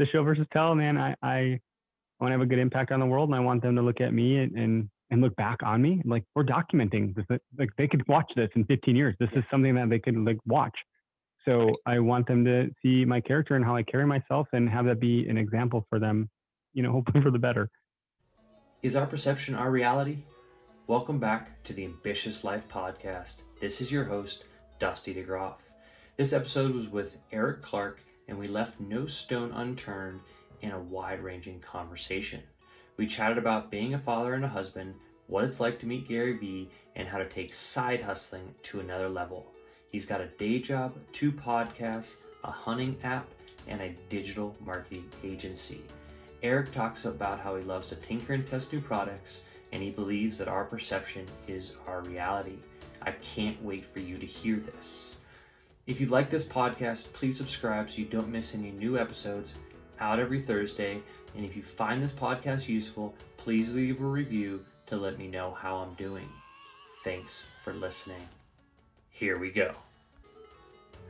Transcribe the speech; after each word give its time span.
the 0.00 0.06
show 0.06 0.22
versus 0.24 0.46
tell, 0.52 0.74
man. 0.74 0.96
I 0.98 1.14
I 1.22 1.60
want 2.20 2.30
to 2.30 2.32
have 2.32 2.40
a 2.40 2.46
good 2.46 2.58
impact 2.58 2.90
on 2.90 3.00
the 3.00 3.06
world, 3.06 3.28
and 3.28 3.36
I 3.36 3.40
want 3.40 3.62
them 3.62 3.76
to 3.76 3.82
look 3.82 4.00
at 4.00 4.12
me 4.12 4.38
and 4.38 4.56
and, 4.56 4.90
and 5.10 5.20
look 5.20 5.36
back 5.36 5.62
on 5.62 5.80
me. 5.80 6.00
Like 6.04 6.24
we're 6.34 6.44
documenting 6.44 7.14
this. 7.14 7.26
Like 7.56 7.68
they 7.76 7.86
could 7.86 8.06
watch 8.08 8.30
this 8.34 8.48
in 8.56 8.64
15 8.64 8.96
years. 8.96 9.14
This 9.20 9.28
yes. 9.34 9.44
is 9.44 9.50
something 9.50 9.74
that 9.74 9.90
they 9.90 9.98
could 9.98 10.16
like 10.16 10.38
watch. 10.46 10.76
So 11.44 11.70
I 11.86 11.98
want 12.00 12.26
them 12.26 12.44
to 12.44 12.68
see 12.82 13.04
my 13.04 13.20
character 13.20 13.56
and 13.56 13.64
how 13.64 13.76
I 13.76 13.82
carry 13.82 14.06
myself, 14.06 14.48
and 14.52 14.68
have 14.68 14.86
that 14.86 15.00
be 15.00 15.28
an 15.28 15.36
example 15.36 15.86
for 15.90 15.98
them. 15.98 16.28
You 16.72 16.82
know, 16.82 16.92
hoping 17.04 17.22
for 17.22 17.30
the 17.30 17.38
better. 17.38 17.70
Is 18.82 18.96
our 18.96 19.06
perception 19.06 19.54
our 19.54 19.70
reality? 19.70 20.18
Welcome 20.86 21.18
back 21.18 21.62
to 21.64 21.72
the 21.72 21.84
Ambitious 21.84 22.42
Life 22.42 22.64
podcast. 22.68 23.36
This 23.60 23.80
is 23.80 23.92
your 23.92 24.04
host, 24.04 24.44
Dusty 24.78 25.14
DeGroff. 25.14 25.56
This 26.16 26.32
episode 26.32 26.74
was 26.74 26.88
with 26.88 27.18
Eric 27.30 27.62
Clark, 27.62 28.00
and 28.30 28.38
we 28.38 28.48
left 28.48 28.80
no 28.80 29.04
stone 29.06 29.50
unturned 29.52 30.20
in 30.62 30.70
a 30.70 30.78
wide 30.78 31.22
ranging 31.22 31.60
conversation. 31.60 32.40
We 32.96 33.06
chatted 33.06 33.38
about 33.38 33.70
being 33.70 33.92
a 33.92 33.98
father 33.98 34.34
and 34.34 34.44
a 34.44 34.48
husband, 34.48 34.94
what 35.26 35.44
it's 35.44 35.58
like 35.58 35.80
to 35.80 35.86
meet 35.86 36.08
Gary 36.08 36.38
Vee, 36.38 36.70
and 36.94 37.08
how 37.08 37.18
to 37.18 37.28
take 37.28 37.52
side 37.52 38.00
hustling 38.00 38.54
to 38.64 38.80
another 38.80 39.08
level. 39.08 39.50
He's 39.90 40.04
got 40.04 40.20
a 40.20 40.28
day 40.28 40.60
job, 40.60 40.94
two 41.12 41.32
podcasts, 41.32 42.16
a 42.44 42.50
hunting 42.50 42.96
app, 43.02 43.28
and 43.66 43.80
a 43.80 43.96
digital 44.08 44.54
marketing 44.64 45.04
agency. 45.24 45.82
Eric 46.42 46.72
talks 46.72 47.04
about 47.04 47.40
how 47.40 47.56
he 47.56 47.64
loves 47.64 47.88
to 47.88 47.96
tinker 47.96 48.32
and 48.32 48.48
test 48.48 48.72
new 48.72 48.80
products, 48.80 49.40
and 49.72 49.82
he 49.82 49.90
believes 49.90 50.38
that 50.38 50.48
our 50.48 50.64
perception 50.64 51.26
is 51.48 51.72
our 51.86 52.02
reality. 52.02 52.58
I 53.02 53.12
can't 53.12 53.62
wait 53.62 53.84
for 53.84 54.00
you 54.00 54.18
to 54.18 54.26
hear 54.26 54.56
this. 54.56 55.16
If 55.90 56.00
you 56.00 56.06
like 56.06 56.30
this 56.30 56.44
podcast, 56.44 57.12
please 57.14 57.36
subscribe 57.36 57.90
so 57.90 57.98
you 57.98 58.04
don't 58.04 58.28
miss 58.28 58.54
any 58.54 58.70
new 58.70 58.96
episodes 58.96 59.54
out 59.98 60.20
every 60.20 60.40
Thursday. 60.40 61.02
And 61.34 61.44
if 61.44 61.56
you 61.56 61.64
find 61.64 62.00
this 62.00 62.12
podcast 62.12 62.68
useful, 62.68 63.12
please 63.36 63.72
leave 63.72 64.00
a 64.00 64.04
review 64.04 64.64
to 64.86 64.96
let 64.96 65.18
me 65.18 65.26
know 65.26 65.52
how 65.52 65.78
I'm 65.78 65.94
doing. 65.94 66.28
Thanks 67.02 67.42
for 67.64 67.74
listening. 67.74 68.22
Here 69.10 69.36
we 69.36 69.50
go. 69.50 69.72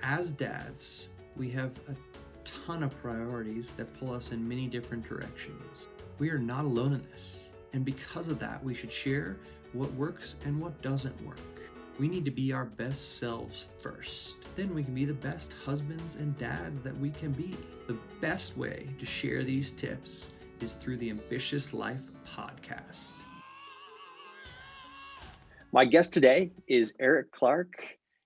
As 0.02 0.32
dads, 0.32 1.10
we 1.36 1.50
have 1.50 1.72
a 1.90 1.94
ton 2.42 2.82
of 2.82 2.98
priorities 3.02 3.72
that 3.72 4.00
pull 4.00 4.14
us 4.14 4.32
in 4.32 4.48
many 4.48 4.66
different 4.66 5.06
directions. 5.06 5.88
We 6.18 6.30
are 6.30 6.38
not 6.38 6.64
alone 6.64 6.94
in 6.94 7.02
this. 7.12 7.50
And 7.74 7.84
because 7.84 8.28
of 8.28 8.38
that, 8.38 8.64
we 8.64 8.72
should 8.72 8.90
share 8.90 9.36
what 9.74 9.92
works 9.92 10.36
and 10.46 10.58
what 10.58 10.80
doesn't 10.80 11.26
work. 11.26 11.36
We 11.98 12.08
need 12.08 12.24
to 12.24 12.30
be 12.30 12.50
our 12.54 12.64
best 12.64 13.18
selves 13.18 13.66
first. 13.82 14.38
Then 14.60 14.74
we 14.74 14.84
can 14.84 14.92
be 14.92 15.06
the 15.06 15.14
best 15.14 15.54
husbands 15.64 16.16
and 16.16 16.36
dads 16.36 16.80
that 16.80 16.94
we 16.98 17.08
can 17.08 17.32
be. 17.32 17.56
The 17.86 17.96
best 18.20 18.58
way 18.58 18.90
to 18.98 19.06
share 19.06 19.42
these 19.42 19.70
tips 19.70 20.32
is 20.60 20.74
through 20.74 20.98
the 20.98 21.08
Ambitious 21.08 21.72
Life 21.72 22.02
podcast. 22.26 23.14
My 25.72 25.86
guest 25.86 26.12
today 26.12 26.50
is 26.68 26.92
Eric 27.00 27.32
Clark, 27.32 27.72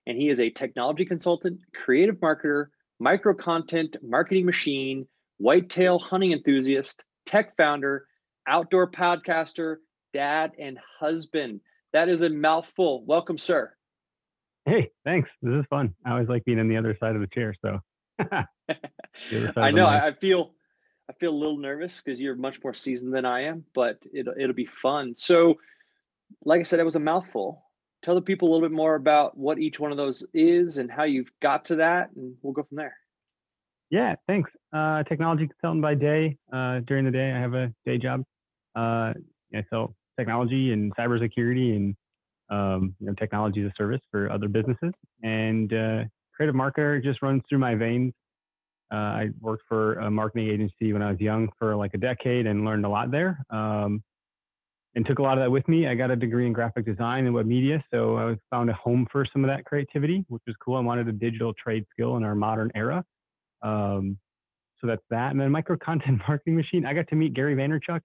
and 0.07 0.17
he 0.17 0.27
is 0.27 0.41
a 0.41 0.49
technology 0.49 1.05
consultant, 1.05 1.61
creative 1.73 2.17
marketer, 2.17 2.65
micro 2.99 3.33
content 3.33 3.95
marketing 4.03 4.45
machine, 4.45 5.07
whitetail 5.37 5.99
hunting 5.99 6.33
enthusiast, 6.33 7.01
tech 7.25 7.55
founder, 7.55 8.07
outdoor 8.45 8.91
podcaster, 8.91 9.77
dad, 10.13 10.51
and 10.59 10.79
husband. 10.99 11.61
That 11.93 12.09
is 12.09 12.23
a 12.23 12.29
mouthful. 12.29 13.05
Welcome, 13.05 13.37
sir. 13.37 13.74
Hey, 14.65 14.89
thanks. 15.03 15.29
This 15.41 15.53
is 15.53 15.65
fun. 15.69 15.93
I 16.05 16.11
always 16.11 16.27
like 16.27 16.43
being 16.43 16.59
on 16.59 16.67
the 16.67 16.77
other 16.77 16.97
side 16.99 17.15
of 17.15 17.21
the 17.21 17.27
chair. 17.27 17.53
So 17.63 17.79
I 19.57 19.71
know 19.71 19.85
I 19.85 20.11
feel 20.13 20.53
I 21.09 21.13
feel 21.13 21.31
a 21.31 21.37
little 21.37 21.57
nervous 21.57 22.01
because 22.01 22.19
you're 22.19 22.35
much 22.35 22.63
more 22.63 22.73
seasoned 22.73 23.13
than 23.13 23.25
I 23.25 23.43
am, 23.43 23.63
but 23.75 23.99
it'll 24.11 24.33
it'll 24.37 24.55
be 24.55 24.65
fun. 24.65 25.15
So, 25.15 25.57
like 26.43 26.59
I 26.59 26.63
said, 26.63 26.79
it 26.79 26.85
was 26.85 26.95
a 26.95 26.99
mouthful. 26.99 27.63
Tell 28.01 28.15
the 28.15 28.21
people 28.21 28.49
a 28.49 28.51
little 28.51 28.67
bit 28.67 28.75
more 28.75 28.95
about 28.95 29.37
what 29.37 29.59
each 29.59 29.79
one 29.79 29.91
of 29.91 29.97
those 29.97 30.25
is 30.33 30.77
and 30.77 30.91
how 30.91 31.03
you've 31.03 31.31
got 31.41 31.65
to 31.65 31.75
that, 31.77 32.09
and 32.15 32.35
we'll 32.41 32.53
go 32.53 32.63
from 32.63 32.77
there. 32.77 32.95
Yeah, 33.91 34.15
thanks. 34.27 34.49
Uh, 34.73 35.03
technology 35.03 35.47
consultant 35.47 35.81
by 35.81 35.93
day. 35.93 36.37
Uh, 36.51 36.79
during 36.79 37.05
the 37.05 37.11
day, 37.11 37.31
I 37.31 37.39
have 37.39 37.53
a 37.53 37.71
day 37.85 37.97
job. 37.97 38.23
Uh, 38.75 39.13
yeah, 39.51 39.61
so 39.69 39.95
technology 40.17 40.71
and 40.71 40.95
cybersecurity 40.95 41.75
and 41.75 41.95
um, 42.49 42.95
you 42.99 43.07
know, 43.07 43.13
technology 43.13 43.61
as 43.61 43.67
a 43.67 43.73
service 43.77 44.01
for 44.11 44.31
other 44.31 44.47
businesses. 44.47 44.93
And 45.23 45.73
uh, 45.73 46.03
creative 46.33 46.55
marketer 46.55 47.03
just 47.03 47.21
runs 47.21 47.41
through 47.47 47.59
my 47.59 47.75
veins. 47.75 48.13
Uh, 48.93 48.95
I 48.95 49.29
worked 49.39 49.63
for 49.67 49.95
a 49.95 50.11
marketing 50.11 50.49
agency 50.49 50.93
when 50.93 51.01
I 51.01 51.11
was 51.11 51.19
young 51.19 51.49
for 51.57 51.75
like 51.75 51.93
a 51.93 51.97
decade 51.97 52.45
and 52.45 52.65
learned 52.65 52.85
a 52.85 52.89
lot 52.89 53.11
there. 53.11 53.43
Um, 53.49 54.03
and 54.95 55.05
took 55.05 55.19
a 55.19 55.21
lot 55.21 55.37
of 55.37 55.43
that 55.43 55.51
with 55.51 55.67
me. 55.67 55.87
I 55.87 55.95
got 55.95 56.09
a 56.09 56.15
degree 56.15 56.47
in 56.47 56.53
graphic 56.53 56.85
design 56.85 57.25
and 57.25 57.35
web 57.35 57.45
media, 57.45 57.83
so 57.91 58.17
I 58.17 58.35
found 58.49 58.69
a 58.69 58.73
home 58.73 59.05
for 59.11 59.25
some 59.31 59.43
of 59.43 59.49
that 59.49 59.65
creativity, 59.65 60.23
which 60.29 60.43
was 60.47 60.55
cool. 60.63 60.77
I 60.77 60.79
wanted 60.79 61.09
a 61.09 61.11
digital 61.11 61.53
trade 61.53 61.85
skill 61.91 62.15
in 62.15 62.23
our 62.23 62.33
modern 62.33 62.71
era. 62.75 63.03
Um, 63.61 64.17
so 64.79 64.87
that's 64.87 65.03
that. 65.09 65.31
And 65.31 65.39
then 65.39 65.51
micro 65.51 65.77
content 65.77 66.21
marketing 66.27 66.55
machine. 66.55 66.85
I 66.85 66.93
got 66.93 67.07
to 67.09 67.15
meet 67.15 67.33
Gary 67.33 67.55
Vaynerchuk 67.55 68.01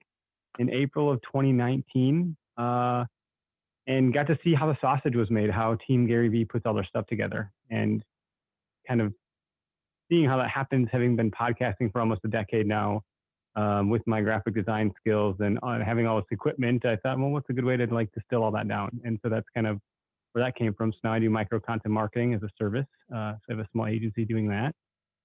in 0.59 0.69
April 0.71 1.11
of 1.11 1.21
2019 1.23 2.37
uh, 2.59 3.05
and 3.91 4.15
got 4.15 4.29
to 4.29 4.39
see 4.45 4.55
how 4.55 4.69
the 4.69 4.79
sausage 4.81 5.17
was 5.17 5.31
made, 5.33 5.51
how 5.51 5.77
Team 5.85 6.07
Gary 6.07 6.29
Vee 6.29 6.45
puts 6.45 6.65
all 6.65 6.75
their 6.75 6.85
stuff 6.85 7.09
together, 7.09 7.51
and 7.71 8.05
kind 8.87 9.01
of 9.01 9.13
seeing 10.09 10.27
how 10.27 10.37
that 10.37 10.49
happens, 10.49 10.87
having 10.93 11.17
been 11.17 11.33
podcasting 11.33 11.91
for 11.91 12.01
almost 12.01 12.21
a 12.25 12.29
decade 12.29 12.67
now. 12.67 13.03
Um, 13.57 13.91
with 13.91 14.03
my 14.07 14.21
graphic 14.21 14.55
design 14.55 14.93
skills 14.97 15.35
and 15.41 15.59
uh, 15.65 15.81
having 15.85 16.07
all 16.07 16.19
this 16.19 16.27
equipment, 16.31 16.87
I 16.87 16.95
thought, 16.95 17.19
well, 17.19 17.31
what's 17.31 17.51
a 17.51 17.53
good 17.53 17.65
way 17.65 17.77
to 17.77 17.85
like 17.87 18.09
distill 18.13 18.45
all 18.45 18.53
that 18.53 18.69
down? 18.69 19.01
And 19.05 19.19
so 19.25 19.29
that's 19.29 19.47
kind 19.53 19.67
of 19.67 19.81
where 20.33 20.45
that 20.45 20.55
came 20.55 20.73
from. 20.73 20.93
So 20.93 20.99
now 21.03 21.15
I 21.15 21.19
do 21.19 21.29
micro 21.29 21.59
content 21.59 21.93
marketing 21.93 22.33
as 22.33 22.45
a 22.45 22.49
service. 22.57 22.87
Uh, 23.13 23.33
so 23.33 23.41
I 23.49 23.57
have 23.57 23.59
a 23.59 23.69
small 23.73 23.89
agency 23.89 24.25
doing 24.25 24.47
that, 24.51 24.73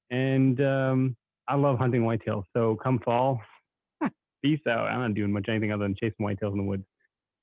and 0.09 0.59
um, 0.59 1.15
I 1.47 1.53
love 1.53 1.77
hunting 1.77 2.01
whitetails. 2.01 2.45
So 2.51 2.75
come 2.81 2.97
fall, 3.05 3.39
peace 4.43 4.59
out. 4.67 4.87
I'm 4.87 5.01
not 5.01 5.13
doing 5.13 5.31
much 5.31 5.45
anything 5.47 5.71
other 5.71 5.83
than 5.83 5.93
chasing 5.93 6.25
whitetails 6.25 6.53
in 6.53 6.57
the 6.57 6.63
woods. 6.63 6.85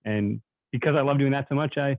And 0.05 0.41
because 0.73 0.95
I 0.97 1.03
love 1.03 1.19
doing 1.19 1.33
that 1.33 1.47
so 1.49 1.55
much, 1.55 1.77
I 1.77 1.97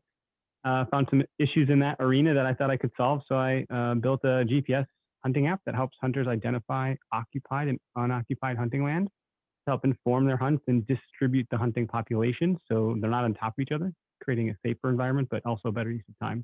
uh, 0.66 0.86
found 0.92 1.08
some 1.10 1.24
issues 1.40 1.70
in 1.70 1.80
that 1.80 1.98
arena 2.00 2.34
that 2.34 2.46
I 2.46 2.54
thought 2.54 2.70
I 2.70 2.78
could 2.78 2.92
solve. 2.98 3.22
So 3.28 3.36
I 3.36 3.66
uh, 3.70 3.96
built 3.96 4.22
a 4.24 4.46
GPS 4.46 4.86
hunting 5.24 5.48
app 5.48 5.62
that 5.66 5.76
helps 5.76 5.98
hunters 6.02 6.28
identify 6.28 6.96
occupied 7.14 7.70
and 7.70 7.80
unoccupied 7.96 8.58
hunting 8.58 8.84
land 8.84 9.08
to 9.08 9.72
help 9.72 9.86
inform 9.86 10.26
their 10.26 10.38
hunts 10.38 10.64
and 10.68 10.86
distribute 10.88 11.48
the 11.52 11.58
hunting 11.58 11.88
population 11.88 12.58
so 12.70 12.96
they're 13.00 13.10
not 13.10 13.24
on 13.24 13.34
top 13.34 13.54
of 13.58 13.62
each 13.62 13.72
other, 13.72 13.94
creating 14.22 14.50
a 14.50 14.56
safer 14.66 14.90
environment, 14.90 15.28
but 15.32 15.46
also 15.46 15.70
a 15.70 15.72
better 15.72 15.92
use 15.92 16.04
of 16.10 16.20
time. 16.20 16.44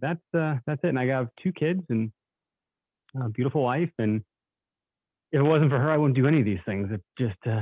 That's 0.00 0.20
uh, 0.34 0.56
that's 0.66 0.80
it. 0.84 0.88
And 0.88 0.98
I 0.98 1.06
have 1.06 1.28
two 1.42 1.52
kids 1.52 1.82
and 1.90 2.10
a 3.20 3.28
beautiful 3.28 3.62
wife 3.62 3.90
and 3.98 4.22
if 5.32 5.38
it 5.38 5.42
wasn't 5.42 5.70
for 5.70 5.78
her, 5.78 5.90
I 5.90 5.96
wouldn't 5.96 6.16
do 6.16 6.26
any 6.26 6.40
of 6.40 6.44
these 6.44 6.58
things. 6.66 6.88
It 6.90 7.00
just, 7.18 7.38
uh, 7.46 7.60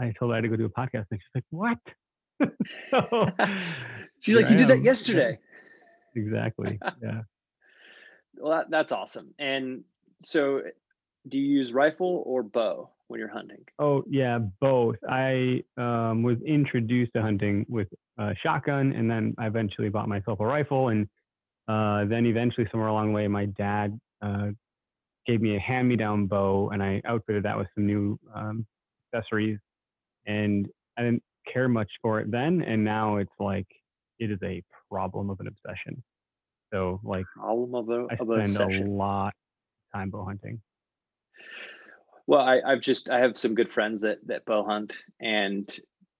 I 0.00 0.12
told 0.18 0.30
her 0.30 0.32
I 0.32 0.36
had 0.36 0.42
to 0.42 0.48
go 0.48 0.56
do 0.56 0.64
a 0.64 0.70
podcast, 0.70 1.06
and 1.10 1.20
she's 1.20 1.34
like, 1.34 1.44
"What?" 1.50 1.78
So, 2.90 3.26
she's 4.20 4.36
like, 4.36 4.50
"You 4.50 4.56
did 4.56 4.68
that 4.68 4.82
yesterday." 4.82 5.38
Exactly. 6.16 6.78
Yeah. 7.02 7.22
well, 8.36 8.52
that, 8.52 8.70
that's 8.70 8.92
awesome. 8.92 9.34
And 9.40 9.82
so, 10.24 10.62
do 11.28 11.36
you 11.36 11.56
use 11.56 11.72
rifle 11.72 12.22
or 12.24 12.44
bow 12.44 12.90
when 13.08 13.18
you're 13.18 13.28
hunting? 13.28 13.64
Oh 13.80 14.04
yeah, 14.08 14.38
both. 14.60 14.94
I 15.10 15.64
um, 15.76 16.22
was 16.22 16.36
introduced 16.46 17.14
to 17.14 17.22
hunting 17.22 17.66
with 17.68 17.88
a 18.16 18.32
shotgun, 18.44 18.92
and 18.92 19.10
then 19.10 19.34
I 19.38 19.48
eventually 19.48 19.88
bought 19.88 20.08
myself 20.08 20.38
a 20.38 20.46
rifle, 20.46 20.90
and 20.90 21.08
uh, 21.66 22.04
then 22.04 22.26
eventually 22.26 22.68
somewhere 22.70 22.90
along 22.90 23.08
the 23.08 23.14
way, 23.14 23.26
my 23.26 23.46
dad 23.46 23.98
uh, 24.22 24.50
gave 25.26 25.40
me 25.40 25.56
a 25.56 25.60
hand-me-down 25.60 26.26
bow, 26.26 26.70
and 26.70 26.82
I 26.82 27.00
outfitted 27.06 27.42
that 27.44 27.56
with 27.56 27.66
some 27.74 27.86
new 27.86 28.18
um, 28.34 28.66
accessories. 29.12 29.58
And 30.26 30.68
I 30.96 31.02
didn't 31.02 31.22
care 31.50 31.68
much 31.68 31.90
for 32.02 32.20
it 32.20 32.30
then, 32.30 32.62
and 32.62 32.84
now 32.84 33.16
it's 33.16 33.32
like 33.38 33.66
it 34.18 34.30
is 34.30 34.38
a 34.42 34.62
problem 34.90 35.30
of 35.30 35.40
an 35.40 35.46
obsession. 35.46 36.02
So 36.72 37.00
like 37.04 37.26
problem 37.36 37.74
of 37.74 37.88
a, 37.88 38.06
I 38.10 38.14
of 38.14 38.26
spend 38.26 38.40
obsession. 38.40 38.88
a 38.88 38.90
lot 38.90 39.28
of 39.28 39.98
time 39.98 40.10
bow 40.10 40.24
hunting. 40.24 40.60
Well, 42.26 42.40
I, 42.40 42.60
I've 42.66 42.80
just 42.80 43.10
I 43.10 43.20
have 43.20 43.36
some 43.36 43.54
good 43.54 43.70
friends 43.70 44.00
that 44.02 44.18
that 44.26 44.44
bow 44.44 44.64
hunt, 44.64 44.96
and 45.20 45.68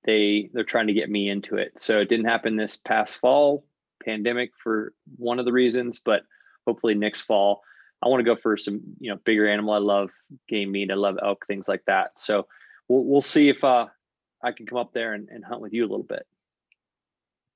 they 0.04 0.50
they're 0.52 0.64
trying 0.64 0.88
to 0.88 0.92
get 0.92 1.10
me 1.10 1.28
into 1.28 1.56
it. 1.56 1.78
So 1.80 2.00
it 2.00 2.08
didn't 2.08 2.26
happen 2.26 2.56
this 2.56 2.76
past 2.76 3.16
fall, 3.16 3.64
pandemic 4.04 4.50
for 4.62 4.92
one 5.16 5.38
of 5.38 5.44
the 5.44 5.52
reasons, 5.52 6.00
but 6.04 6.22
hopefully 6.66 6.94
next 6.94 7.22
fall 7.22 7.62
I 8.04 8.08
want 8.08 8.20
to 8.20 8.24
go 8.24 8.36
for 8.36 8.56
some, 8.58 8.82
you 9.00 9.10
know, 9.10 9.18
bigger 9.24 9.48
animal. 9.48 9.72
I 9.72 9.78
love 9.78 10.10
game 10.46 10.72
meat. 10.72 10.90
I 10.90 10.94
love 10.94 11.16
elk, 11.24 11.46
things 11.46 11.66
like 11.66 11.82
that. 11.86 12.18
So 12.18 12.46
we'll 12.88 13.04
we'll 13.04 13.20
see 13.22 13.48
if 13.48 13.64
uh, 13.64 13.86
I 14.44 14.52
can 14.52 14.66
come 14.66 14.78
up 14.78 14.92
there 14.92 15.14
and, 15.14 15.28
and 15.30 15.44
hunt 15.44 15.60
with 15.60 15.72
you 15.72 15.82
a 15.82 15.88
little 15.88 16.04
bit. 16.04 16.26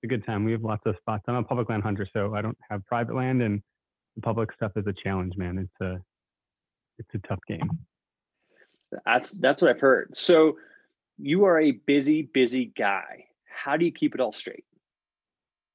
It's 0.01 0.05
a 0.05 0.07
good 0.07 0.25
time. 0.25 0.45
We 0.45 0.53
have 0.53 0.63
lots 0.63 0.83
of 0.87 0.97
spots. 0.97 1.25
I'm 1.29 1.35
a 1.35 1.43
public 1.43 1.69
land 1.69 1.83
hunter, 1.83 2.09
so 2.13 2.35
I 2.35 2.41
don't 2.41 2.57
have 2.71 2.85
private 2.87 3.15
land, 3.15 3.43
and 3.43 3.63
the 4.17 4.23
public 4.23 4.53
stuff 4.53 4.73
is 4.77 4.87
a 4.87 4.93
challenge, 4.93 5.35
man. 5.37 5.59
It's 5.59 5.81
a 5.81 6.01
it's 6.99 7.09
a 7.15 7.29
tough 7.29 7.41
game. 7.47 7.69
That's 9.05 9.33
that's 9.33 9.61
what 9.61 9.71
I've 9.71 9.81
heard. 9.81 10.17
So 10.17 10.57
you 11.19 11.45
are 11.45 11.61
a 11.61 11.73
busy, 11.73 12.23
busy 12.23 12.73
guy. 12.77 13.27
How 13.45 13.77
do 13.77 13.85
you 13.85 13.93
keep 13.93 14.15
it 14.15 14.21
all 14.21 14.33
straight? 14.33 14.65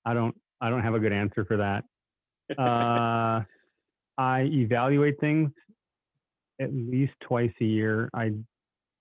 I 0.05 0.13
don't 0.13 0.35
I 0.59 0.69
don't 0.69 0.81
have 0.81 0.95
a 0.95 0.99
good 0.99 1.13
answer 1.13 1.45
for 1.45 1.57
that. 1.57 1.83
Uh, 2.57 3.41
I 4.17 4.41
evaluate 4.41 5.19
things 5.19 5.49
at 6.59 6.71
least 6.73 7.13
twice 7.21 7.53
a 7.61 7.65
year. 7.65 8.09
I 8.13 8.33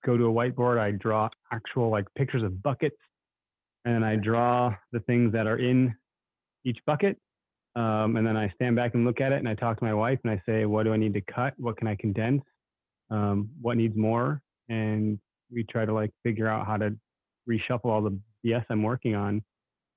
go 0.05 0.17
to 0.17 0.25
a 0.25 0.31
whiteboard. 0.31 0.79
I 0.79 0.91
draw 0.91 1.29
actual 1.51 1.89
like 1.89 2.05
pictures 2.15 2.43
of 2.43 2.61
buckets, 2.61 2.97
and 3.85 4.05
I 4.05 4.15
draw 4.15 4.75
the 4.91 4.99
things 5.01 5.33
that 5.33 5.47
are 5.47 5.57
in 5.57 5.95
each 6.65 6.79
bucket. 6.85 7.17
Um, 7.75 8.17
and 8.17 8.27
then 8.27 8.37
I 8.37 8.49
stand 8.55 8.75
back 8.75 8.93
and 8.93 9.03
look 9.03 9.19
at 9.19 9.31
it, 9.31 9.39
and 9.39 9.49
I 9.49 9.55
talk 9.55 9.79
to 9.79 9.83
my 9.83 9.93
wife, 9.93 10.19
and 10.23 10.31
I 10.31 10.41
say, 10.45 10.65
"What 10.65 10.83
do 10.83 10.93
I 10.93 10.97
need 10.97 11.13
to 11.15 11.21
cut? 11.21 11.53
What 11.57 11.77
can 11.77 11.87
I 11.87 11.95
condense? 11.95 12.43
Um, 13.09 13.49
what 13.61 13.77
needs 13.77 13.97
more?" 13.97 14.41
And 14.69 15.19
we 15.51 15.63
try 15.63 15.85
to 15.85 15.93
like 15.93 16.11
figure 16.23 16.47
out 16.47 16.67
how 16.67 16.77
to 16.77 16.95
reshuffle 17.49 17.85
all 17.85 18.01
the 18.01 18.17
BS 18.45 18.65
I'm 18.69 18.83
working 18.83 19.15
on. 19.15 19.41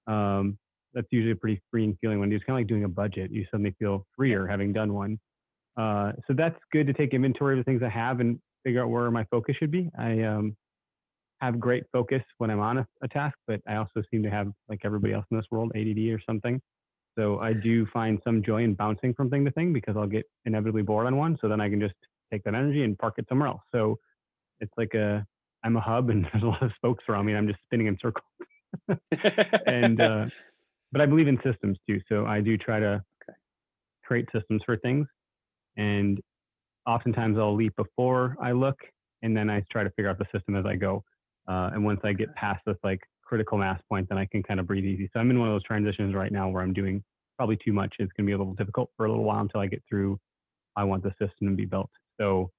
Um, 0.06 0.58
that's 0.94 1.08
usually 1.10 1.32
a 1.32 1.36
pretty 1.36 1.60
freeing 1.70 1.96
feeling 2.00 2.20
when 2.20 2.30
you're 2.30 2.40
kind 2.40 2.56
of 2.58 2.60
like 2.60 2.66
doing 2.66 2.84
a 2.84 2.88
budget. 2.88 3.30
You 3.30 3.44
suddenly 3.50 3.74
feel 3.78 4.06
freer 4.16 4.46
having 4.46 4.72
done 4.72 4.94
one. 4.94 5.18
Uh, 5.76 6.12
so 6.26 6.32
that's 6.32 6.58
good 6.72 6.86
to 6.86 6.94
take 6.94 7.12
inventory 7.12 7.58
of 7.58 7.64
the 7.64 7.70
things 7.70 7.82
I 7.82 7.90
have 7.90 8.20
and 8.20 8.40
figure 8.66 8.82
out 8.82 8.90
where 8.90 9.10
my 9.12 9.24
focus 9.30 9.54
should 9.58 9.70
be. 9.70 9.88
I 9.96 10.22
um, 10.22 10.56
have 11.40 11.60
great 11.60 11.84
focus 11.92 12.22
when 12.38 12.50
I'm 12.50 12.58
on 12.58 12.78
a, 12.78 12.86
a, 13.00 13.06
task, 13.08 13.36
but 13.46 13.60
I 13.68 13.76
also 13.76 14.02
seem 14.10 14.24
to 14.24 14.30
have, 14.30 14.48
like 14.68 14.80
everybody 14.84 15.14
else 15.14 15.24
in 15.30 15.36
this 15.36 15.46
world, 15.52 15.70
ADD 15.76 15.98
or 16.08 16.20
something. 16.26 16.60
So 17.16 17.38
I 17.40 17.52
do 17.52 17.86
find 17.92 18.18
some 18.24 18.42
joy 18.42 18.64
in 18.64 18.74
bouncing 18.74 19.14
from 19.14 19.30
thing 19.30 19.44
to 19.44 19.52
thing 19.52 19.72
because 19.72 19.96
I'll 19.96 20.08
get 20.08 20.24
inevitably 20.46 20.82
bored 20.82 21.06
on 21.06 21.16
one. 21.16 21.38
So 21.40 21.48
then 21.48 21.60
I 21.60 21.70
can 21.70 21.80
just 21.80 21.94
take 22.32 22.42
that 22.42 22.54
energy 22.54 22.82
and 22.82 22.98
park 22.98 23.14
it 23.18 23.26
somewhere 23.28 23.48
else. 23.48 23.62
So 23.72 23.98
it's 24.58 24.72
like 24.76 24.94
a, 24.94 25.24
I'm 25.64 25.76
a 25.76 25.80
hub 25.80 26.10
and 26.10 26.24
there's 26.32 26.42
a 26.42 26.48
lot 26.48 26.62
of 26.62 26.72
spokes 26.74 27.04
around 27.08 27.26
me 27.26 27.32
and 27.32 27.38
I'm 27.38 27.48
just 27.48 27.60
spinning 27.66 27.86
in 27.86 27.96
circles. 28.02 28.24
and, 29.66 30.00
uh, 30.00 30.24
but 30.90 31.00
I 31.00 31.06
believe 31.06 31.28
in 31.28 31.38
systems 31.44 31.78
too. 31.88 32.00
So 32.08 32.26
I 32.26 32.40
do 32.40 32.56
try 32.58 32.80
to 32.80 33.00
create 34.04 34.26
systems 34.34 34.62
for 34.66 34.76
things. 34.76 35.06
And 35.76 36.20
oftentimes 36.86 37.38
I'll 37.38 37.54
leap 37.54 37.74
before 37.76 38.36
I 38.40 38.52
look 38.52 38.78
and 39.22 39.36
then 39.36 39.50
I 39.50 39.62
try 39.70 39.82
to 39.84 39.90
figure 39.90 40.10
out 40.10 40.18
the 40.18 40.26
system 40.32 40.56
as 40.56 40.66
I 40.66 40.76
go. 40.76 41.02
Uh, 41.48 41.70
and 41.72 41.84
once 41.84 42.00
I 42.04 42.12
get 42.12 42.34
past 42.34 42.60
this 42.66 42.76
like 42.84 43.00
critical 43.24 43.58
mass 43.58 43.80
point, 43.88 44.08
then 44.08 44.18
I 44.18 44.26
can 44.26 44.42
kind 44.42 44.60
of 44.60 44.66
breathe 44.66 44.84
easy. 44.84 45.08
So 45.12 45.20
I'm 45.20 45.30
in 45.30 45.38
one 45.38 45.48
of 45.48 45.54
those 45.54 45.64
transitions 45.64 46.14
right 46.14 46.32
now 46.32 46.48
where 46.48 46.62
I'm 46.62 46.72
doing 46.72 47.02
probably 47.36 47.56
too 47.56 47.72
much. 47.72 47.94
It's 47.98 48.12
going 48.16 48.26
to 48.26 48.30
be 48.30 48.32
a 48.32 48.38
little 48.38 48.54
difficult 48.54 48.90
for 48.96 49.06
a 49.06 49.08
little 49.08 49.24
while 49.24 49.40
until 49.40 49.60
I 49.60 49.66
get 49.66 49.82
through. 49.88 50.18
I 50.76 50.84
want 50.84 51.02
the 51.02 51.10
system 51.10 51.48
to 51.48 51.54
be 51.54 51.64
built. 51.64 51.90
So 52.20 52.50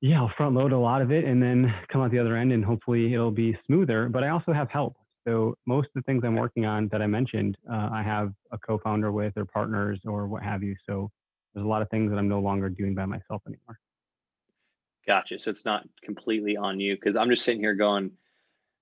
yeah, 0.00 0.20
I'll 0.20 0.32
front 0.36 0.54
load 0.54 0.72
a 0.72 0.78
lot 0.78 1.02
of 1.02 1.10
it 1.10 1.24
and 1.24 1.42
then 1.42 1.72
come 1.90 2.02
out 2.02 2.10
the 2.10 2.18
other 2.18 2.36
end 2.36 2.52
and 2.52 2.64
hopefully 2.64 3.12
it'll 3.14 3.30
be 3.30 3.56
smoother. 3.66 4.08
But 4.08 4.24
I 4.24 4.28
also 4.28 4.52
have 4.52 4.70
help. 4.70 4.96
So 5.26 5.56
most 5.66 5.86
of 5.86 5.92
the 5.96 6.02
things 6.02 6.22
I'm 6.24 6.36
working 6.36 6.66
on 6.66 6.88
that 6.92 7.02
I 7.02 7.06
mentioned, 7.06 7.56
uh, 7.70 7.88
I 7.92 8.02
have 8.02 8.32
a 8.52 8.58
co-founder 8.58 9.10
with 9.10 9.32
or 9.36 9.44
partners 9.44 10.00
or 10.04 10.26
what 10.28 10.42
have 10.42 10.62
you. 10.62 10.76
So 10.88 11.10
there's 11.56 11.64
a 11.64 11.68
lot 11.68 11.80
of 11.80 11.88
things 11.88 12.10
that 12.10 12.18
I'm 12.18 12.28
no 12.28 12.40
longer 12.40 12.68
doing 12.68 12.94
by 12.94 13.06
myself 13.06 13.40
anymore. 13.46 13.80
Gotcha. 15.06 15.38
So 15.38 15.50
it's 15.50 15.64
not 15.64 15.88
completely 16.02 16.58
on 16.58 16.78
you 16.78 16.96
because 16.96 17.16
I'm 17.16 17.30
just 17.30 17.44
sitting 17.44 17.62
here 17.62 17.74
going, 17.74 18.10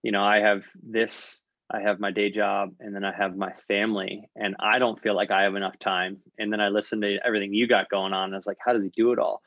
you 0.03 0.11
know, 0.11 0.25
I 0.25 0.41
have 0.41 0.67
this, 0.83 1.41
I 1.71 1.83
have 1.83 2.01
my 2.01 2.11
day 2.11 2.31
job, 2.31 2.73
and 2.81 2.93
then 2.93 3.05
I 3.05 3.13
have 3.13 3.37
my 3.37 3.53
family, 3.69 4.29
and 4.35 4.57
I 4.59 4.81
don't 4.81 5.01
feel 5.01 5.15
like 5.15 5.31
I 5.31 5.43
have 5.43 5.55
enough 5.55 5.79
time. 5.79 6.17
And 6.37 6.53
then 6.53 6.61
I 6.61 6.69
listen 6.69 7.01
to 7.03 7.19
everything 7.25 7.55
you 7.55 7.69
got 7.69 7.89
going 7.91 8.13
on. 8.13 8.25
And 8.25 8.35
was 8.35 8.47
like, 8.47 8.59
how 8.59 8.73
does 8.73 8.83
he 8.83 8.91
do 8.91 9.13
it 9.13 9.21
all? 9.21 9.41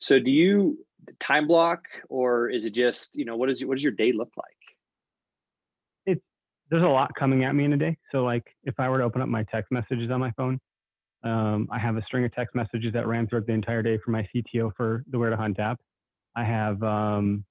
So 0.00 0.18
do 0.18 0.32
you 0.32 0.84
time 1.20 1.46
block, 1.46 1.84
or 2.08 2.48
is 2.50 2.64
it 2.64 2.74
just, 2.74 3.14
you 3.14 3.24
know, 3.24 3.36
what 3.36 3.48
is 3.48 3.64
what 3.64 3.76
does 3.76 3.84
your 3.84 3.92
day 3.92 4.10
look 4.10 4.32
like? 4.36 4.46
It's 6.04 6.24
there's 6.68 6.82
a 6.82 6.88
lot 6.88 7.14
coming 7.14 7.44
at 7.44 7.54
me 7.54 7.64
in 7.64 7.72
a 7.74 7.76
day. 7.76 7.96
So 8.10 8.24
like 8.24 8.44
if 8.64 8.74
I 8.80 8.88
were 8.88 8.98
to 8.98 9.04
open 9.04 9.22
up 9.22 9.28
my 9.28 9.44
text 9.44 9.70
messages 9.70 10.10
on 10.10 10.18
my 10.18 10.32
phone, 10.32 10.58
um, 11.26 11.68
I 11.72 11.78
have 11.78 11.96
a 11.96 12.02
string 12.02 12.24
of 12.24 12.32
text 12.34 12.54
messages 12.54 12.92
that 12.92 13.06
ran 13.06 13.26
throughout 13.26 13.46
the 13.46 13.52
entire 13.52 13.82
day 13.82 13.98
for 14.04 14.12
my 14.12 14.26
CTO 14.34 14.70
for 14.76 15.02
the 15.10 15.18
Where 15.18 15.30
to 15.30 15.36
Hunt 15.36 15.58
app. 15.58 15.80
I 16.36 16.44
have 16.44 16.82
um, 16.82 17.44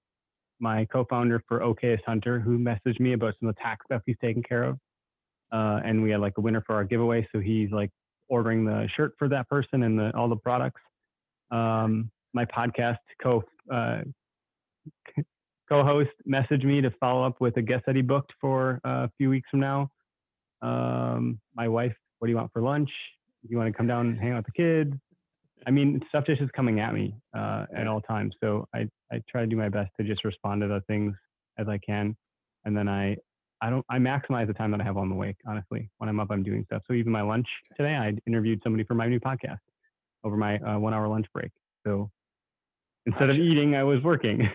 my 0.60 0.86
co-founder 0.86 1.42
for 1.48 1.60
Okayest 1.60 2.04
Hunter 2.06 2.40
who 2.40 2.58
messaged 2.58 3.00
me 3.00 3.14
about 3.14 3.34
some 3.40 3.50
of 3.50 3.56
the 3.56 3.62
tax 3.62 3.86
stuff 3.86 4.02
he's 4.06 4.16
taking 4.22 4.44
care 4.44 4.64
of. 4.64 4.78
Uh, 5.52 5.82
and 5.84 6.02
we 6.02 6.12
had 6.12 6.22
like 6.22 6.34
a 6.38 6.42
winner 6.42 6.64
for 6.66 6.76
our 6.76 6.84
giveaway. 6.84 7.28
So 7.32 7.40
he's 7.40 7.72
like 7.72 7.92
ordering 8.30 8.66
the 8.66 8.88
shirt 8.96 9.14
for 9.20 9.28
that 9.30 9.50
person 9.50 9.84
and 9.84 10.00
the, 10.00 10.16
all 10.16 10.30
the 10.30 10.36
products. 10.38 10.82
Um, 11.52 12.10
my 12.34 12.46
podcast 12.46 12.98
co 13.22 13.44
uh, 13.72 14.02
co-host 15.68 16.12
messaged 16.28 16.64
me 16.64 16.82
to 16.82 16.92
follow 17.00 17.26
up 17.26 17.42
with 17.42 17.58
a 17.58 17.62
guest 17.62 17.84
that 17.88 17.96
he 17.96 18.02
booked 18.02 18.34
for 18.40 18.80
a 18.84 19.10
few 19.18 19.30
weeks 19.30 19.50
from 19.50 19.60
now. 19.60 19.90
Um, 20.62 21.40
my 21.56 21.68
wife, 21.68 21.96
what 22.20 22.28
do 22.28 22.32
you 22.32 22.38
want 22.38 22.52
for 22.54 22.62
lunch? 22.62 22.90
You 23.48 23.58
want 23.58 23.72
to 23.72 23.78
come 23.78 23.88
down 23.88 24.08
and 24.08 24.20
hang 24.20 24.32
out 24.32 24.46
with 24.46 24.46
the 24.48 24.52
kids? 24.52 24.94
I 25.68 25.72
mean, 25.72 26.02
stuff 26.10 26.26
just 26.26 26.42
is 26.42 26.50
coming 26.56 26.80
at 26.80 26.94
me 26.94 27.16
uh, 27.36 27.66
at 27.76 27.88
all 27.88 28.02
times. 28.02 28.36
So 28.42 28.68
I, 28.74 28.88
I 29.12 29.22
try 29.30 29.42
to 29.42 29.48
do 29.48 29.56
my 29.56 29.70
best 29.70 29.92
to 30.00 30.06
just 30.06 30.24
respond 30.24 30.62
to 30.62 30.68
the 30.68 30.82
things 30.88 31.14
as 31.58 31.68
I 31.68 31.78
can. 31.80 32.16
And 32.66 32.78
then 32.78 32.88
I, 32.88 33.18
I 33.62 33.70
don't, 33.70 33.86
I 33.90 33.98
maximize 33.98 34.48
the 34.48 34.54
time 34.54 34.72
that 34.72 34.82
I 34.82 34.84
have 34.84 34.98
on 34.98 35.10
the 35.10 35.16
wake, 35.16 35.38
honestly. 35.48 35.90
When 35.98 36.10
I'm 36.10 36.20
up, 36.20 36.28
I'm 36.30 36.44
doing 36.44 36.64
stuff. 36.66 36.84
So 36.88 36.94
even 36.94 37.12
my 37.12 37.22
lunch 37.22 37.48
today, 37.78 37.96
I 37.96 38.14
interviewed 38.28 38.62
somebody 38.64 38.84
for 38.84 38.94
my 38.94 39.08
new 39.08 39.20
podcast 39.20 39.60
over 40.24 40.38
my 40.38 40.58
uh, 40.60 40.78
one 40.78 40.94
hour 40.94 41.08
lunch 41.08 41.26
break. 41.34 41.52
So 41.86 42.12
instead 43.06 43.28
gotcha. 43.28 43.40
of 43.40 43.46
eating, 43.46 43.76
I 43.76 43.84
was 43.84 44.04
working. 44.04 44.50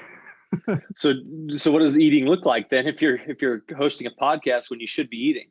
so, 0.95 1.15
so 1.55 1.71
what 1.73 1.81
does 1.81 1.99
eating 1.99 2.27
look 2.27 2.45
like 2.45 2.71
then? 2.71 2.87
If 2.87 3.01
you're, 3.01 3.19
if 3.27 3.41
you're 3.41 3.63
hosting 3.77 4.07
a 4.07 4.11
podcast 4.11 4.71
when 4.71 4.81
you 4.81 4.87
should 4.87 5.09
be 5.09 5.17
eating? 5.17 5.49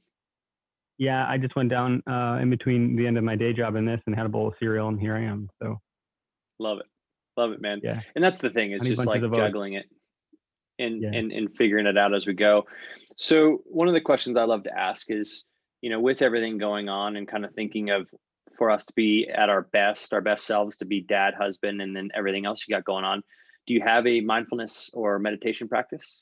Yeah, 0.99 1.25
I 1.27 1.37
just 1.37 1.55
went 1.55 1.69
down 1.69 2.03
uh, 2.05 2.39
in 2.41 2.49
between 2.49 2.97
the 2.97 3.07
end 3.07 3.17
of 3.17 3.23
my 3.23 3.37
day 3.37 3.53
job 3.53 3.75
and 3.75 3.87
this 3.87 4.01
and 4.05 4.13
had 4.13 4.25
a 4.25 4.29
bowl 4.29 4.49
of 4.49 4.53
cereal, 4.59 4.89
and 4.89 4.99
here 4.99 5.15
I 5.15 5.23
am. 5.23 5.49
So, 5.63 5.79
love 6.59 6.79
it, 6.79 6.85
love 7.37 7.51
it, 7.53 7.61
man. 7.61 7.79
Yeah, 7.81 8.01
and 8.15 8.23
that's 8.23 8.39
the 8.39 8.49
thing 8.49 8.73
is 8.73 8.83
just 8.83 9.05
like 9.05 9.21
juggling 9.21 9.73
it 9.73 9.85
and 10.77 11.01
yeah. 11.01 11.11
and 11.13 11.31
and 11.31 11.55
figuring 11.55 11.87
it 11.87 11.97
out 11.97 12.13
as 12.13 12.27
we 12.27 12.33
go. 12.33 12.65
So, 13.15 13.61
one 13.65 13.87
of 13.87 13.93
the 13.93 14.01
questions 14.01 14.35
I 14.35 14.43
love 14.43 14.63
to 14.63 14.77
ask 14.77 15.09
is, 15.09 15.45
you 15.81 15.89
know, 15.89 16.01
with 16.01 16.21
everything 16.21 16.57
going 16.57 16.89
on 16.89 17.15
and 17.15 17.25
kind 17.25 17.45
of 17.45 17.53
thinking 17.53 17.91
of 17.91 18.07
for 18.57 18.69
us 18.69 18.85
to 18.85 18.93
be 18.93 19.29
at 19.33 19.47
our 19.49 19.61
best, 19.71 20.13
our 20.13 20.19
best 20.19 20.45
selves, 20.45 20.77
to 20.79 20.85
be 20.85 20.99
dad, 20.99 21.33
husband, 21.33 21.81
and 21.81 21.95
then 21.95 22.09
everything 22.13 22.45
else 22.45 22.65
you 22.67 22.75
got 22.75 22.83
going 22.83 23.05
on. 23.05 23.23
Do 23.67 23.73
you 23.73 23.81
have 23.85 24.05
a 24.05 24.19
mindfulness 24.19 24.89
or 24.93 25.17
meditation 25.17 25.69
practice? 25.69 26.21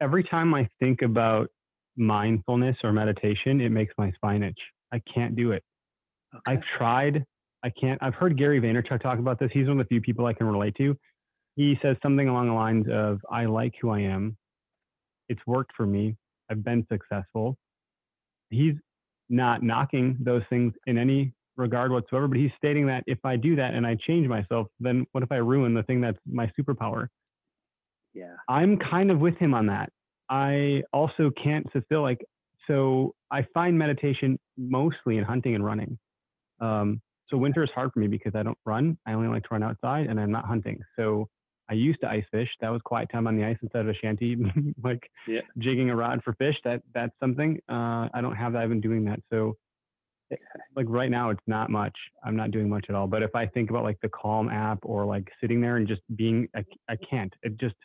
Every 0.00 0.22
time 0.22 0.54
I 0.54 0.68
think 0.78 1.02
about 1.02 1.48
mindfulness 1.96 2.76
or 2.82 2.92
meditation, 2.92 3.60
it 3.60 3.70
makes 3.70 3.92
my 3.98 4.10
spine 4.12 4.42
itch. 4.42 4.58
I 4.92 5.00
can't 5.12 5.36
do 5.36 5.52
it. 5.52 5.62
Okay. 6.34 6.42
I've 6.46 6.62
tried. 6.78 7.24
I 7.64 7.70
can't. 7.70 8.02
I've 8.02 8.14
heard 8.14 8.36
Gary 8.38 8.60
Vaynerchuk 8.60 9.02
talk 9.02 9.18
about 9.18 9.38
this. 9.38 9.50
He's 9.52 9.68
one 9.68 9.80
of 9.80 9.86
the 9.86 9.88
few 9.88 10.00
people 10.00 10.26
I 10.26 10.32
can 10.32 10.46
relate 10.46 10.74
to. 10.76 10.96
He 11.56 11.78
says 11.82 11.96
something 12.02 12.28
along 12.28 12.48
the 12.48 12.54
lines 12.54 12.86
of, 12.90 13.20
I 13.30 13.44
like 13.44 13.74
who 13.80 13.90
I 13.90 14.00
am. 14.00 14.36
It's 15.28 15.40
worked 15.46 15.72
for 15.76 15.86
me. 15.86 16.16
I've 16.50 16.64
been 16.64 16.86
successful. 16.90 17.56
He's 18.50 18.74
not 19.28 19.62
knocking 19.62 20.16
those 20.20 20.42
things 20.50 20.72
in 20.86 20.98
any 20.98 21.32
regard 21.56 21.92
whatsoever, 21.92 22.28
but 22.28 22.38
he's 22.38 22.50
stating 22.56 22.86
that 22.86 23.04
if 23.06 23.18
I 23.24 23.36
do 23.36 23.56
that 23.56 23.74
and 23.74 23.86
I 23.86 23.96
change 24.06 24.26
myself, 24.26 24.66
then 24.80 25.06
what 25.12 25.22
if 25.22 25.30
I 25.30 25.36
ruin 25.36 25.74
the 25.74 25.82
thing 25.82 26.00
that's 26.00 26.18
my 26.26 26.50
superpower? 26.58 27.08
Yeah. 28.14 28.34
I'm 28.48 28.78
kind 28.78 29.10
of 29.10 29.20
with 29.20 29.36
him 29.36 29.54
on 29.54 29.66
that. 29.66 29.90
I 30.32 30.82
also 30.94 31.30
can't 31.42 31.70
fulfill 31.70 32.00
like 32.00 32.24
so 32.66 33.14
I 33.30 33.46
find 33.52 33.78
meditation 33.78 34.38
mostly 34.56 35.18
in 35.18 35.24
hunting 35.24 35.54
and 35.54 35.64
running. 35.64 35.98
Um, 36.58 37.02
so 37.28 37.36
winter 37.36 37.62
is 37.62 37.70
hard 37.74 37.92
for 37.92 38.00
me 38.00 38.06
because 38.06 38.34
I 38.34 38.42
don't 38.42 38.56
run. 38.64 38.96
I 39.06 39.12
only 39.12 39.28
like 39.28 39.42
to 39.42 39.48
run 39.50 39.62
outside 39.62 40.06
and 40.06 40.18
I'm 40.18 40.30
not 40.30 40.46
hunting. 40.46 40.80
So 40.96 41.28
I 41.68 41.74
used 41.74 42.00
to 42.00 42.08
ice 42.08 42.24
fish. 42.30 42.48
That 42.62 42.70
was 42.70 42.80
quiet 42.82 43.10
time 43.12 43.26
on 43.26 43.36
the 43.36 43.44
ice 43.44 43.58
instead 43.62 43.82
of 43.82 43.88
a 43.88 43.94
shanty, 43.94 44.36
like 44.82 45.02
yeah. 45.28 45.40
jigging 45.58 45.90
a 45.90 45.96
rod 45.96 46.20
for 46.24 46.32
fish. 46.34 46.56
That 46.64 46.82
that's 46.94 47.14
something. 47.20 47.60
Uh, 47.68 48.08
I 48.14 48.20
don't 48.22 48.36
have 48.36 48.54
that. 48.54 48.62
I've 48.62 48.70
been 48.70 48.80
doing 48.80 49.04
that. 49.04 49.20
So 49.30 49.56
it, 50.30 50.40
like 50.74 50.86
right 50.88 51.10
now, 51.10 51.28
it's 51.28 51.46
not 51.46 51.68
much. 51.68 51.96
I'm 52.24 52.36
not 52.36 52.52
doing 52.52 52.70
much 52.70 52.86
at 52.88 52.94
all. 52.94 53.06
But 53.06 53.22
if 53.22 53.34
I 53.34 53.46
think 53.46 53.68
about 53.68 53.84
like 53.84 53.98
the 54.00 54.08
Calm 54.08 54.48
app 54.48 54.78
or 54.82 55.04
like 55.04 55.28
sitting 55.42 55.60
there 55.60 55.76
and 55.76 55.86
just 55.86 56.00
being, 56.16 56.48
I, 56.56 56.64
I 56.88 56.96
can't. 57.08 57.32
It 57.42 57.58
just 57.58 57.76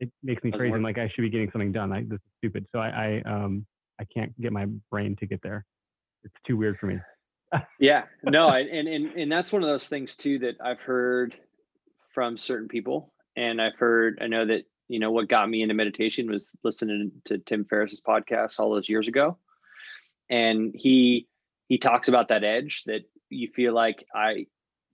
it 0.00 0.10
makes 0.22 0.42
me 0.42 0.50
crazy. 0.50 0.74
I'm 0.74 0.82
like, 0.82 0.98
I 0.98 1.08
should 1.08 1.22
be 1.22 1.30
getting 1.30 1.50
something 1.50 1.72
done. 1.72 1.92
I, 1.92 2.02
this 2.02 2.16
is 2.16 2.32
stupid. 2.38 2.66
So 2.72 2.78
I, 2.78 3.22
I, 3.26 3.30
um, 3.30 3.66
I 4.00 4.04
can't 4.04 4.38
get 4.40 4.52
my 4.52 4.66
brain 4.90 5.16
to 5.16 5.26
get 5.26 5.40
there. 5.42 5.64
It's 6.24 6.34
too 6.46 6.56
weird 6.56 6.78
for 6.78 6.86
me. 6.86 6.98
yeah, 7.80 8.04
no, 8.24 8.48
and, 8.48 8.88
and, 8.88 9.12
and 9.12 9.30
that's 9.30 9.52
one 9.52 9.62
of 9.62 9.68
those 9.68 9.86
things 9.86 10.16
too, 10.16 10.40
that 10.40 10.56
I've 10.62 10.80
heard 10.80 11.34
from 12.12 12.36
certain 12.36 12.68
people. 12.68 13.12
And 13.36 13.60
I've 13.60 13.76
heard, 13.76 14.18
I 14.20 14.26
know 14.26 14.46
that, 14.46 14.64
you 14.88 14.98
know, 14.98 15.10
what 15.10 15.28
got 15.28 15.48
me 15.48 15.62
into 15.62 15.74
meditation 15.74 16.30
was 16.30 16.56
listening 16.64 17.12
to 17.26 17.38
Tim 17.38 17.64
Ferriss's 17.64 18.00
podcast 18.00 18.58
all 18.58 18.72
those 18.72 18.88
years 18.88 19.08
ago. 19.08 19.38
And 20.30 20.72
he, 20.74 21.28
he 21.68 21.78
talks 21.78 22.08
about 22.08 22.28
that 22.28 22.44
edge 22.44 22.84
that 22.86 23.02
you 23.28 23.48
feel 23.54 23.72
like 23.72 24.04
I 24.14 24.46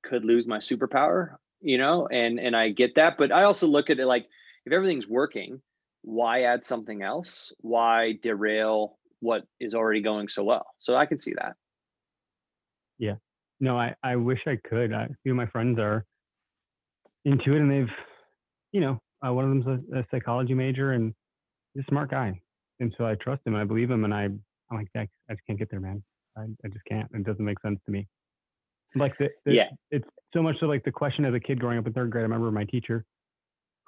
could 0.03 0.25
lose 0.25 0.47
my 0.47 0.59
superpower 0.59 1.37
you 1.61 1.79
know, 1.79 2.09
and 2.09 2.41
and 2.41 2.57
I 2.57 2.71
get 2.71 2.95
that, 2.97 3.19
but 3.19 3.33
I 3.33 3.45
also 3.45 3.67
look 3.67 3.91
at 3.91 3.99
it 3.99 4.07
like 4.07 4.27
if 4.67 4.73
everything's 4.73 5.09
working, 5.09 5.61
why 6.03 6.43
add 6.43 6.65
something 6.65 7.03
else? 7.03 7.53
Why 7.61 8.19
derail 8.23 8.99
what 9.21 9.45
is 9.59 9.75
already 9.75 10.01
going 10.01 10.29
so 10.29 10.45
well? 10.45 10.67
So 10.79 10.97
I 10.97 11.07
can 11.07 11.19
see 11.19 11.35
that. 11.35 11.55
Yeah. 12.99 13.15
No, 13.61 13.79
I, 13.79 13.95
I 14.03 14.17
wish 14.17 14.41
I 14.47 14.57
could. 14.69 14.93
I, 14.93 15.05
a 15.05 15.09
few 15.23 15.33
of 15.33 15.37
my 15.37 15.47
friends 15.47 15.79
are 15.79 16.05
into 17.25 17.55
it 17.55 17.61
and 17.61 17.71
they've, 17.71 17.95
you 18.73 18.81
know, 18.81 18.99
uh, 19.27 19.33
one 19.33 19.45
of 19.45 19.51
them's 19.51 19.67
a, 19.93 19.99
a, 19.99 20.07
psychology 20.11 20.55
major 20.55 20.93
and 20.93 21.13
he's 21.75 21.85
a 21.87 21.91
smart 21.91 22.11
guy. 22.11 22.41
And 22.79 22.95
so 22.97 23.05
I 23.05 23.17
trust 23.17 23.43
him 23.47 23.55
and 23.55 23.63
I 23.63 23.67
believe 23.67 23.91
him 23.91 24.05
and 24.05 24.15
I, 24.15 24.25
I'm 24.25 24.39
like, 24.71 24.89
I, 24.97 25.01
I 25.29 25.35
just 25.35 25.47
can't 25.47 25.59
get 25.59 25.71
there, 25.71 25.81
man. 25.81 26.03
I, 26.37 26.43
I 26.43 26.69
just 26.69 26.85
can't. 26.89 27.09
It 27.13 27.25
doesn't 27.25 27.45
make 27.45 27.61
sense 27.61 27.79
to 27.85 27.93
me. 27.93 28.07
Like 28.95 29.17
the, 29.19 29.29
the, 29.45 29.55
yeah, 29.55 29.69
it's 29.91 30.09
so 30.35 30.43
much 30.43 30.57
so 30.59 30.67
like 30.67 30.85
the 30.85 30.91
question 30.91 31.25
as 31.25 31.35
a 31.35 31.39
kid 31.39 31.61
growing 31.61 31.79
up 31.79 31.87
in 31.87 31.93
third 31.93 32.11
grade. 32.11 32.23
I 32.23 32.25
remember 32.25 32.51
my 32.51 32.65
teacher, 32.65 33.05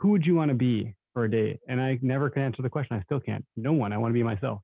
who 0.02 0.09
would 0.09 0.26
you 0.26 0.35
want 0.35 0.49
to 0.49 0.54
be 0.54 0.94
for 1.14 1.25
a 1.25 1.30
date? 1.30 1.61
And 1.68 1.80
I 1.80 1.97
never 2.02 2.28
could 2.28 2.42
answer 2.42 2.61
the 2.61 2.68
question. 2.68 2.97
I 2.97 3.02
still 3.04 3.21
can't. 3.21 3.44
No 3.56 3.73
one. 3.73 3.92
I 3.92 3.99
want 3.99 4.11
to 4.11 4.14
be 4.14 4.25
myself. 4.25 4.61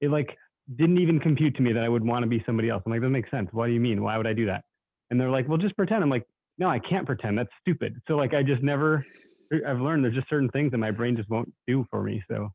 It 0.00 0.10
like 0.10 0.34
didn't 0.76 0.98
even 0.98 1.20
compute 1.20 1.54
to 1.56 1.62
me 1.62 1.74
that 1.74 1.84
I 1.84 1.88
would 1.90 2.04
want 2.04 2.22
to 2.22 2.26
be 2.26 2.42
somebody 2.46 2.70
else. 2.70 2.82
I'm 2.86 2.92
like, 2.92 3.02
that 3.02 3.10
makes 3.10 3.30
sense. 3.30 3.50
What 3.52 3.66
do 3.66 3.72
you 3.72 3.80
mean? 3.80 4.02
Why 4.02 4.16
would 4.16 4.26
I 4.26 4.32
do 4.32 4.46
that? 4.46 4.64
And 5.10 5.20
they're 5.20 5.30
like, 5.30 5.46
well, 5.46 5.58
just 5.58 5.76
pretend. 5.76 6.02
I'm 6.02 6.08
like, 6.08 6.26
no, 6.56 6.68
I 6.68 6.78
can't 6.78 7.04
pretend. 7.04 7.36
That's 7.36 7.50
stupid. 7.60 8.00
So 8.08 8.16
like, 8.16 8.32
I 8.32 8.42
just 8.42 8.62
never. 8.62 9.04
I've 9.66 9.80
learned 9.80 10.04
there's 10.04 10.14
just 10.14 10.28
certain 10.28 10.48
things 10.50 10.70
that 10.72 10.78
my 10.78 10.90
brain 10.90 11.16
just 11.16 11.28
won't 11.28 11.52
do 11.66 11.86
for 11.90 12.02
me. 12.02 12.22
So. 12.30 12.48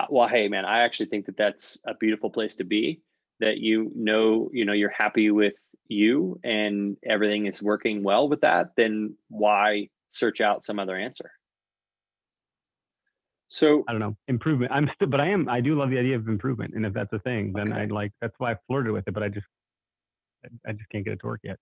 Uh, 0.00 0.06
well, 0.10 0.28
hey, 0.28 0.48
man, 0.48 0.64
I 0.64 0.80
actually 0.80 1.06
think 1.06 1.26
that 1.26 1.36
that's 1.36 1.78
a 1.86 1.94
beautiful 1.94 2.30
place 2.30 2.56
to 2.56 2.64
be. 2.64 3.02
That 3.38 3.58
you 3.58 3.92
know, 3.94 4.50
you 4.52 4.64
know, 4.64 4.72
you're 4.72 4.94
happy 4.96 5.30
with 5.30 5.56
you 5.86 6.40
and 6.42 6.96
everything 7.04 7.46
is 7.46 7.62
working 7.62 8.02
well 8.02 8.28
with 8.28 8.40
that. 8.40 8.70
Then 8.76 9.16
why 9.28 9.88
search 10.08 10.40
out 10.40 10.64
some 10.64 10.78
other 10.78 10.96
answer? 10.96 11.30
So 13.48 13.84
I 13.86 13.92
don't 13.92 14.00
know 14.00 14.16
improvement. 14.26 14.72
I'm 14.72 14.90
still, 14.96 15.08
but 15.08 15.20
I 15.20 15.28
am. 15.28 15.48
I 15.48 15.60
do 15.60 15.78
love 15.78 15.90
the 15.90 15.98
idea 15.98 16.16
of 16.16 16.26
improvement, 16.26 16.74
and 16.74 16.84
if 16.84 16.92
that's 16.92 17.12
a 17.12 17.20
thing, 17.20 17.52
then 17.54 17.72
okay. 17.72 17.82
I 17.82 17.84
like. 17.86 18.10
That's 18.20 18.34
why 18.38 18.52
I 18.52 18.56
flirted 18.66 18.92
with 18.92 19.06
it, 19.06 19.14
but 19.14 19.22
I 19.22 19.28
just, 19.28 19.46
I 20.66 20.72
just 20.72 20.88
can't 20.90 21.04
get 21.04 21.12
it 21.12 21.20
to 21.20 21.26
work 21.26 21.40
yet. 21.44 21.58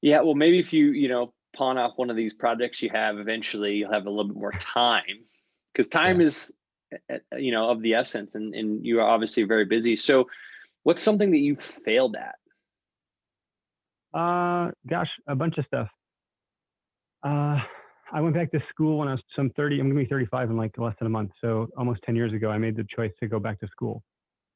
Yeah, 0.00 0.20
well, 0.22 0.34
maybe 0.34 0.58
if 0.58 0.72
you 0.72 0.86
you 0.86 1.08
know 1.08 1.32
pawn 1.56 1.78
off 1.78 1.92
one 1.96 2.10
of 2.10 2.16
these 2.16 2.34
projects 2.34 2.82
you 2.82 2.90
have, 2.90 3.18
eventually 3.18 3.74
you'll 3.74 3.92
have 3.92 4.06
a 4.06 4.10
little 4.10 4.24
bit 4.24 4.36
more 4.36 4.52
time, 4.52 5.24
because 5.72 5.86
time 5.86 6.18
yeah. 6.18 6.26
is, 6.26 6.52
eh, 6.92 7.18
eh, 7.30 7.36
you 7.36 7.52
know, 7.52 7.70
of 7.70 7.80
the 7.80 7.94
essence, 7.94 8.34
and 8.34 8.52
and 8.52 8.84
you 8.84 8.98
are 8.98 9.08
obviously 9.08 9.44
very 9.44 9.64
busy. 9.64 9.94
So, 9.94 10.26
what's 10.82 11.04
something 11.04 11.30
that 11.30 11.38
you 11.38 11.54
failed 11.54 12.16
at? 12.16 12.34
Uh, 14.18 14.72
gosh, 14.88 15.10
a 15.28 15.36
bunch 15.36 15.56
of 15.58 15.66
stuff. 15.66 15.88
Uh 17.22 17.58
I 18.12 18.20
went 18.20 18.34
back 18.34 18.52
to 18.52 18.60
school 18.68 18.98
when 18.98 19.08
I 19.08 19.12
was 19.12 19.22
some 19.34 19.50
30. 19.56 19.80
I'm 19.80 19.88
gonna 19.88 20.00
be 20.00 20.06
35 20.06 20.50
in 20.50 20.56
like 20.56 20.76
less 20.76 20.94
than 20.98 21.06
a 21.06 21.10
month. 21.10 21.30
So 21.40 21.68
almost 21.78 22.02
10 22.04 22.14
years 22.14 22.32
ago, 22.34 22.50
I 22.50 22.58
made 22.58 22.76
the 22.76 22.84
choice 22.94 23.12
to 23.20 23.26
go 23.26 23.38
back 23.38 23.58
to 23.60 23.68
school 23.68 24.02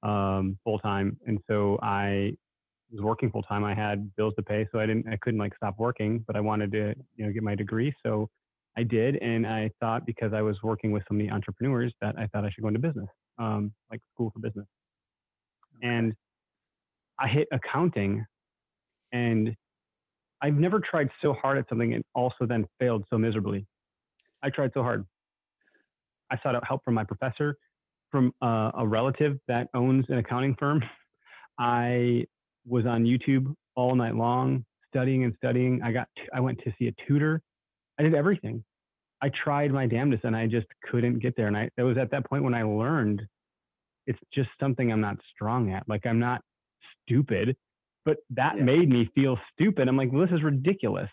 um, 0.03 0.59
full 0.63 0.79
time, 0.79 1.19
and 1.27 1.39
so 1.49 1.79
I 1.83 2.37
was 2.91 3.01
working 3.03 3.31
full 3.31 3.43
time. 3.43 3.65
I 3.65 3.75
had 3.75 4.15
bills 4.17 4.35
to 4.37 4.43
pay, 4.43 4.67
so 4.73 4.79
I 4.79 4.87
didn't, 4.87 5.09
I 5.09 5.17
couldn't 5.23 5.41
like 5.41 5.55
stop 5.57 5.77
working, 5.79 6.23
but 6.27 6.37
I 6.37 6.41
wanted 6.41 6.71
to, 6.73 6.95
you 7.17 7.27
know, 7.27 7.33
get 7.33 7.43
my 7.43 7.55
degree. 7.55 7.95
So 8.05 8.29
I 8.77 8.83
did, 8.83 9.17
and 9.17 9.47
I 9.47 9.71
thought 9.81 10.07
because 10.07 10.33
I 10.35 10.43
was 10.43 10.57
working 10.63 10.93
with 10.93 11.03
so 11.09 11.15
many 11.15 11.31
entrepreneurs 11.31 11.95
that 12.01 12.17
I 12.19 12.27
thought 12.29 12.45
I 12.45 12.51
should 12.51 12.63
go 12.63 12.69
into 12.69 12.81
business, 12.81 13.09
um, 13.39 13.73
like 13.91 14.01
school 14.15 14.31
for 14.33 14.41
business. 14.41 14.67
And 15.83 16.15
I 17.19 17.29
hit 17.29 17.49
accounting, 17.53 18.25
and 19.13 19.57
I've 20.43 20.55
never 20.55 20.81
tried 20.81 21.09
so 21.23 21.33
hard 21.33 21.59
at 21.59 21.69
something 21.69 21.95
and 21.95 22.05
also 22.15 22.47
then 22.47 22.67
failed 22.79 23.05
so 23.11 23.19
miserably. 23.19 23.67
I 24.43 24.51
tried 24.51 24.71
so 24.75 24.83
hard. 24.83 25.05
I 26.31 26.39
sought 26.43 26.55
out 26.55 26.67
help 26.67 26.85
from 26.85 26.95
my 26.95 27.05
professor, 27.05 27.57
from 28.11 28.33
uh, 28.43 28.73
a 28.77 28.87
relative 28.87 29.39
that 29.49 29.69
owns 29.75 30.05
an 30.09 30.19
accounting 30.19 30.55
firm. 30.59 30.83
I 31.59 32.27
was 32.67 32.85
on 32.85 33.05
YouTube 33.05 33.55
all 33.77 33.95
night 33.95 34.15
long, 34.15 34.65
studying 34.89 35.25
and 35.25 35.35
studying. 35.37 35.81
I 35.83 35.93
got, 35.93 36.09
I 36.35 36.41
went 36.41 36.59
to 36.65 36.73
see 36.79 36.89
a 36.89 36.95
tutor. 37.07 37.41
I 37.99 38.03
did 38.03 38.15
everything. 38.15 38.63
I 39.23 39.31
tried 39.43 39.73
my 39.73 39.87
damnedest 39.87 40.25
and 40.25 40.37
I 40.37 40.47
just 40.47 40.67
couldn't 40.91 41.21
get 41.21 41.35
there. 41.37 41.47
And 41.47 41.57
I, 41.57 41.71
it 41.79 41.83
was 41.83 41.97
at 41.97 42.11
that 42.11 42.29
point 42.29 42.45
when 42.45 42.55
I 42.55 42.63
learned 42.63 43.23
it's 44.07 44.19
just 44.35 44.51
something 44.61 44.93
I'm 44.93 45.01
not 45.01 45.17
strong 45.35 45.73
at. 45.73 45.89
Like 45.89 46.05
I'm 46.07 46.19
not 46.19 46.43
stupid 47.03 47.57
but 48.07 48.19
that 48.31 48.55
yeah. 48.57 48.63
made 48.63 48.89
me 48.89 49.11
feel 49.15 49.37
stupid. 49.53 49.89
I'm 49.89 49.97
like, 49.97 50.11
well, 50.11 50.25
this 50.25 50.35
is 50.35 50.43
ridiculous. 50.43 51.11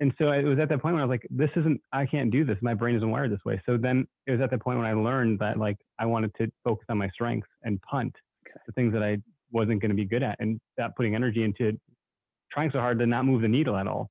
And 0.00 0.12
so 0.18 0.30
it 0.30 0.44
was 0.44 0.58
at 0.58 0.68
that 0.70 0.80
point 0.80 0.94
when 0.94 1.02
I 1.02 1.04
was 1.04 1.10
like, 1.10 1.26
this 1.30 1.50
isn't, 1.56 1.80
I 1.92 2.06
can't 2.06 2.30
do 2.30 2.44
this. 2.44 2.56
My 2.62 2.74
brain 2.74 2.96
isn't 2.96 3.10
wired 3.10 3.30
this 3.30 3.44
way. 3.44 3.60
So 3.66 3.76
then 3.76 4.06
it 4.26 4.30
was 4.30 4.40
at 4.40 4.50
that 4.50 4.62
point 4.62 4.78
when 4.78 4.86
I 4.86 4.94
learned 4.94 5.38
that 5.40 5.58
like 5.58 5.76
I 5.98 6.06
wanted 6.06 6.32
to 6.40 6.50
focus 6.64 6.86
on 6.88 6.98
my 6.98 7.08
strengths 7.10 7.48
and 7.64 7.80
punt 7.82 8.14
okay. 8.46 8.58
the 8.66 8.72
things 8.72 8.92
that 8.94 9.02
I 9.02 9.18
wasn't 9.50 9.82
going 9.82 9.90
to 9.90 9.96
be 9.96 10.04
good 10.04 10.22
at 10.22 10.36
and 10.40 10.58
stop 10.72 10.96
putting 10.96 11.14
energy 11.14 11.44
into 11.44 11.78
trying 12.50 12.70
so 12.72 12.78
hard 12.78 12.98
to 13.00 13.06
not 13.06 13.26
move 13.26 13.42
the 13.42 13.48
needle 13.48 13.76
at 13.76 13.86
all. 13.86 14.08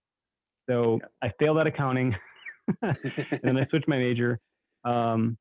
So. 0.69 0.99
I 1.23 1.31
failed 1.39 1.57
at 1.57 1.67
accounting 1.67 2.15
and 2.81 2.97
then 3.43 3.57
I 3.57 3.65
switched 3.69 3.87
my 3.87 3.97
major. 3.97 4.39
Um, 4.83 5.37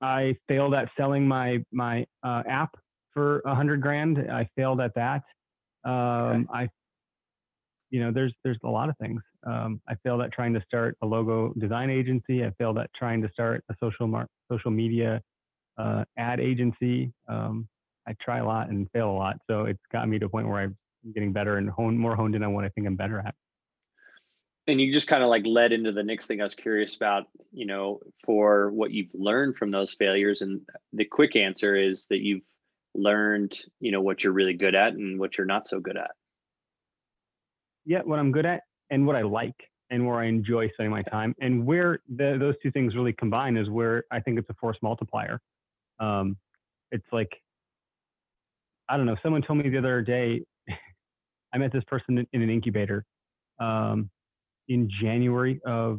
I 0.00 0.36
failed 0.48 0.74
at 0.74 0.88
selling 0.96 1.26
my, 1.26 1.58
my 1.72 2.04
uh, 2.22 2.42
app 2.48 2.70
for 3.12 3.40
a 3.46 3.54
hundred 3.54 3.80
grand. 3.80 4.18
I 4.30 4.48
failed 4.56 4.80
at 4.80 4.94
that. 4.94 5.22
Um, 5.84 5.92
okay. 5.92 6.44
I, 6.52 6.68
you 7.90 8.00
know, 8.00 8.10
there's 8.10 8.32
there's 8.42 8.58
a 8.64 8.68
lot 8.68 8.88
of 8.88 8.96
things. 8.98 9.22
Um, 9.46 9.80
I 9.88 9.94
failed 10.02 10.20
at 10.22 10.32
trying 10.32 10.54
to 10.54 10.62
start 10.66 10.96
a 11.02 11.06
logo 11.06 11.52
design 11.58 11.90
agency. 11.90 12.44
I 12.44 12.50
failed 12.58 12.78
at 12.78 12.90
trying 12.94 13.22
to 13.22 13.30
start 13.30 13.62
a 13.70 13.74
social 13.78 14.06
mar- 14.06 14.28
social 14.50 14.70
media 14.70 15.20
uh, 15.78 16.04
ad 16.16 16.40
agency. 16.40 17.12
Um, 17.28 17.68
I 18.06 18.14
try 18.20 18.38
a 18.38 18.44
lot 18.44 18.68
and 18.68 18.90
fail 18.92 19.10
a 19.10 19.12
lot, 19.12 19.36
so 19.48 19.64
it's 19.64 19.80
gotten 19.92 20.10
me 20.10 20.18
to 20.18 20.26
a 20.26 20.28
point 20.28 20.48
where 20.48 20.60
I'm 20.60 20.76
getting 21.14 21.32
better 21.32 21.56
and 21.56 21.70
hone, 21.70 21.96
more 21.96 22.16
honed 22.16 22.34
in 22.34 22.42
on 22.42 22.52
what 22.52 22.64
I 22.64 22.68
think 22.70 22.86
I'm 22.86 22.96
better 22.96 23.18
at. 23.18 23.34
And 24.66 24.80
you 24.80 24.92
just 24.92 25.08
kind 25.08 25.22
of 25.22 25.28
like 25.28 25.44
led 25.44 25.72
into 25.72 25.92
the 25.92 26.02
next 26.02 26.26
thing 26.26 26.40
I 26.40 26.44
was 26.44 26.54
curious 26.54 26.96
about, 26.96 27.24
you 27.52 27.66
know, 27.66 28.00
for 28.24 28.70
what 28.70 28.90
you've 28.90 29.10
learned 29.12 29.56
from 29.56 29.70
those 29.70 29.92
failures. 29.92 30.40
And 30.40 30.62
the 30.92 31.04
quick 31.04 31.36
answer 31.36 31.76
is 31.76 32.06
that 32.06 32.20
you've 32.20 32.42
learned 32.94 33.58
you 33.80 33.90
know 33.90 34.00
what 34.00 34.22
you're 34.22 34.32
really 34.32 34.54
good 34.54 34.74
at 34.74 34.94
and 34.94 35.18
what 35.18 35.36
you're 35.36 35.46
not 35.46 35.66
so 35.68 35.80
good 35.80 35.96
at? 35.96 36.12
Yeah 37.84 38.00
what 38.04 38.18
i'm 38.18 38.32
good 38.32 38.46
at 38.46 38.62
and 38.90 39.06
what 39.06 39.16
i 39.16 39.22
like 39.22 39.56
and 39.90 40.06
where 40.06 40.18
i 40.18 40.26
enjoy 40.26 40.68
spending 40.70 40.90
my 40.90 41.02
time 41.02 41.34
and 41.40 41.64
where 41.66 42.00
the, 42.16 42.36
those 42.38 42.54
two 42.62 42.70
things 42.70 42.94
really 42.94 43.12
combine 43.12 43.56
is 43.56 43.68
where 43.68 44.04
i 44.10 44.20
think 44.20 44.38
it's 44.38 44.48
a 44.50 44.54
force 44.54 44.78
multiplier. 44.82 45.40
Um, 46.00 46.36
it's 46.90 47.06
like 47.12 47.30
i 48.88 48.96
don't 48.96 49.06
know 49.06 49.16
someone 49.22 49.42
told 49.42 49.58
me 49.58 49.68
the 49.68 49.78
other 49.78 50.02
day 50.02 50.42
i 51.52 51.58
met 51.58 51.72
this 51.72 51.84
person 51.86 52.26
in 52.32 52.42
an 52.42 52.50
incubator 52.50 53.04
um, 53.60 54.10
in 54.68 54.88
january 55.00 55.60
of 55.66 55.96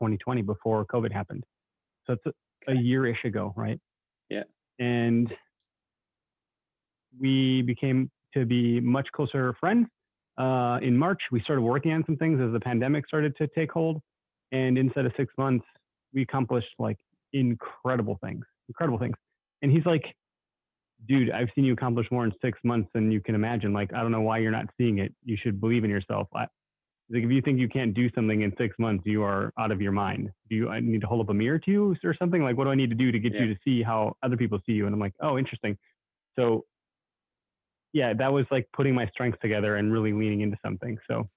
2020 0.00 0.42
before 0.42 0.84
covid 0.86 1.12
happened. 1.12 1.44
So 2.06 2.14
it's 2.14 2.26
a, 2.26 2.72
a 2.72 2.74
year-ish 2.74 3.24
ago 3.24 3.52
right? 3.56 3.78
Yeah. 4.28 4.44
And 4.78 5.32
we 7.20 7.62
became 7.62 8.10
to 8.34 8.44
be 8.44 8.80
much 8.80 9.08
closer 9.12 9.54
friends. 9.60 9.86
Uh, 10.38 10.78
in 10.82 10.96
March, 10.96 11.20
we 11.32 11.40
started 11.40 11.62
working 11.62 11.92
on 11.92 12.04
some 12.06 12.16
things 12.16 12.40
as 12.40 12.52
the 12.52 12.60
pandemic 12.60 13.06
started 13.06 13.36
to 13.36 13.48
take 13.48 13.72
hold. 13.72 14.00
And 14.52 14.78
inside 14.78 15.04
of 15.04 15.12
six 15.16 15.32
months, 15.36 15.66
we 16.14 16.22
accomplished 16.22 16.68
like 16.78 16.96
incredible 17.32 18.18
things, 18.22 18.44
incredible 18.68 18.98
things. 18.98 19.16
And 19.62 19.72
he's 19.72 19.84
like, 19.84 20.04
dude, 21.06 21.30
I've 21.30 21.48
seen 21.54 21.64
you 21.64 21.72
accomplish 21.72 22.06
more 22.10 22.24
in 22.24 22.32
six 22.42 22.58
months 22.64 22.88
than 22.94 23.10
you 23.10 23.20
can 23.20 23.34
imagine. 23.34 23.72
Like, 23.72 23.92
I 23.92 24.00
don't 24.02 24.12
know 24.12 24.20
why 24.20 24.38
you're 24.38 24.52
not 24.52 24.66
seeing 24.78 24.98
it. 24.98 25.12
You 25.24 25.36
should 25.40 25.60
believe 25.60 25.84
in 25.84 25.90
yourself. 25.90 26.28
I, 26.34 26.46
like, 27.10 27.24
if 27.24 27.30
you 27.30 27.40
think 27.40 27.58
you 27.58 27.68
can't 27.68 27.94
do 27.94 28.10
something 28.14 28.42
in 28.42 28.52
six 28.58 28.76
months, 28.78 29.04
you 29.06 29.22
are 29.22 29.52
out 29.58 29.70
of 29.70 29.80
your 29.80 29.92
mind. 29.92 30.30
Do 30.50 30.56
you 30.56 30.68
I 30.68 30.80
need 30.80 31.00
to 31.00 31.06
hold 31.06 31.20
up 31.20 31.30
a 31.30 31.34
mirror 31.34 31.58
to 31.58 31.70
you 31.70 31.96
or 32.04 32.14
something? 32.18 32.42
Like, 32.42 32.56
what 32.56 32.64
do 32.64 32.70
I 32.70 32.74
need 32.74 32.90
to 32.90 32.96
do 32.96 33.10
to 33.10 33.18
get 33.18 33.34
yeah. 33.34 33.42
you 33.42 33.54
to 33.54 33.60
see 33.64 33.82
how 33.82 34.14
other 34.22 34.36
people 34.36 34.58
see 34.66 34.72
you? 34.72 34.86
And 34.86 34.94
I'm 34.94 35.00
like, 35.00 35.14
oh, 35.22 35.38
interesting. 35.38 35.76
So 36.38 36.64
yeah, 37.98 38.14
that 38.14 38.32
was 38.32 38.46
like 38.52 38.68
putting 38.72 38.94
my 38.94 39.08
strengths 39.08 39.40
together 39.42 39.74
and 39.74 39.92
really 39.92 40.12
leaning 40.12 40.40
into 40.40 40.56
something. 40.64 40.96
So, 41.08 41.28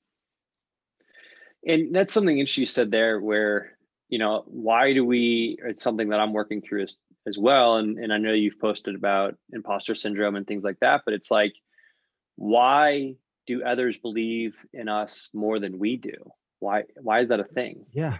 and 1.66 1.94
that's 1.94 2.14
something 2.14 2.38
interesting 2.38 2.62
you 2.62 2.68
said 2.68 2.92
there, 2.92 3.20
where 3.20 3.78
you 4.10 4.20
know 4.20 4.44
why 4.46 4.94
do 4.94 5.04
we? 5.04 5.58
It's 5.66 5.82
something 5.82 6.10
that 6.10 6.20
I'm 6.20 6.34
working 6.34 6.62
through 6.62 6.84
as 6.84 6.98
as 7.28 7.40
well, 7.40 7.78
and 7.78 7.98
and 7.98 8.14
I 8.14 8.20
know 8.20 8.32
you've 8.32 8.60
posted 8.60 8.94
about 8.94 9.36
imposter 9.52 9.96
syndrome 9.96 10.36
and 10.36 10.46
things 10.46 10.64
like 10.64 10.80
that, 10.82 11.02
but 11.04 11.16
it's 11.16 11.32
like, 11.32 11.54
why 12.36 13.16
do 13.48 13.64
others 13.64 13.98
believe 13.98 14.54
in 14.72 14.88
us 14.88 15.30
more 15.34 15.60
than 15.60 15.80
we 15.80 15.98
do? 15.98 16.32
Why 16.60 16.84
why 17.02 17.22
is 17.22 17.30
that 17.30 17.40
a 17.40 17.44
thing? 17.44 17.88
Yeah, 17.92 18.18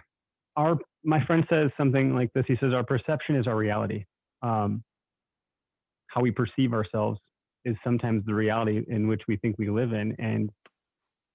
our 0.56 0.78
my 1.04 1.24
friend 1.26 1.46
says 1.48 1.70
something 1.78 2.12
like 2.12 2.32
this. 2.32 2.44
He 2.48 2.56
says 2.56 2.72
our 2.72 2.84
perception 2.84 3.36
is 3.36 3.46
our 3.46 3.56
reality. 3.56 4.04
Um, 4.42 4.82
how 6.08 6.20
we 6.20 6.32
perceive 6.32 6.74
ourselves 6.74 7.20
is 7.64 7.76
sometimes 7.84 8.24
the 8.26 8.34
reality 8.34 8.82
in 8.88 9.08
which 9.08 9.22
we 9.28 9.36
think 9.36 9.56
we 9.58 9.70
live 9.70 9.92
in. 9.92 10.14
And 10.18 10.50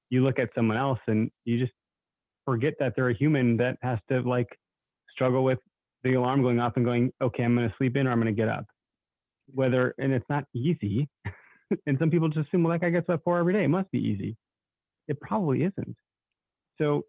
you 0.09 0.23
look 0.23 0.39
at 0.39 0.49
someone 0.55 0.77
else 0.77 0.99
and 1.07 1.29
you 1.45 1.59
just 1.59 1.73
forget 2.45 2.73
that 2.79 2.93
they're 2.95 3.09
a 3.09 3.17
human 3.17 3.57
that 3.57 3.77
has 3.81 3.99
to 4.09 4.21
like 4.21 4.47
struggle 5.11 5.43
with 5.43 5.59
the 6.03 6.13
alarm 6.13 6.41
going 6.41 6.59
off 6.59 6.73
and 6.75 6.85
going, 6.85 7.11
okay, 7.21 7.43
I'm 7.43 7.55
going 7.55 7.67
to 7.67 7.75
sleep 7.77 7.95
in 7.97 8.07
or 8.07 8.11
I'm 8.11 8.21
going 8.21 8.33
to 8.33 8.39
get 8.39 8.49
up. 8.49 8.65
Whether, 9.53 9.93
and 9.97 10.11
it's 10.11 10.25
not 10.29 10.45
easy. 10.53 11.07
and 11.85 11.97
some 11.99 12.09
people 12.09 12.29
just 12.29 12.47
assume, 12.47 12.63
well, 12.63 12.73
like 12.73 12.83
I 12.83 12.89
get 12.89 13.09
up 13.09 13.21
for 13.23 13.39
every 13.39 13.53
day. 13.53 13.63
It 13.63 13.69
must 13.69 13.91
be 13.91 13.99
easy. 13.99 14.35
It 15.07 15.19
probably 15.19 15.63
isn't. 15.63 15.95
So 16.77 17.03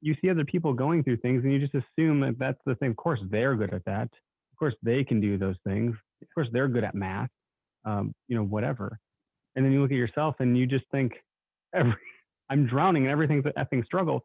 you 0.00 0.16
see 0.20 0.30
other 0.30 0.44
people 0.44 0.72
going 0.72 1.04
through 1.04 1.18
things 1.18 1.44
and 1.44 1.52
you 1.52 1.58
just 1.58 1.74
assume 1.74 2.20
that 2.20 2.38
that's 2.38 2.58
the 2.66 2.74
thing. 2.76 2.90
Of 2.90 2.96
course, 2.96 3.20
they're 3.30 3.54
good 3.54 3.72
at 3.72 3.84
that. 3.84 4.08
Of 4.52 4.58
course, 4.58 4.74
they 4.82 5.04
can 5.04 5.20
do 5.20 5.38
those 5.38 5.56
things. 5.64 5.94
Of 6.20 6.28
course, 6.34 6.48
they're 6.52 6.68
good 6.68 6.84
at 6.84 6.94
math, 6.94 7.30
um, 7.84 8.14
you 8.28 8.36
know, 8.36 8.44
whatever. 8.44 8.98
And 9.54 9.64
then 9.64 9.72
you 9.72 9.82
look 9.82 9.90
at 9.90 9.96
yourself 9.96 10.36
and 10.38 10.56
you 10.56 10.66
just 10.66 10.84
think, 10.90 11.12
every, 11.74 11.94
I'm 12.50 12.66
drowning 12.66 13.04
and 13.04 13.12
everything's 13.12 13.44
an 13.46 13.52
effing 13.56 13.84
struggle. 13.84 14.24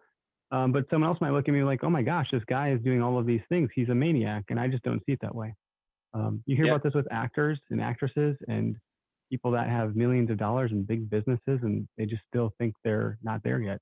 Um, 0.51 0.71
but 0.71 0.85
someone 0.89 1.09
else 1.09 1.19
might 1.19 1.31
look 1.31 1.47
at 1.47 1.53
me 1.53 1.63
like, 1.63 1.83
oh 1.83 1.89
my 1.89 2.01
gosh, 2.01 2.27
this 2.31 2.43
guy 2.47 2.71
is 2.71 2.81
doing 2.81 3.01
all 3.01 3.17
of 3.17 3.25
these 3.25 3.41
things. 3.49 3.69
He's 3.75 3.89
a 3.89 3.95
maniac. 3.95 4.45
And 4.49 4.59
I 4.59 4.67
just 4.67 4.83
don't 4.83 5.03
see 5.05 5.11
it 5.11 5.19
that 5.21 5.35
way. 5.35 5.53
Um, 6.13 6.41
you 6.45 6.55
hear 6.55 6.65
yeah. 6.65 6.71
about 6.71 6.83
this 6.83 6.93
with 6.93 7.07
actors 7.11 7.59
and 7.69 7.81
actresses 7.81 8.37
and 8.47 8.75
people 9.29 9.51
that 9.51 9.67
have 9.67 9.95
millions 9.95 10.29
of 10.29 10.37
dollars 10.37 10.71
and 10.71 10.87
big 10.87 11.09
businesses 11.09 11.59
and 11.63 11.87
they 11.97 12.05
just 12.05 12.23
still 12.27 12.53
think 12.57 12.73
they're 12.83 13.17
not 13.23 13.43
there 13.43 13.59
yet. 13.59 13.79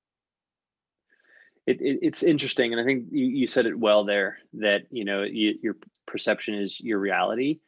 It, 1.68 1.82
it, 1.82 2.00
it's 2.02 2.24
interesting. 2.24 2.74
And 2.74 2.82
I 2.82 2.86
think 2.86 3.06
you, 3.12 3.26
you 3.26 3.48
said 3.48 3.66
it 3.66 3.78
well 3.78 4.04
there 4.04 4.38
that, 4.54 4.84
you 4.90 5.06
know, 5.06 5.24
you, 5.24 5.56
your 5.62 5.78
perception 6.08 6.56
is 6.56 6.80
your 6.80 7.00
reality. 7.00 7.60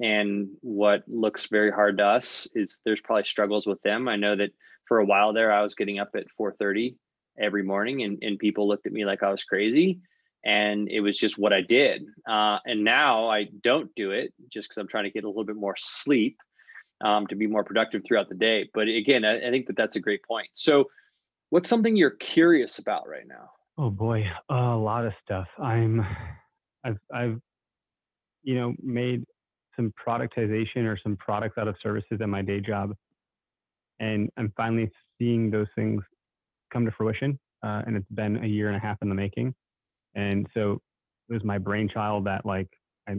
And 0.00 0.48
what 0.60 1.04
looks 1.08 1.46
very 1.46 1.70
hard 1.70 1.98
to 1.98 2.04
us 2.04 2.46
is 2.54 2.80
there's 2.84 3.00
probably 3.00 3.24
struggles 3.24 3.66
with 3.66 3.80
them. 3.82 4.08
I 4.08 4.16
know 4.16 4.36
that 4.36 4.50
for 4.86 4.98
a 4.98 5.04
while 5.04 5.32
there, 5.32 5.52
I 5.52 5.62
was 5.62 5.74
getting 5.74 5.98
up 5.98 6.10
at 6.14 6.26
4:30 6.38 6.96
every 7.38 7.62
morning, 7.62 8.02
and 8.02 8.18
and 8.22 8.38
people 8.38 8.68
looked 8.68 8.86
at 8.86 8.92
me 8.92 9.04
like 9.04 9.22
I 9.22 9.30
was 9.30 9.44
crazy, 9.44 10.00
and 10.44 10.88
it 10.90 11.00
was 11.00 11.18
just 11.18 11.38
what 11.38 11.52
I 11.52 11.62
did. 11.62 12.04
Uh, 12.28 12.58
and 12.66 12.84
now 12.84 13.28
I 13.28 13.48
don't 13.64 13.94
do 13.94 14.10
it 14.10 14.34
just 14.52 14.68
because 14.68 14.80
I'm 14.80 14.88
trying 14.88 15.04
to 15.04 15.10
get 15.10 15.24
a 15.24 15.28
little 15.28 15.44
bit 15.44 15.56
more 15.56 15.76
sleep 15.78 16.36
um, 17.02 17.26
to 17.28 17.34
be 17.34 17.46
more 17.46 17.64
productive 17.64 18.02
throughout 18.06 18.28
the 18.28 18.34
day. 18.34 18.68
But 18.72 18.88
again, 18.88 19.24
I, 19.24 19.48
I 19.48 19.50
think 19.50 19.66
that 19.66 19.76
that's 19.76 19.96
a 19.96 20.00
great 20.00 20.22
point. 20.24 20.48
So, 20.54 20.88
what's 21.50 21.68
something 21.68 21.96
you're 21.96 22.10
curious 22.10 22.78
about 22.78 23.08
right 23.08 23.26
now? 23.26 23.50
Oh 23.78 23.90
boy, 23.90 24.26
a 24.48 24.54
lot 24.54 25.04
of 25.06 25.12
stuff. 25.22 25.48
I'm, 25.58 26.06
I've, 26.84 26.98
I've, 27.12 27.40
you 28.42 28.54
know, 28.54 28.74
made 28.82 29.24
some 29.76 29.92
productization 30.04 30.84
or 30.84 30.98
some 31.02 31.16
products 31.16 31.58
out 31.58 31.68
of 31.68 31.76
services 31.82 32.18
at 32.20 32.28
my 32.28 32.42
day 32.42 32.60
job 32.60 32.94
and 34.00 34.30
I'm 34.36 34.52
finally 34.56 34.90
seeing 35.18 35.50
those 35.50 35.68
things 35.74 36.02
come 36.72 36.84
to 36.84 36.92
fruition. 36.92 37.38
Uh, 37.62 37.82
and 37.86 37.96
it's 37.96 38.06
been 38.10 38.42
a 38.44 38.46
year 38.46 38.68
and 38.68 38.76
a 38.76 38.80
half 38.80 38.98
in 39.02 39.08
the 39.08 39.14
making. 39.14 39.54
And 40.14 40.46
so 40.54 40.80
it 41.28 41.32
was 41.32 41.44
my 41.44 41.58
brainchild 41.58 42.24
that 42.26 42.44
like 42.44 42.68
I, 43.08 43.16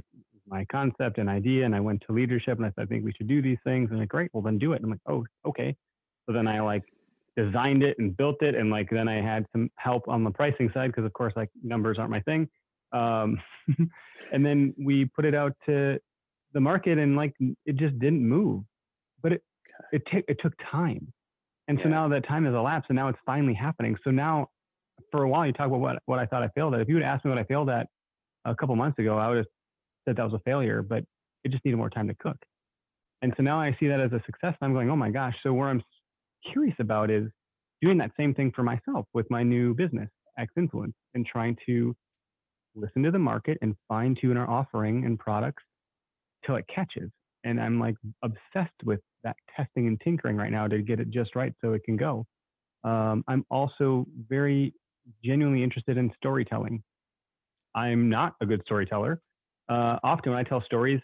my 0.47 0.65
concept 0.71 1.17
and 1.17 1.29
idea, 1.29 1.65
and 1.65 1.75
I 1.75 1.79
went 1.79 2.03
to 2.07 2.13
leadership 2.13 2.57
and 2.57 2.65
I 2.65 2.69
said, 2.69 2.83
I 2.83 2.85
think 2.85 3.03
we 3.03 3.11
should 3.13 3.27
do 3.27 3.41
these 3.41 3.57
things. 3.63 3.89
And 3.89 3.99
like, 3.99 4.09
great, 4.09 4.29
well 4.33 4.43
then 4.43 4.57
do 4.57 4.73
it. 4.73 4.77
And 4.77 4.85
I'm 4.85 4.91
like, 4.91 4.99
oh, 5.07 5.25
okay. 5.47 5.75
So 6.25 6.33
then 6.33 6.47
I 6.47 6.61
like 6.61 6.83
designed 7.35 7.83
it 7.83 7.97
and 7.99 8.15
built 8.15 8.41
it, 8.41 8.55
and 8.55 8.69
like 8.69 8.89
then 8.89 9.07
I 9.07 9.21
had 9.21 9.45
some 9.51 9.69
help 9.75 10.07
on 10.07 10.23
the 10.23 10.31
pricing 10.31 10.69
side 10.73 10.87
because 10.87 11.05
of 11.05 11.13
course 11.13 11.33
like 11.35 11.49
numbers 11.63 11.97
aren't 11.99 12.11
my 12.11 12.21
thing. 12.21 12.47
Um, 12.93 13.39
and 14.31 14.45
then 14.45 14.73
we 14.77 15.05
put 15.05 15.25
it 15.25 15.35
out 15.35 15.53
to 15.67 15.99
the 16.53 16.59
market, 16.59 16.97
and 16.97 17.15
like 17.15 17.33
it 17.65 17.75
just 17.77 17.97
didn't 17.99 18.27
move. 18.27 18.63
But 19.21 19.33
it 19.33 19.41
it, 19.91 20.01
t- 20.11 20.23
it 20.27 20.37
took 20.41 20.53
time. 20.71 21.11
And 21.67 21.77
yeah. 21.77 21.85
so 21.85 21.89
now 21.89 22.07
that 22.09 22.27
time 22.27 22.45
has 22.45 22.53
elapsed 22.53 22.89
and 22.89 22.95
now 22.95 23.09
it's 23.09 23.19
finally 23.25 23.53
happening. 23.53 23.95
So 24.03 24.11
now 24.11 24.47
for 25.11 25.23
a 25.23 25.29
while 25.29 25.45
you 25.45 25.53
talk 25.53 25.67
about 25.67 25.79
what, 25.79 25.97
what 26.05 26.19
I 26.19 26.25
thought 26.25 26.43
I 26.43 26.49
failed 26.49 26.73
at. 26.73 26.81
If 26.81 26.87
you 26.87 26.95
would 26.95 27.03
ask 27.03 27.23
me 27.25 27.29
what 27.29 27.37
I 27.37 27.43
failed 27.43 27.69
at 27.69 27.87
a 28.45 28.55
couple 28.55 28.75
months 28.75 28.99
ago, 28.99 29.17
I 29.17 29.27
would 29.27 29.37
have 29.37 29.45
said 30.07 30.15
that 30.17 30.23
was 30.23 30.33
a 30.33 30.39
failure, 30.39 30.81
but 30.81 31.03
it 31.43 31.51
just 31.51 31.63
needed 31.65 31.77
more 31.77 31.89
time 31.89 32.07
to 32.07 32.15
cook. 32.15 32.37
And 33.21 33.33
so 33.35 33.43
now 33.43 33.59
I 33.59 33.75
see 33.79 33.87
that 33.87 33.99
as 33.99 34.11
a 34.11 34.21
success. 34.25 34.55
And 34.59 34.61
I'm 34.61 34.73
going, 34.73 34.89
oh 34.89 34.95
my 34.95 35.09
gosh. 35.09 35.35
So 35.43 35.53
where 35.53 35.69
I'm 35.69 35.81
curious 36.51 36.75
about 36.79 37.09
is 37.09 37.29
doing 37.81 37.97
that 37.97 38.11
same 38.17 38.33
thing 38.33 38.51
for 38.55 38.63
myself 38.63 39.05
with 39.13 39.29
my 39.29 39.43
new 39.43 39.73
business, 39.73 40.09
X 40.39 40.51
Influence, 40.57 40.93
and 41.13 41.25
trying 41.25 41.57
to 41.65 41.95
listen 42.75 43.03
to 43.03 43.11
the 43.11 43.19
market 43.19 43.57
and 43.61 43.75
fine 43.87 44.15
tune 44.19 44.37
our 44.37 44.49
offering 44.49 45.05
and 45.05 45.17
products 45.17 45.63
till 46.47 46.55
it 46.55 46.65
catches. 46.73 47.11
And 47.43 47.61
I'm 47.61 47.79
like 47.79 47.95
obsessed 48.23 48.83
with 48.83 48.99
that 49.23 49.35
testing 49.55 49.87
and 49.87 50.01
tinkering 50.01 50.37
right 50.37 50.51
now 50.51 50.67
to 50.67 50.81
get 50.81 50.99
it 50.99 51.11
just 51.11 51.35
right 51.35 51.53
so 51.61 51.73
it 51.73 51.83
can 51.83 51.97
go. 51.97 52.25
Um, 52.83 53.23
I'm 53.27 53.45
also 53.51 54.07
very 54.27 54.73
genuinely 55.23 55.63
interested 55.63 55.97
in 55.97 56.11
storytelling. 56.17 56.81
I'm 57.75 58.09
not 58.09 58.33
a 58.41 58.45
good 58.45 58.61
storyteller. 58.65 59.21
Uh, 59.69 59.97
often 60.03 60.31
when 60.31 60.39
I 60.39 60.43
tell 60.43 60.63
stories, 60.63 61.01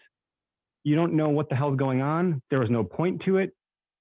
you 0.83 0.95
don't 0.95 1.13
know 1.13 1.29
what 1.29 1.49
the 1.49 1.55
hell's 1.55 1.77
going 1.77 2.01
on. 2.01 2.41
There 2.49 2.59
was 2.59 2.69
no 2.69 2.83
point 2.83 3.21
to 3.25 3.37
it. 3.37 3.51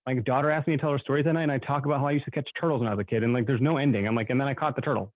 My 0.07 0.14
daughter 0.14 0.50
asked 0.50 0.66
me 0.66 0.76
to 0.76 0.81
tell 0.81 0.90
her 0.90 0.98
stories 0.98 1.24
that 1.26 1.33
night, 1.33 1.44
and 1.44 1.52
I 1.52 1.59
talk 1.59 1.87
about 1.87 2.00
how 2.00 2.09
I 2.09 2.12
used 2.12 2.24
to 2.24 2.31
catch 2.33 2.48
turtles 2.61 2.81
when 2.81 2.88
I 2.88 2.94
was 2.94 3.02
a 3.02 3.05
kid, 3.05 3.22
and 3.22 3.33
like 3.33 3.46
there's 3.46 3.61
no 3.61 3.76
ending. 3.76 4.07
I'm 4.09 4.16
like, 4.16 4.31
and 4.31 4.40
then 4.40 4.48
I 4.48 4.55
caught 4.55 4.74
the 4.74 4.83
turtle, 4.83 5.12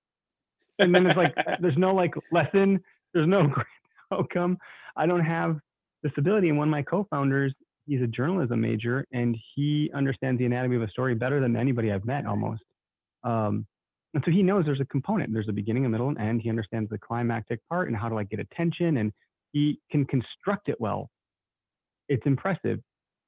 and 0.78 0.94
then 0.94 1.06
it's 1.06 1.16
like 1.16 1.34
there's 1.60 1.76
no 1.76 1.92
like 1.92 2.14
lesson. 2.30 2.80
There's 3.14 3.26
no 3.26 3.46
great 3.48 3.66
outcome. 4.12 4.58
I 4.96 5.06
don't 5.06 5.24
have 5.24 5.58
this 6.06 6.18
ability. 6.18 6.48
And 6.48 6.58
one 6.58 6.68
of 6.68 6.72
my 6.72 6.82
co-founders 6.82 7.54
he's 7.86 8.02
a 8.02 8.06
journalism 8.06 8.60
major 8.60 9.06
and 9.12 9.36
he 9.54 9.90
understands 9.94 10.38
the 10.38 10.44
anatomy 10.44 10.76
of 10.76 10.82
a 10.82 10.88
story 10.88 11.14
better 11.14 11.40
than 11.40 11.56
anybody 11.56 11.92
I've 11.92 12.04
met 12.04 12.26
almost. 12.26 12.62
Um, 13.24 13.66
and 14.14 14.22
so 14.24 14.30
he 14.30 14.42
knows 14.42 14.64
there's 14.64 14.80
a 14.80 14.86
component. 14.86 15.32
There's 15.32 15.48
a 15.48 15.52
beginning, 15.52 15.84
a 15.84 15.88
middle, 15.88 16.08
and 16.08 16.18
end. 16.18 16.40
He 16.42 16.48
understands 16.48 16.90
the 16.90 16.98
climactic 16.98 17.60
part 17.68 17.88
and 17.88 17.96
how 17.96 18.08
to 18.08 18.14
like 18.14 18.30
get 18.30 18.40
attention, 18.40 18.96
and 18.96 19.12
he 19.52 19.78
can 19.90 20.06
construct 20.06 20.68
it 20.68 20.76
well. 20.80 21.10
It's 22.08 22.22
impressive. 22.24 22.80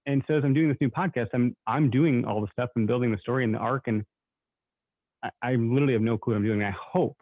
And 0.06 0.22
so 0.26 0.34
as 0.34 0.44
I'm 0.44 0.54
doing 0.54 0.68
this 0.68 0.78
new 0.80 0.88
podcast, 0.88 1.28
I'm 1.34 1.54
I'm 1.66 1.90
doing 1.90 2.24
all 2.24 2.40
the 2.40 2.46
stuff 2.52 2.70
and 2.74 2.86
building 2.86 3.12
the 3.12 3.18
story 3.18 3.44
and 3.44 3.52
the 3.52 3.58
arc, 3.58 3.82
and 3.86 4.02
I, 5.22 5.30
I 5.42 5.54
literally 5.56 5.92
have 5.92 6.00
no 6.00 6.16
clue 6.16 6.32
what 6.32 6.38
I'm 6.38 6.44
doing. 6.44 6.62
I 6.62 6.74
hope 6.80 7.18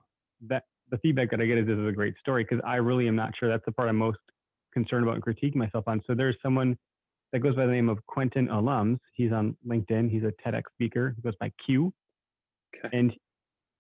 that 0.47 0.63
the 0.91 0.99
feedback 0.99 1.31
that 1.33 1.41
I 1.41 1.47
get 1.47 1.59
is 1.59 1.67
this 1.67 1.77
is 1.77 1.89
a 1.89 1.93
great 1.93 2.15
story 2.21 2.45
because 2.49 2.63
I 2.65 2.77
really 2.77 3.09
am 3.09 3.17
not 3.17 3.33
sure. 3.37 3.49
That's 3.49 3.65
the 3.67 3.73
part 3.73 3.89
I'm 3.89 3.97
most 3.97 4.19
concerned 4.77 5.05
about 5.05 5.15
and 5.15 5.25
critiquing 5.25 5.57
myself 5.57 5.85
on. 5.87 6.03
So 6.07 6.15
there's 6.15 6.37
someone 6.43 6.77
that 7.33 7.39
goes 7.39 7.57
by 7.57 7.65
the 7.65 7.73
name 7.73 7.89
of 7.89 8.05
Quentin 8.07 8.47
Allums. 8.49 8.99
He's 9.15 9.33
on 9.33 9.57
LinkedIn. 9.67 10.11
He's 10.11 10.23
a 10.23 10.33
TEDx 10.47 10.65
speaker. 10.75 11.15
He 11.17 11.23
goes 11.23 11.33
by 11.41 11.51
Q. 11.65 11.93
Okay. 12.77 12.95
And 12.95 13.11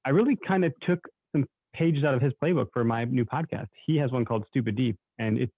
I 0.06 0.10
really 0.10 0.38
kind 0.48 0.64
of 0.64 0.72
took 0.86 0.98
some 1.32 1.44
pages 1.74 2.02
out 2.02 2.14
of 2.14 2.22
his 2.22 2.32
playbook 2.42 2.68
for 2.72 2.82
my 2.82 3.04
new 3.04 3.26
podcast. 3.26 3.66
He 3.84 3.96
has 3.98 4.10
one 4.10 4.24
called 4.24 4.46
Stupid 4.48 4.74
Deep. 4.74 4.96
And 5.18 5.38
it, 5.38 5.50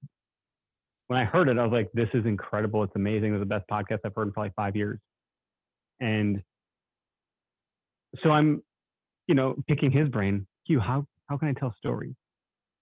when 1.06 1.20
I 1.20 1.24
heard 1.24 1.48
it, 1.48 1.56
I 1.56 1.62
was 1.62 1.72
like, 1.72 1.88
this 1.94 2.08
is 2.14 2.26
incredible. 2.26 2.82
It's 2.82 2.96
amazing. 2.96 3.32
It's 3.32 3.40
the 3.40 3.46
best 3.46 3.64
podcast 3.70 4.00
I've 4.04 4.14
heard 4.16 4.26
in 4.26 4.32
probably 4.32 4.52
five 4.56 4.74
years. 4.74 4.98
And 6.00 6.42
so 8.24 8.30
I'm, 8.30 8.60
you 9.28 9.36
know, 9.36 9.54
picking 9.68 9.92
his 9.92 10.08
brain. 10.08 10.48
Q, 10.66 10.80
how, 10.80 11.06
how 11.28 11.36
can 11.38 11.46
I 11.48 11.52
tell 11.52 11.72
stories? 11.78 12.14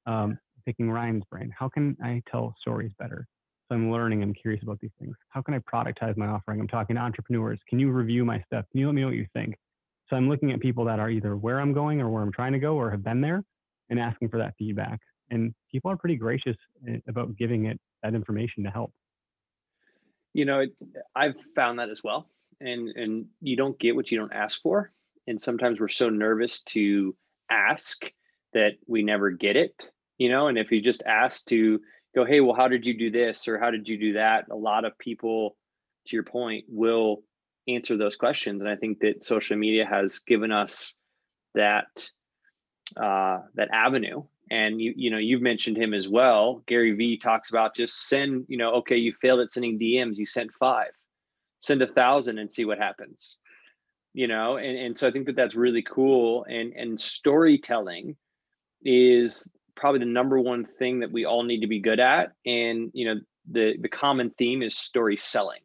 Um, 0.07 0.38
picking 0.66 0.90
Ryan's 0.90 1.24
brain. 1.31 1.52
How 1.57 1.68
can 1.68 1.96
I 2.02 2.22
tell 2.31 2.55
stories 2.61 2.92
better? 2.98 3.26
So 3.68 3.74
I'm 3.74 3.90
learning. 3.90 4.22
I'm 4.22 4.35
curious 4.35 4.62
about 4.62 4.79
these 4.81 4.90
things. 5.00 5.16
How 5.31 5.40
can 5.40 5.55
I 5.55 5.59
productize 5.61 6.16
my 6.16 6.26
offering? 6.26 6.61
I'm 6.61 6.68
talking 6.68 6.96
to 6.96 7.02
entrepreneurs. 7.02 7.59
Can 7.68 7.79
you 7.79 7.90
review 7.90 8.24
my 8.24 8.40
stuff? 8.46 8.64
Can 8.70 8.81
you 8.81 8.87
let 8.87 8.94
me 8.94 9.00
know 9.00 9.09
what 9.09 9.16
you 9.16 9.26
think? 9.33 9.57
So 10.09 10.16
I'm 10.16 10.29
looking 10.29 10.52
at 10.52 10.61
people 10.61 10.85
that 10.85 11.00
are 11.00 11.11
either 11.11 11.37
where 11.37 11.61
I'm 11.61 11.72
going 11.72 12.00
or 12.00 12.09
where 12.09 12.22
I'm 12.22 12.33
trying 12.33 12.52
to 12.52 12.59
go 12.59 12.76
or 12.76 12.90
have 12.90 13.02
been 13.02 13.20
there 13.20 13.42
and 13.90 13.98
asking 13.98 14.29
for 14.29 14.38
that 14.38 14.55
feedback. 14.59 15.00
And 15.31 15.52
people 15.70 15.90
are 15.90 15.96
pretty 15.96 16.16
gracious 16.16 16.57
eh, 16.88 16.98
about 17.09 17.37
giving 17.37 17.66
it 17.66 17.81
that 18.02 18.14
information 18.14 18.62
to 18.64 18.70
help. 18.70 18.92
You 20.33 20.44
know, 20.44 20.64
I've 21.14 21.35
found 21.57 21.79
that 21.79 21.88
as 21.88 22.05
well. 22.05 22.29
And 22.61 22.88
and 22.90 23.26
you 23.40 23.57
don't 23.57 23.79
get 23.79 23.96
what 23.96 24.11
you 24.11 24.18
don't 24.18 24.33
ask 24.33 24.62
for. 24.62 24.92
And 25.26 25.40
sometimes 25.40 25.81
we're 25.81 25.88
so 25.88 26.09
nervous 26.09 26.62
to 26.64 27.16
ask 27.50 28.05
that 28.52 28.74
we 28.87 29.02
never 29.02 29.31
get 29.31 29.57
it. 29.57 29.90
You 30.18 30.31
know, 30.31 30.48
and 30.48 30.59
if 30.59 30.72
you 30.72 30.81
just 30.81 31.02
ask 31.05 31.44
to 31.46 31.81
go, 32.14 32.24
hey, 32.24 32.40
well, 32.40 32.57
how 32.57 32.68
did 32.68 32.87
you 32.87 32.96
do 32.98 33.11
this 33.11 33.46
or 33.48 33.59
how 33.59 33.70
did 33.70 33.88
you 33.88 33.98
do 33.98 34.12
that? 34.14 34.46
A 34.50 34.57
lot 34.57 34.85
of 34.85 34.98
people, 34.98 35.57
to 36.07 36.16
your 36.16 36.22
point, 36.22 36.64
will 36.68 37.22
answer 37.68 37.96
those 37.96 38.16
questions, 38.16 38.62
and 38.62 38.70
I 38.70 38.76
think 38.76 39.00
that 39.00 39.24
social 39.24 39.57
media 39.57 39.85
has 39.87 40.20
given 40.20 40.52
us 40.52 40.94
that 41.55 42.11
uh, 42.96 43.38
that 43.55 43.68
avenue. 43.72 44.24
And 44.48 44.81
you 44.81 44.94
you 44.96 45.11
know 45.11 45.18
you've 45.18 45.42
mentioned 45.42 45.76
him 45.76 45.92
as 45.92 46.09
well. 46.09 46.62
Gary 46.68 46.92
Vee 46.92 47.18
talks 47.18 47.50
about 47.50 47.74
just 47.74 48.09
send 48.09 48.46
you 48.48 48.57
know 48.57 48.74
okay 48.74 48.96
you 48.96 49.12
failed 49.12 49.40
at 49.40 49.50
sending 49.50 49.79
DMs, 49.79 50.16
you 50.16 50.26
sent 50.26 50.52
five, 50.55 50.92
send 51.61 51.83
a 51.83 51.87
thousand 51.87 52.38
and 52.38 52.52
see 52.52 52.64
what 52.64 52.79
happens. 52.79 53.38
You 54.14 54.29
know, 54.29 54.57
and 54.57 54.79
and 54.79 54.96
so 54.96 55.09
I 55.09 55.11
think 55.11 55.26
that 55.26 55.37
that's 55.37 55.57
really 55.57 55.83
cool. 55.83 56.46
And 56.48 56.72
and 56.74 57.00
storytelling 57.00 58.16
is 58.85 59.48
probably 59.77 60.01
the 60.01 60.07
number 60.07 60.41
one 60.41 60.67
thing 60.79 61.01
that 61.01 61.12
we 61.12 61.25
all 61.25 61.43
need 61.43 61.61
to 61.61 61.67
be 61.67 61.81
good 61.81 62.01
at 62.01 62.33
and 62.45 62.91
you 62.95 63.07
know 63.07 63.21
the 63.51 63.75
the 63.81 63.89
common 63.89 64.31
theme 64.39 64.62
is 64.62 64.77
story 64.77 65.17
selling 65.17 65.61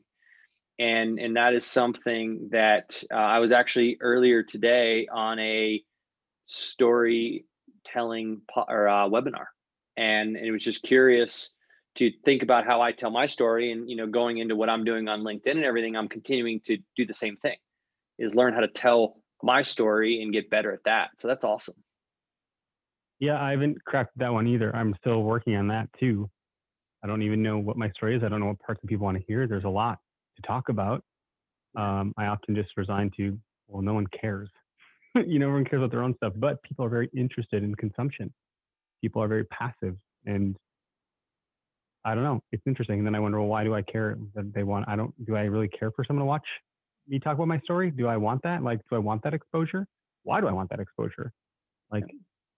and 0.82 1.20
and 1.20 1.36
that 1.36 1.54
is 1.54 1.66
something 1.66 2.50
that 2.52 3.04
uh, 3.14 3.16
I 3.16 3.38
was 3.38 3.52
actually 3.52 3.98
earlier 4.02 4.42
today 4.42 5.08
on 5.14 5.38
a 5.38 5.82
storytelling 6.48 8.42
po- 8.52 8.66
or 8.68 8.88
uh, 8.88 9.08
webinar, 9.08 9.46
and 9.96 10.36
it 10.36 10.52
was 10.52 10.64
just 10.64 10.82
curious 10.82 11.54
to 11.96 12.10
think 12.26 12.42
about 12.42 12.66
how 12.66 12.82
I 12.82 12.94
tell 12.94 13.12
my 13.12 13.28
story, 13.28 13.72
and 13.72 13.88
you 13.88 13.96
know, 13.96 14.08
going 14.08 14.40
into 14.40 14.56
what 14.56 14.70
I'm 14.70 14.84
doing 14.84 15.08
on 15.08 15.22
LinkedIn 15.22 15.52
and 15.52 15.64
everything, 15.64 15.96
I'm 15.96 16.10
continuing 16.10 16.60
to 16.62 16.78
do 16.98 17.06
the 17.06 17.14
same 17.14 17.38
thing, 17.38 17.58
is 18.18 18.34
learn 18.34 18.54
how 18.54 18.62
to 18.62 18.68
tell 18.68 19.18
my 19.44 19.62
story 19.62 20.24
and 20.24 20.34
get 20.34 20.50
better 20.50 20.72
at 20.72 20.84
that. 20.86 21.10
So 21.18 21.28
that's 21.28 21.46
awesome. 21.46 21.76
Yeah, 23.22 23.42
I 23.42 23.52
haven't 23.52 23.78
cracked 23.86 24.18
that 24.18 24.34
one 24.34 24.48
either. 24.48 24.76
I'm 24.76 24.96
still 25.00 25.24
working 25.24 25.56
on 25.56 25.68
that 25.70 25.88
too. 26.00 26.30
I 27.04 27.08
don't 27.08 27.22
even 27.22 27.44
know 27.44 27.60
what 27.60 27.78
my 27.78 27.90
story 27.92 28.16
is. 28.18 28.24
I 28.24 28.30
don't 28.30 28.40
know 28.40 28.48
what 28.48 28.60
parts 28.60 28.82
of 28.84 28.90
people 28.90 29.06
want 29.06 29.18
to 29.18 29.24
hear. 29.28 29.48
There's 29.48 29.64
a 29.64 29.70
lot 29.70 30.00
to 30.38 30.42
talk 30.48 30.70
about. 30.70 31.04
Um, 31.78 32.14
I 32.18 32.26
often 32.28 32.56
just 32.56 32.70
resign 32.78 33.12
to, 33.18 33.40
well, 33.68 33.84
no 33.84 33.94
one 33.94 34.08
cares. 34.20 34.50
you 35.16 35.40
know, 35.40 35.48
everyone 35.48 35.66
cares 35.66 35.82
about 35.82 35.92
their 35.92 36.04
own 36.04 36.16
stuff, 36.18 36.34
but 36.38 36.62
people 36.64 36.86
are 36.86 36.90
very 36.90 37.10
interested 37.16 37.64
in 37.64 37.76
consumption. 37.76 38.34
People 39.02 39.24
are 39.24 39.28
very 39.28 39.46
passive, 39.46 39.98
and 40.26 40.58
I 42.06 42.16
don't 42.16 42.24
know. 42.24 42.42
It's 42.52 42.64
interesting. 42.66 43.00
And 43.00 43.08
then 43.08 43.16
I 43.16 43.20
wonder, 43.20 43.40
well, 43.40 43.50
why 43.50 43.64
do 43.64 43.76
I 43.76 43.84
care 43.84 44.18
that 44.36 44.54
they 44.54 44.64
want? 44.64 44.88
I 44.90 44.96
don't. 44.96 45.14
Do 45.26 45.36
I 45.36 45.42
really 45.42 45.70
care 45.70 45.92
for 45.92 46.04
someone 46.06 46.22
to 46.22 46.28
watch 46.28 46.46
me 47.08 47.20
talk 47.20 47.36
about 47.36 47.48
my 47.48 47.60
story? 47.60 47.92
Do 47.92 48.08
I 48.08 48.18
want 48.18 48.42
that? 48.44 48.64
Like, 48.64 48.80
do 48.90 48.96
I 48.96 49.00
want 49.00 49.24
that 49.24 49.34
exposure? 49.34 49.88
Why 50.24 50.42
do 50.42 50.48
I 50.48 50.52
want 50.52 50.70
that 50.72 50.80
exposure? 50.80 51.32
Like, 51.92 52.06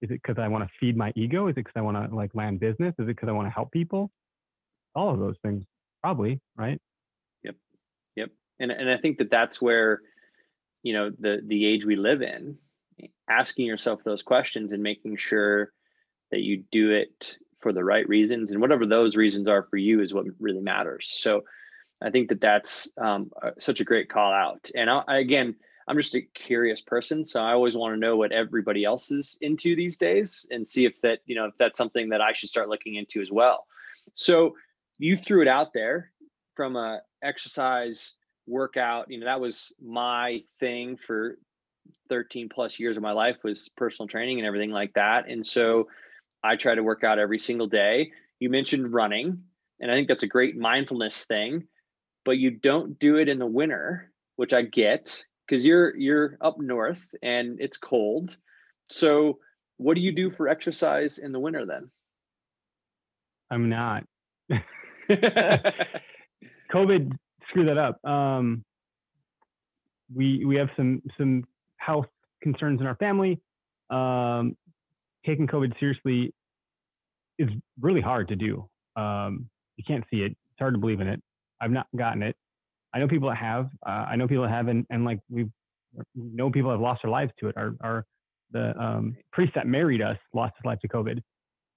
is 0.04 0.12
it 0.12 0.22
because 0.22 0.38
I 0.38 0.50
want 0.50 0.66
to 0.66 0.70
feed 0.82 0.98
my 0.98 1.14
ego? 1.16 1.48
Is 1.48 1.54
it 1.54 1.56
because 1.56 1.74
I 1.78 1.82
want 1.82 1.96
to 1.98 2.14
like 2.14 2.36
land 2.36 2.60
business? 2.60 2.94
Is 3.00 3.06
it 3.06 3.08
because 3.08 3.30
I 3.30 3.32
want 3.32 3.48
to 3.48 3.52
help 3.52 3.72
people? 3.72 4.12
All 4.96 5.12
of 5.12 5.20
those 5.20 5.38
things, 5.42 5.64
probably, 6.02 6.42
right? 6.58 6.80
Yep, 7.44 7.56
yep. 8.18 8.30
And 8.60 8.70
and 8.70 8.92
I 8.92 8.98
think 8.98 9.18
that 9.20 9.32
that's 9.32 9.62
where, 9.62 10.02
you 10.84 10.92
know, 10.92 11.10
the 11.18 11.42
the 11.48 11.66
age 11.66 11.86
we 11.86 11.96
live 11.96 12.22
in, 12.22 12.58
asking 13.30 13.66
yourself 13.66 14.02
those 14.04 14.22
questions 14.22 14.74
and 14.74 14.84
making 14.84 15.16
sure 15.16 15.72
that 16.32 16.42
you 16.42 16.66
do 16.70 16.92
it 16.92 17.38
for 17.62 17.72
the 17.72 17.84
right 17.84 18.08
reasons 18.10 18.52
and 18.52 18.60
whatever 18.60 18.86
those 18.86 19.16
reasons 19.16 19.48
are 19.48 19.64
for 19.64 19.78
you 19.78 20.02
is 20.02 20.14
what 20.14 20.26
really 20.38 20.60
matters. 20.60 21.08
So, 21.10 21.44
I 22.02 22.10
think 22.10 22.28
that 22.28 22.42
that's 22.42 22.90
um, 22.98 23.32
such 23.58 23.80
a 23.80 23.86
great 23.86 24.10
call 24.10 24.34
out. 24.34 24.70
And 24.76 24.90
I, 24.90 25.04
again, 25.08 25.56
I'm 25.88 25.98
just 25.98 26.16
a 26.16 26.22
curious 26.22 26.82
person, 26.82 27.26
so 27.26 27.42
I 27.42 27.54
always 27.54 27.76
want 27.76 27.94
to 27.94 28.00
know 28.00 28.16
what 28.16 28.32
everybody 28.32 28.86
else 28.86 29.12
is 29.12 29.38
into 29.42 29.76
these 29.76 29.98
days 29.98 30.48
and 30.50 30.68
see 30.68 30.86
if 30.86 31.02
that, 31.02 31.20
you 31.26 31.36
know, 31.36 31.46
if 31.46 31.58
that's 31.58 31.78
something 31.78 32.10
that 32.10 32.22
I 32.22 32.34
should 32.34 32.50
start 32.50 32.70
looking 32.70 32.96
into 32.96 33.22
as 33.22 33.32
well. 33.32 33.66
So 34.14 34.56
you 34.98 35.18
threw 35.18 35.42
it 35.42 35.48
out 35.48 35.74
there 35.74 36.12
from 36.56 36.76
a 36.76 37.02
exercise 37.22 38.16
workout, 38.48 39.10
you 39.10 39.20
know, 39.20 39.26
that 39.26 39.42
was 39.42 39.74
my 39.82 40.44
thing 40.60 40.98
for 40.98 41.38
13 42.10 42.50
plus 42.50 42.80
years 42.80 42.98
of 42.98 43.04
my 43.04 43.12
life 43.12 43.38
was 43.44 43.70
personal 43.70 44.08
training 44.08 44.40
and 44.40 44.48
everything 44.48 44.72
like 44.72 44.94
that. 44.94 45.30
And 45.30 45.46
so 45.46 45.88
I 46.44 46.56
try 46.56 46.76
to 46.76 46.84
work 46.84 47.04
out 47.04 47.20
every 47.20 47.40
single 47.40 47.68
day. 47.68 48.12
You 48.40 48.50
mentioned 48.50 48.94
running, 48.94 49.44
and 49.80 49.92
I 49.92 49.96
think 49.96 50.08
that's 50.08 50.24
a 50.24 50.28
great 50.28 50.58
mindfulness 50.58 51.24
thing, 51.26 51.68
but 52.26 52.38
you 52.38 52.52
don't 52.52 53.00
do 53.00 53.16
it 53.18 53.30
in 53.30 53.40
the 53.40 53.46
winter, 53.46 54.12
which 54.36 54.54
I 54.54 54.62
get 54.64 55.24
because 55.54 55.64
you're 55.64 55.96
you're 55.96 56.36
up 56.42 56.60
north 56.60 57.06
and 57.22 57.62
it's 57.62 57.78
cold. 57.78 58.36
So 58.90 59.38
what 59.78 59.94
do 59.94 60.02
you 60.02 60.12
do 60.12 60.32
for 60.32 60.48
exercise 60.48 61.20
in 61.20 61.32
the 61.32 61.40
winter 61.40 61.64
then? 61.64 61.92
I'm 63.52 63.70
not. 63.70 64.04
COVID 66.74 67.12
screwed 67.50 67.68
that 67.68 67.78
up. 67.78 68.04
Um, 68.04 68.66
we 70.12 70.44
we 70.44 70.56
have 70.56 70.70
some 70.76 71.04
some 71.20 71.44
health 71.78 72.08
concerns 72.42 72.82
in 72.82 72.88
our 72.88 72.96
family. 72.96 73.40
Um, 73.92 74.58
taking 75.24 75.46
COVID 75.46 75.80
seriously 75.80 76.34
is 77.38 77.50
really 77.80 78.02
hard 78.02 78.28
to 78.30 78.36
do. 78.36 78.68
Um, 78.96 79.48
you 79.78 79.84
can't 79.86 80.04
see 80.10 80.22
it. 80.22 80.32
It's 80.32 80.60
hard 80.60 80.74
to 80.74 80.80
believe 80.80 81.00
in 81.00 81.08
it. 81.08 81.22
I've 81.62 81.70
not 81.70 81.86
gotten 81.96 82.24
it. 82.24 82.36
I 82.94 83.00
know 83.00 83.08
people 83.08 83.30
that 83.30 83.38
have. 83.38 83.70
Uh, 83.86 84.06
I 84.10 84.16
know 84.16 84.28
people 84.28 84.44
that 84.44 84.52
have, 84.52 84.68
and, 84.68 84.86
and 84.90 85.06
like 85.06 85.20
we've 85.30 85.50
know 86.16 86.50
people 86.50 86.72
have 86.72 86.80
lost 86.80 87.02
their 87.04 87.12
lives 87.12 87.32
to 87.40 87.48
it. 87.50 87.58
Our 87.58 87.76
our 87.82 88.06
the 88.52 88.80
um, 88.82 89.16
priest 89.32 89.54
that 89.56 89.68
married 89.68 90.02
us 90.02 90.18
lost 90.34 90.54
his 90.58 90.66
life 90.66 90.80
to 90.82 90.88
COVID. 90.88 91.20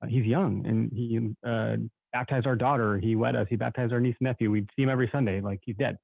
Uh, 0.02 0.06
he's 0.06 0.24
young, 0.24 0.64
and 0.66 0.90
he 0.92 1.34
uh, 1.46 1.76
baptized 2.12 2.46
our 2.46 2.56
daughter. 2.56 2.98
He 2.98 3.16
wed 3.16 3.34
us. 3.34 3.46
He 3.48 3.56
baptized 3.56 3.92
our 3.92 4.00
niece 4.00 4.16
and 4.20 4.26
nephew. 4.26 4.50
We'd 4.50 4.68
see 4.76 4.82
him 4.82 4.90
every 4.90 5.08
Sunday. 5.10 5.40
Like 5.40 5.60
he's 5.64 5.76
dead. 5.76 5.96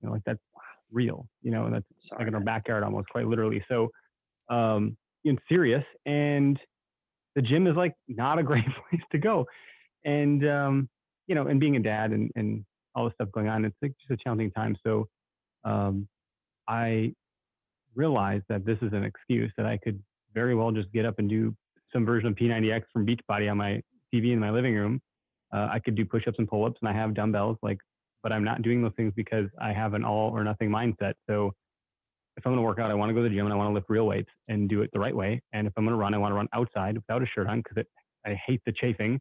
You 0.00 0.08
know, 0.08 0.12
like 0.12 0.22
that's 0.24 0.40
real. 0.92 1.26
You 1.42 1.50
know, 1.50 1.66
and 1.66 1.74
that's 1.74 1.86
Sorry, 2.08 2.20
like 2.20 2.28
in 2.28 2.34
our 2.34 2.40
backyard 2.40 2.84
almost, 2.84 3.08
quite 3.08 3.26
literally. 3.26 3.64
So, 3.68 3.90
um, 4.48 4.96
it's 5.24 5.40
serious, 5.48 5.84
and 6.06 6.58
the 7.34 7.42
gym 7.42 7.66
is 7.66 7.76
like 7.76 7.94
not 8.08 8.38
a 8.38 8.42
great 8.50 8.64
place 8.64 9.02
to 9.12 9.18
go. 9.18 9.46
And 10.04 10.46
um, 10.48 10.88
you 11.26 11.34
know, 11.34 11.46
and 11.46 11.58
being 11.58 11.76
a 11.76 11.80
dad 11.80 12.12
and 12.12 12.30
and 12.36 12.64
all 12.94 13.04
the 13.04 13.12
stuff 13.14 13.28
going 13.32 13.48
on, 13.48 13.64
it's 13.64 13.76
like 13.82 13.92
just 13.98 14.10
a 14.20 14.22
challenging 14.22 14.50
time. 14.50 14.76
So 14.84 15.08
um, 15.64 16.08
I 16.68 17.12
realized 17.94 18.44
that 18.48 18.64
this 18.64 18.78
is 18.82 18.92
an 18.92 19.04
excuse 19.04 19.52
that 19.56 19.66
I 19.66 19.78
could 19.78 20.02
very 20.34 20.54
well 20.54 20.72
just 20.72 20.92
get 20.92 21.04
up 21.04 21.18
and 21.18 21.28
do 21.28 21.54
some 21.92 22.04
version 22.04 22.28
of 22.28 22.34
P90X 22.34 22.82
from 22.92 23.06
Beachbody 23.06 23.50
on 23.50 23.56
my 23.56 23.80
TV 24.12 24.32
in 24.32 24.38
my 24.38 24.50
living 24.50 24.74
room. 24.74 25.00
Uh, 25.52 25.68
I 25.70 25.78
could 25.78 25.94
do 25.94 26.04
push-ups 26.04 26.38
and 26.38 26.48
pull-ups, 26.48 26.78
and 26.82 26.88
I 26.88 26.92
have 26.92 27.14
dumbbells. 27.14 27.56
Like, 27.62 27.78
but 28.22 28.32
I'm 28.32 28.42
not 28.42 28.62
doing 28.62 28.82
those 28.82 28.92
things 28.96 29.12
because 29.14 29.46
I 29.60 29.72
have 29.72 29.94
an 29.94 30.04
all 30.04 30.30
or 30.30 30.42
nothing 30.42 30.70
mindset. 30.70 31.12
So 31.28 31.52
if 32.36 32.44
I'm 32.44 32.52
going 32.52 32.56
to 32.56 32.62
work 32.62 32.80
out, 32.80 32.90
I 32.90 32.94
want 32.94 33.10
to 33.10 33.14
go 33.14 33.22
to 33.22 33.28
the 33.28 33.34
gym 33.34 33.46
and 33.46 33.52
I 33.52 33.56
want 33.56 33.70
to 33.70 33.74
lift 33.74 33.86
real 33.88 34.06
weights 34.06 34.30
and 34.48 34.68
do 34.68 34.82
it 34.82 34.90
the 34.92 34.98
right 34.98 35.14
way. 35.14 35.40
And 35.52 35.66
if 35.66 35.72
I'm 35.76 35.84
going 35.84 35.92
to 35.92 35.98
run, 35.98 36.14
I 36.14 36.18
want 36.18 36.32
to 36.32 36.36
run 36.36 36.48
outside 36.52 36.96
without 36.96 37.22
a 37.22 37.26
shirt 37.26 37.46
on 37.46 37.62
because 37.62 37.84
I 38.26 38.36
hate 38.46 38.60
the 38.66 38.72
chafing. 38.72 39.20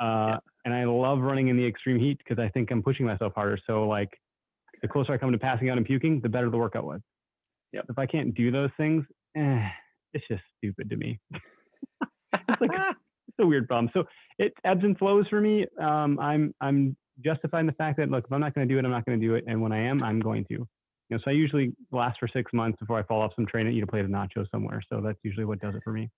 Uh, 0.00 0.04
yeah. 0.04 0.38
And 0.64 0.74
I 0.74 0.84
love 0.84 1.20
running 1.20 1.48
in 1.48 1.56
the 1.56 1.66
extreme 1.66 1.98
heat 1.98 2.18
because 2.18 2.38
I 2.38 2.48
think 2.48 2.70
I'm 2.70 2.82
pushing 2.82 3.06
myself 3.06 3.32
harder. 3.34 3.58
So 3.66 3.86
like 3.86 4.10
the 4.80 4.88
closer 4.88 5.12
I 5.12 5.18
come 5.18 5.32
to 5.32 5.38
passing 5.38 5.70
out 5.70 5.76
and 5.76 5.86
puking, 5.86 6.20
the 6.20 6.28
better 6.28 6.50
the 6.50 6.58
workout 6.58 6.84
was. 6.84 7.00
Yep. 7.72 7.86
If 7.88 7.98
I 7.98 8.06
can't 8.06 8.34
do 8.34 8.50
those 8.50 8.70
things, 8.76 9.04
eh, 9.36 9.68
it's 10.12 10.26
just 10.28 10.42
stupid 10.58 10.90
to 10.90 10.96
me. 10.96 11.18
it's 11.32 12.60
like 12.60 12.70
it's 13.28 13.38
a 13.40 13.46
weird 13.46 13.66
problem. 13.66 13.90
So 13.94 14.04
it 14.38 14.52
ebbs 14.64 14.84
and 14.84 14.96
flows 14.98 15.26
for 15.28 15.40
me. 15.40 15.66
Um, 15.80 16.18
I'm 16.18 16.54
I'm 16.60 16.96
justifying 17.24 17.66
the 17.66 17.72
fact 17.72 17.98
that 17.98 18.10
look, 18.10 18.24
if 18.26 18.32
I'm 18.32 18.40
not 18.40 18.54
going 18.54 18.68
to 18.68 18.72
do 18.72 18.78
it, 18.78 18.84
I'm 18.84 18.90
not 18.90 19.04
going 19.06 19.20
to 19.20 19.26
do 19.26 19.34
it, 19.34 19.44
and 19.46 19.60
when 19.60 19.72
I 19.72 19.82
am, 19.86 20.02
I'm 20.02 20.20
going 20.20 20.44
to. 20.46 20.54
You 20.54 21.18
know, 21.18 21.18
so 21.24 21.30
I 21.30 21.34
usually 21.34 21.74
last 21.90 22.18
for 22.18 22.28
six 22.28 22.52
months 22.52 22.78
before 22.78 22.98
I 22.98 23.02
fall 23.02 23.20
off 23.20 23.32
some 23.36 23.46
train 23.46 23.66
and 23.66 23.76
eat 23.76 23.82
a 23.82 23.86
plate 23.86 24.04
of 24.04 24.10
nachos 24.10 24.50
somewhere. 24.50 24.82
So 24.90 25.00
that's 25.00 25.18
usually 25.22 25.44
what 25.44 25.60
does 25.60 25.74
it 25.74 25.82
for 25.84 25.92
me. 25.92 26.10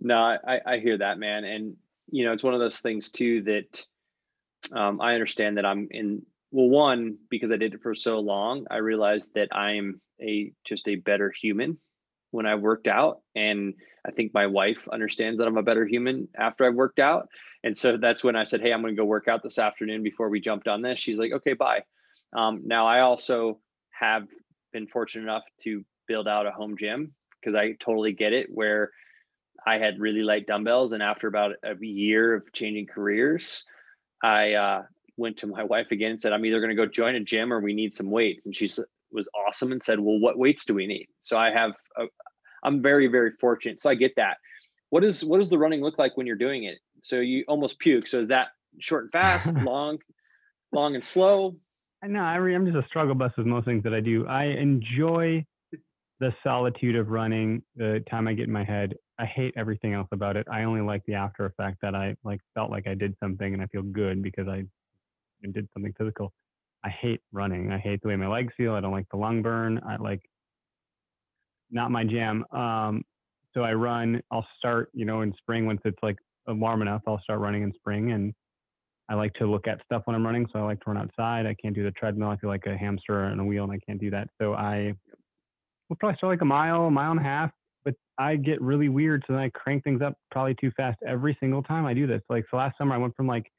No, 0.00 0.16
I, 0.16 0.58
I 0.66 0.78
hear 0.78 0.98
that, 0.98 1.18
man, 1.18 1.44
and 1.44 1.76
you 2.08 2.24
know, 2.24 2.32
it's 2.32 2.44
one 2.44 2.54
of 2.54 2.60
those 2.60 2.78
things 2.78 3.10
too 3.10 3.42
that 3.42 3.84
um, 4.72 5.00
I 5.00 5.14
understand 5.14 5.58
that 5.58 5.66
I'm 5.66 5.88
in. 5.90 6.22
Well, 6.52 6.68
one 6.68 7.18
because 7.28 7.52
I 7.52 7.56
did 7.56 7.74
it 7.74 7.82
for 7.82 7.94
so 7.94 8.20
long, 8.20 8.66
I 8.70 8.76
realized 8.76 9.32
that 9.34 9.48
I'm 9.52 10.00
a 10.20 10.52
just 10.66 10.88
a 10.88 10.96
better 10.96 11.32
human 11.40 11.78
when 12.30 12.46
I 12.46 12.54
worked 12.54 12.86
out, 12.86 13.20
and 13.34 13.74
I 14.06 14.10
think 14.10 14.32
my 14.32 14.46
wife 14.46 14.88
understands 14.90 15.38
that 15.38 15.48
I'm 15.48 15.56
a 15.56 15.62
better 15.62 15.86
human 15.86 16.28
after 16.36 16.64
I've 16.64 16.74
worked 16.74 16.98
out. 16.98 17.28
And 17.64 17.76
so 17.76 17.96
that's 17.96 18.22
when 18.22 18.36
I 18.36 18.44
said, 18.44 18.60
"Hey, 18.60 18.72
I'm 18.72 18.82
going 18.82 18.94
to 18.94 19.00
go 19.00 19.04
work 19.04 19.28
out 19.28 19.42
this 19.42 19.58
afternoon." 19.58 20.02
Before 20.02 20.28
we 20.28 20.40
jumped 20.40 20.68
on 20.68 20.82
this, 20.82 20.98
she's 20.98 21.18
like, 21.18 21.32
"Okay, 21.32 21.54
bye." 21.54 21.82
Um, 22.32 22.62
now 22.64 22.86
I 22.86 23.00
also 23.00 23.60
have 23.90 24.26
been 24.72 24.86
fortunate 24.86 25.24
enough 25.24 25.44
to 25.62 25.84
build 26.06 26.28
out 26.28 26.46
a 26.46 26.52
home 26.52 26.76
gym 26.76 27.14
because 27.40 27.54
I 27.54 27.72
totally 27.80 28.12
get 28.12 28.32
it 28.32 28.48
where 28.50 28.90
I 29.66 29.78
had 29.78 29.98
really 29.98 30.22
light 30.22 30.46
dumbbells, 30.46 30.92
and 30.92 31.02
after 31.02 31.26
about 31.26 31.56
a 31.64 31.74
year 31.84 32.34
of 32.34 32.52
changing 32.52 32.86
careers, 32.86 33.64
I 34.22 34.52
uh, 34.52 34.82
went 35.16 35.38
to 35.38 35.48
my 35.48 35.64
wife 35.74 35.88
again 35.90 36.12
and 36.12 36.20
said, 36.20 36.32
"I'm 36.32 36.44
either 36.44 36.60
going 36.60 36.70
to 36.70 36.76
go 36.76 36.86
join 36.86 37.16
a 37.16 37.20
gym 37.20 37.52
or 37.52 37.60
we 37.60 37.74
need 37.74 37.92
some 37.92 38.10
weights." 38.10 38.46
And 38.46 38.54
she 38.54 38.70
was 39.10 39.28
awesome 39.46 39.72
and 39.72 39.82
said, 39.82 39.98
"Well, 39.98 40.20
what 40.20 40.38
weights 40.38 40.64
do 40.64 40.74
we 40.74 40.86
need?" 40.86 41.08
So 41.20 41.36
I 41.36 41.50
have, 41.50 41.72
a, 41.96 42.04
I'm 42.62 42.80
very 42.80 43.08
very 43.08 43.32
fortunate. 43.40 43.80
So 43.80 43.90
I 43.90 43.96
get 43.96 44.14
that. 44.16 44.38
What 44.90 45.02
is 45.02 45.24
what 45.24 45.38
does 45.38 45.50
the 45.50 45.58
running 45.58 45.82
look 45.82 45.98
like 45.98 46.16
when 46.16 46.26
you're 46.26 46.36
doing 46.36 46.64
it? 46.64 46.78
So 47.02 47.20
you 47.20 47.44
almost 47.48 47.78
puke. 47.80 48.06
So 48.06 48.20
is 48.20 48.28
that 48.28 48.48
short 48.78 49.04
and 49.04 49.12
fast, 49.12 49.56
long, 49.62 49.98
long 50.72 50.94
and 50.94 51.04
slow? 51.04 51.56
No, 52.04 52.20
I 52.20 52.36
re- 52.36 52.52
I 52.52 52.56
am 52.56 52.66
just 52.66 52.78
a 52.78 52.86
struggle 52.86 53.16
bus 53.16 53.32
with 53.36 53.46
most 53.46 53.64
things 53.64 53.82
that 53.82 53.94
I 53.94 54.00
do. 54.00 54.26
I 54.28 54.44
enjoy 54.44 55.44
the 56.20 56.32
solitude 56.42 56.96
of 56.96 57.08
running, 57.08 57.62
the 57.74 58.02
time 58.08 58.28
I 58.28 58.34
get 58.34 58.46
in 58.46 58.52
my 58.52 58.64
head. 58.64 58.94
I 59.18 59.24
hate 59.24 59.54
everything 59.56 59.94
else 59.94 60.08
about 60.12 60.36
it. 60.36 60.46
I 60.50 60.64
only 60.64 60.82
like 60.82 61.02
the 61.06 61.14
after 61.14 61.46
effect 61.46 61.78
that 61.82 61.94
I 61.94 62.16
like 62.24 62.40
felt 62.54 62.70
like 62.70 62.86
I 62.86 62.94
did 62.94 63.14
something 63.22 63.54
and 63.54 63.62
I 63.62 63.66
feel 63.66 63.82
good 63.82 64.22
because 64.22 64.46
I 64.48 64.64
did 65.52 65.68
something 65.72 65.94
physical. 65.96 66.32
I 66.84 66.90
hate 66.90 67.20
running. 67.32 67.72
I 67.72 67.78
hate 67.78 68.00
the 68.02 68.08
way 68.08 68.16
my 68.16 68.28
legs 68.28 68.52
feel. 68.56 68.74
I 68.74 68.80
don't 68.80 68.92
like 68.92 69.08
the 69.10 69.16
lung 69.16 69.42
burn. 69.42 69.80
I 69.88 69.96
like 69.96 70.20
not 71.70 71.90
my 71.90 72.04
jam. 72.04 72.44
Um, 72.52 73.04
so 73.54 73.62
I 73.62 73.72
run. 73.72 74.20
I'll 74.30 74.46
start, 74.58 74.90
you 74.92 75.04
know, 75.04 75.22
in 75.22 75.32
spring 75.38 75.66
once 75.66 75.80
it's 75.84 75.98
like 76.02 76.16
warm 76.46 76.82
enough. 76.82 77.02
I'll 77.06 77.20
start 77.22 77.40
running 77.40 77.62
in 77.62 77.72
spring, 77.74 78.12
and 78.12 78.34
I 79.08 79.14
like 79.14 79.32
to 79.34 79.46
look 79.46 79.66
at 79.66 79.80
stuff 79.84 80.02
when 80.04 80.14
I'm 80.14 80.24
running, 80.24 80.46
so 80.52 80.58
I 80.58 80.62
like 80.62 80.80
to 80.80 80.90
run 80.90 80.98
outside. 80.98 81.46
I 81.46 81.54
can't 81.54 81.74
do 81.74 81.82
the 81.82 81.90
treadmill. 81.92 82.28
I 82.28 82.36
feel 82.36 82.50
like 82.50 82.66
a 82.66 82.76
hamster 82.76 83.24
on 83.24 83.40
a 83.40 83.44
wheel, 83.44 83.64
and 83.64 83.72
I 83.72 83.78
can't 83.86 84.00
do 84.00 84.10
that. 84.10 84.28
So 84.40 84.54
I 84.54 84.92
will 85.88 85.96
probably 85.96 86.16
start 86.18 86.34
like 86.34 86.42
a 86.42 86.46
mile, 86.46 86.86
a 86.86 86.90
mile 86.90 87.12
and 87.12 87.20
a 87.20 87.22
half, 87.22 87.50
but 87.86 87.94
I 88.18 88.34
get 88.34 88.60
really 88.60 88.88
weird, 88.88 89.22
so 89.26 89.32
then 89.32 89.40
I 89.40 89.48
crank 89.50 89.84
things 89.84 90.02
up 90.02 90.18
probably 90.32 90.56
too 90.60 90.72
fast 90.76 90.98
every 91.06 91.36
single 91.38 91.62
time 91.62 91.86
I 91.86 91.94
do 91.94 92.06
this. 92.06 92.20
Like 92.28 92.44
so 92.50 92.56
last 92.56 92.76
summer, 92.76 92.94
I 92.94 92.98
went 92.98 93.14
from 93.16 93.28
like 93.28 93.50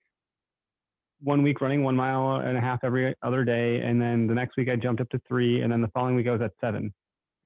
one 1.21 1.41
week 1.41 1.61
running 1.61 1.81
one 1.81 1.95
mile 1.95 2.41
and 2.45 2.57
a 2.57 2.61
half 2.61 2.79
every 2.83 3.15
other 3.23 3.45
day, 3.45 3.81
and 3.81 4.01
then 4.01 4.27
the 4.27 4.33
next 4.35 4.57
week 4.57 4.67
I 4.69 4.75
jumped 4.75 5.01
up 5.01 5.09
to 5.11 5.21
three, 5.27 5.61
and 5.61 5.71
then 5.71 5.81
the 5.81 5.87
following 5.87 6.15
week 6.15 6.27
I 6.27 6.31
was 6.33 6.41
at 6.41 6.51
seven, 6.59 6.93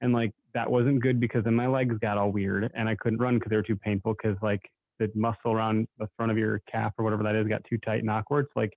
and 0.00 0.12
like 0.12 0.32
that 0.54 0.68
wasn't 0.70 1.00
good 1.00 1.20
because 1.20 1.44
then 1.44 1.54
my 1.54 1.68
legs 1.68 1.94
got 2.00 2.18
all 2.18 2.32
weird 2.32 2.70
and 2.74 2.88
I 2.88 2.96
couldn't 2.96 3.20
run 3.20 3.38
because 3.38 3.48
they 3.50 3.56
were 3.56 3.62
too 3.62 3.76
painful 3.76 4.14
because 4.14 4.36
like 4.42 4.60
the 4.98 5.10
muscle 5.14 5.52
around 5.52 5.88
the 5.98 6.08
front 6.16 6.30
of 6.30 6.36
your 6.36 6.60
calf 6.70 6.92
or 6.98 7.04
whatever 7.04 7.22
that 7.22 7.34
is 7.34 7.46
got 7.46 7.62
too 7.64 7.78
tight 7.78 8.00
and 8.00 8.10
awkward. 8.10 8.46
It's 8.46 8.56
like 8.56 8.72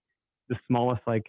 the 0.48 0.56
smallest 0.68 1.02
like 1.08 1.26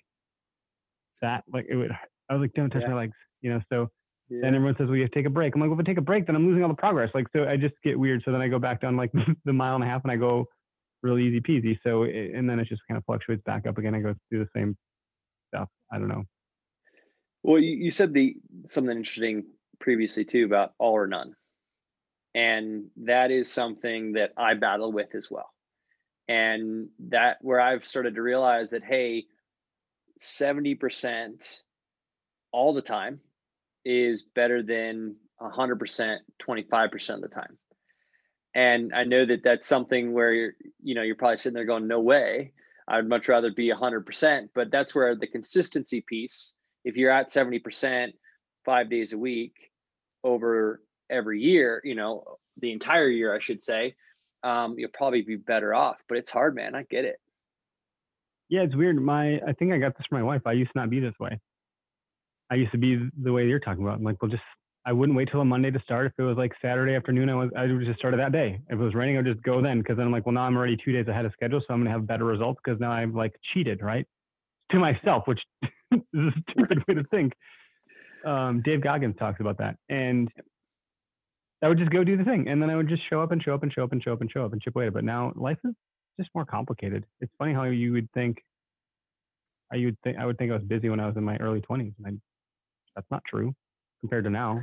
fat 1.20 1.42
like 1.52 1.66
it 1.68 1.76
would. 1.76 1.90
I 2.28 2.34
was 2.34 2.40
like, 2.42 2.52
don't 2.54 2.70
touch 2.70 2.82
Yeah. 2.82 2.90
my 2.90 2.96
legs, 2.96 3.16
you 3.40 3.50
know. 3.50 3.60
So 3.72 3.90
Yeah. 4.28 4.40
then 4.42 4.54
everyone 4.54 4.74
says, 4.76 4.88
well, 4.88 4.96
you 4.96 5.02
have 5.02 5.10
to 5.12 5.18
take 5.18 5.26
a 5.26 5.30
break. 5.30 5.54
I'm 5.54 5.60
like, 5.60 5.70
well, 5.70 5.78
if 5.78 5.84
I 5.84 5.88
take 5.88 5.98
a 5.98 6.02
break, 6.02 6.26
then 6.26 6.34
I'm 6.34 6.46
losing 6.46 6.62
all 6.62 6.68
the 6.68 6.74
progress. 6.74 7.10
Like, 7.14 7.26
so 7.34 7.44
I 7.44 7.56
just 7.56 7.74
get 7.84 7.98
weird. 7.98 8.22
So 8.24 8.32
then 8.32 8.40
I 8.40 8.48
go 8.48 8.58
back 8.58 8.80
down 8.80 8.96
like 8.96 9.12
the 9.44 9.52
mile 9.52 9.76
and 9.76 9.84
a 9.84 9.86
half 9.86 10.02
and 10.02 10.10
I 10.10 10.16
go 10.16 10.46
really 11.02 11.24
easy 11.24 11.40
peasy. 11.40 11.78
So, 11.84 12.02
it, 12.02 12.32
and 12.34 12.48
then 12.48 12.58
it 12.58 12.68
just 12.68 12.82
kind 12.88 12.98
of 12.98 13.04
fluctuates 13.04 13.42
back 13.44 13.66
up 13.66 13.78
again. 13.78 13.94
I 13.94 14.00
go 14.00 14.14
through 14.28 14.40
the 14.40 14.50
same 14.54 14.76
stuff. 15.48 15.68
I 15.92 15.98
don't 15.98 16.08
know. 16.08 16.24
Well, 17.42 17.60
you, 17.60 17.76
you 17.76 17.90
said 17.92 18.12
the 18.12 18.36
something 18.66 18.96
interesting 18.96 19.44
previously 19.78 20.24
too 20.24 20.44
about 20.44 20.72
all 20.78 20.94
or 20.94 21.06
none. 21.06 21.36
And 22.34 22.86
that 23.04 23.30
is 23.30 23.50
something 23.50 24.12
that 24.12 24.32
I 24.36 24.54
battle 24.54 24.92
with 24.92 25.14
as 25.14 25.30
well. 25.30 25.50
And 26.28 26.88
that 27.08 27.38
where 27.40 27.60
I've 27.60 27.86
started 27.86 28.16
to 28.16 28.22
realize 28.22 28.70
that 28.70 28.82
hey, 28.82 29.26
70% 30.20 31.60
all 32.52 32.74
the 32.74 32.82
time 32.82 33.20
is 33.86 34.22
better 34.22 34.62
than 34.62 35.16
100% 35.40 36.18
25% 36.42 37.14
of 37.14 37.20
the 37.20 37.28
time. 37.28 37.56
And 38.54 38.94
I 38.94 39.04
know 39.04 39.24
that 39.26 39.42
that's 39.44 39.66
something 39.66 40.12
where 40.12 40.32
you're, 40.32 40.52
you 40.82 40.94
know, 40.94 41.02
you're 41.02 41.14
probably 41.14 41.36
sitting 41.36 41.54
there 41.54 41.66
going, 41.66 41.86
no 41.86 42.00
way. 42.00 42.52
I'd 42.88 43.08
much 43.08 43.28
rather 43.28 43.52
be 43.52 43.70
100%. 43.70 44.48
But 44.54 44.70
that's 44.70 44.94
where 44.94 45.14
the 45.14 45.26
consistency 45.26 46.00
piece 46.00 46.54
if 46.86 46.96
you're 46.96 47.10
at 47.10 47.28
70% 47.28 48.12
five 48.64 48.88
days 48.88 49.12
a 49.12 49.18
week 49.18 49.54
over 50.22 50.80
every 51.10 51.42
year, 51.42 51.82
you 51.84 51.96
know, 51.96 52.38
the 52.58 52.72
entire 52.72 53.08
year, 53.08 53.34
I 53.34 53.40
should 53.40 53.62
say, 53.62 53.96
um, 54.44 54.76
you'll 54.78 54.90
probably 54.94 55.22
be 55.22 55.34
better 55.34 55.74
off. 55.74 56.00
But 56.08 56.18
it's 56.18 56.30
hard, 56.30 56.54
man. 56.54 56.76
I 56.76 56.84
get 56.84 57.04
it. 57.04 57.16
Yeah, 58.48 58.62
it's 58.62 58.76
weird. 58.76 59.02
My, 59.02 59.40
I 59.46 59.52
think 59.52 59.72
I 59.72 59.78
got 59.78 59.98
this 59.98 60.06
from 60.08 60.20
my 60.20 60.24
wife. 60.24 60.42
I 60.46 60.52
used 60.52 60.72
to 60.72 60.78
not 60.78 60.88
be 60.88 61.00
this 61.00 61.18
way. 61.18 61.40
I 62.50 62.54
used 62.54 62.72
to 62.72 62.78
be 62.78 63.08
the 63.22 63.32
way 63.32 63.46
you're 63.46 63.58
talking 63.58 63.82
about. 63.82 63.98
I'm 63.98 64.04
like, 64.04 64.20
well, 64.22 64.30
just 64.30 64.42
I 64.86 64.92
wouldn't 64.92 65.18
wait 65.18 65.28
till 65.30 65.40
a 65.40 65.44
Monday 65.44 65.72
to 65.72 65.80
start. 65.80 66.06
If 66.06 66.12
it 66.16 66.22
was 66.22 66.36
like 66.36 66.52
Saturday 66.62 66.94
afternoon, 66.94 67.28
I 67.28 67.34
was 67.34 67.50
I 67.56 67.66
would 67.66 67.84
just 67.84 67.98
start 67.98 68.14
it 68.14 68.18
that 68.18 68.30
day. 68.30 68.60
If 68.68 68.78
it 68.78 68.82
was 68.82 68.94
raining, 68.94 69.16
I 69.16 69.18
would 69.20 69.32
just 69.32 69.42
go 69.42 69.60
then 69.60 69.78
because 69.78 69.96
then 69.96 70.06
I'm 70.06 70.12
like, 70.12 70.26
well, 70.26 70.32
now 70.32 70.42
I'm 70.42 70.56
already 70.56 70.76
two 70.76 70.92
days 70.92 71.08
ahead 71.08 71.24
of 71.24 71.32
schedule, 71.32 71.60
so 71.60 71.74
I'm 71.74 71.80
gonna 71.80 71.90
have 71.90 72.06
better 72.06 72.24
results 72.24 72.60
because 72.64 72.78
now 72.80 72.92
I've 72.92 73.14
like 73.14 73.34
cheated, 73.52 73.82
right? 73.82 74.06
To 74.70 74.78
myself, 74.78 75.24
which 75.26 75.40
is 75.92 76.00
a 76.14 76.30
stupid 76.50 76.84
way 76.86 76.94
to 76.94 77.04
think. 77.04 77.32
Um, 78.24 78.62
Dave 78.64 78.80
Goggins 78.80 79.16
talks 79.18 79.40
about 79.40 79.58
that, 79.58 79.76
and 79.88 80.30
I 81.62 81.68
would 81.68 81.78
just 81.78 81.90
go 81.90 82.04
do 82.04 82.16
the 82.16 82.24
thing, 82.24 82.48
and 82.48 82.62
then 82.62 82.70
I 82.70 82.76
would 82.76 82.88
just 82.88 83.02
show 83.10 83.20
up 83.20 83.32
and 83.32 83.42
show 83.42 83.54
up 83.54 83.64
and 83.64 83.72
show 83.72 83.82
up 83.82 83.90
and 83.90 84.00
show 84.00 84.12
up 84.12 84.20
and 84.20 84.30
show 84.30 84.44
up 84.44 84.52
and 84.52 84.62
chip 84.62 84.76
away. 84.76 84.88
But 84.88 85.02
now 85.02 85.32
life 85.34 85.58
is 85.64 85.74
just 86.18 86.30
more 86.32 86.44
complicated. 86.44 87.04
It's 87.20 87.32
funny 87.38 87.54
how 87.54 87.64
you 87.64 87.92
would 87.92 88.08
think. 88.12 88.38
I 89.72 89.78
would 89.78 89.96
think 90.04 90.16
I 90.16 90.26
would 90.26 90.38
think 90.38 90.52
I 90.52 90.54
was 90.54 90.62
busy 90.62 90.88
when 90.90 91.00
I 91.00 91.06
was 91.06 91.16
in 91.16 91.24
my 91.24 91.36
early 91.38 91.60
20s, 91.60 91.92
and 91.98 92.06
I, 92.06 92.10
that's 92.96 93.10
not 93.10 93.22
true 93.24 93.54
compared 94.00 94.24
to 94.24 94.30
now. 94.30 94.62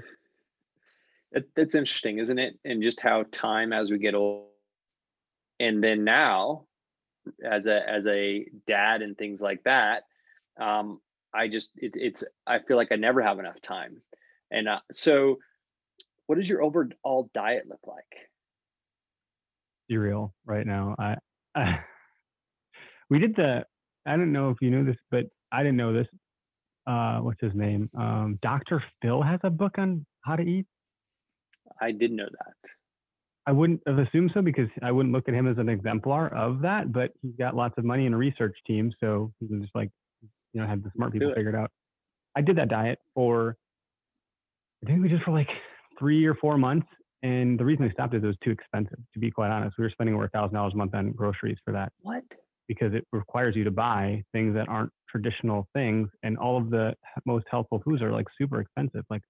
It, 1.32 1.50
that's 1.56 1.76
interesting, 1.76 2.19
isn't 2.19 2.38
it? 2.38 2.60
And 2.65 2.84
just 2.84 3.00
how 3.00 3.24
time 3.32 3.72
as 3.72 3.89
we 3.89 3.98
get 3.98 4.15
old, 4.15 4.48
and 5.60 5.84
then 5.84 6.04
now, 6.04 6.65
as 7.43 7.67
a 7.67 7.89
as 7.89 8.06
a 8.08 8.46
dad 8.67 9.02
and 9.02 9.17
things 9.17 9.41
like 9.41 9.63
that, 9.63 10.04
um, 10.60 11.00
I 11.34 11.48
just 11.48 11.69
it, 11.76 11.93
it's 11.96 12.24
I 12.46 12.60
feel 12.60 12.78
like 12.78 12.91
I 12.91 12.96
never 12.96 13.22
have 13.22 13.39
enough 13.39 13.62
time, 13.62 14.02
and 14.52 14.67
uh, 14.67 14.80
so, 14.91 15.38
what 16.28 16.38
does 16.38 16.50
your 16.50 16.62
overall 16.62 17.30
diet 17.34 17.67
look 17.67 17.82
like? 17.88 18.30
Cereal 19.89 20.34
right 20.46 20.65
now. 20.65 20.96
I, 21.00 21.15
I 21.56 21.80
we 23.10 23.19
did 23.19 23.36
the. 23.36 23.65
I 24.06 24.17
don't 24.17 24.34
know 24.34 24.50
if 24.50 24.58
you 24.62 24.69
knew 24.69 24.84
this, 24.84 24.98
but 25.10 25.26
I 25.52 25.63
didn't 25.63 25.78
know 25.78 25.93
this. 25.93 26.08
Uh, 26.86 27.19
what's 27.19 27.39
his 27.41 27.54
name? 27.56 27.89
Um, 27.98 28.39
Dr. 28.41 28.84
Phil 29.02 29.22
has 29.22 29.39
a 29.43 29.50
book 29.50 29.74
on 29.78 30.06
how 30.22 30.36
to 30.36 30.43
eat. 30.43 30.65
I 31.82 31.91
didn't 31.91 32.17
know 32.17 32.28
that. 32.30 32.54
I 33.46 33.52
wouldn't 33.52 33.82
have 33.88 34.00
assumed 34.00 34.32
so 34.34 34.41
because 34.41 34.69
I 34.82 34.91
wouldn't 34.91 35.13
look 35.13 35.28
at 35.28 35.34
him 35.34 35.48
as 35.48 35.58
an 35.58 35.67
exemplar 35.67 36.34
of 36.34 36.62
that, 36.62 36.91
but 36.93 37.12
he's 37.22 37.36
got 37.38 37.56
lots 37.56 37.76
of 37.78 37.84
money 37.84 38.06
and 38.06 38.15
a 38.15 38.17
research 38.17 38.56
team. 38.65 38.91
So 39.02 39.34
he's 39.39 39.50
just 39.62 39.76
like, 39.76 39.89
you 40.54 40.62
know, 40.62 40.67
had 40.67 40.84
the 40.84 40.91
smart 40.96 41.10
Let's 41.12 41.19
people 41.19 41.32
it. 41.32 41.36
figured 41.36 41.56
out. 41.56 41.72
I 42.36 42.41
did 42.41 42.58
that 42.58 42.69
diet 42.69 43.00
for, 43.13 43.58
I 44.84 44.88
think 44.88 45.02
we 45.02 45.10
did 45.10 45.22
for 45.24 45.32
like 45.32 45.50
three 46.00 46.26
or 46.26 46.36
four 46.36 46.58
months. 46.58 46.88
And 47.22 47.60
the 47.60 47.65
reason 47.65 47.86
we 47.86 47.91
stopped 47.91 48.13
is 48.13 48.24
it 48.24 48.28
was 48.28 48.36
too 48.43 48.52
expensive, 48.52 49.00
to 49.13 49.19
be 49.19 49.32
quite 49.32 49.50
honest. 49.50 49.76
We 49.78 49.84
were 49.84 49.89
spending 49.89 50.15
over 50.15 50.26
a 50.26 50.30
thousand 50.30 50.56
dollars 50.56 50.74
a 50.74 50.78
month 50.78 50.93
on 50.93 51.12
groceries 51.12 51.58
for 51.63 51.72
that 51.74 51.91
What? 52.02 52.24
Because 52.67 52.93
it 52.93 53.06
requires 53.12 53.56
you 53.56 53.63
to 53.63 53.71
buy 53.71 54.23
things 54.32 54.54
that 54.56 54.69
aren't 54.69 54.91
traditional 55.10 55.67
things. 55.73 56.10
And 56.23 56.38
all 56.38 56.58
of 56.58 56.69
the 56.69 56.93
most 57.26 57.45
helpful 57.49 57.82
foods 57.84 58.02
are 58.02 58.12
like 58.12 58.28
super 58.38 58.62
expensive, 58.62 59.04
like 59.10 59.21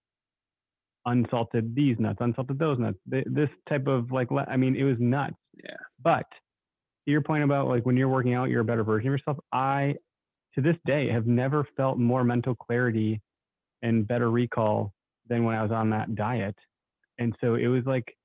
unsalted 1.06 1.76
these 1.76 1.98
nuts, 2.00 2.20
unsalted 2.22 2.60
those 2.60 2.80
nuts, 2.80 2.98
this 3.06 3.50
type 3.68 3.88
of 3.88 4.12
like, 4.12 4.30
I 4.48 4.56
mean, 4.56 4.76
it 4.76 4.84
was 4.84 4.98
nuts. 5.00 5.36
Yeah. 5.64 5.76
But 6.02 6.26
to 7.06 7.12
your 7.12 7.22
point 7.22 7.44
about 7.44 7.68
like 7.68 7.86
when 7.86 7.98
you're 7.98 8.10
working 8.10 8.34
out, 8.34 8.50
you're 8.50 8.62
a 8.62 8.66
better 8.66 8.84
version 8.84 9.10
of 9.10 9.14
yourself. 9.14 9.38
I, 9.52 9.96
to 10.56 10.62
this 10.62 10.78
day, 10.86 11.10
have 11.10 11.26
never 11.26 11.68
felt 11.76 11.98
more 11.98 12.24
mental 12.24 12.56
clarity 12.56 13.20
and 13.82 14.08
better 14.08 14.32
recall 14.32 14.94
than 15.28 15.44
when 15.44 15.56
I 15.56 15.64
was 15.64 15.72
on 15.72 15.90
that 15.90 16.16
diet. 16.16 16.56
And 17.20 17.36
so 17.42 17.56
it 17.56 17.68
was 17.68 17.84
like 17.86 18.16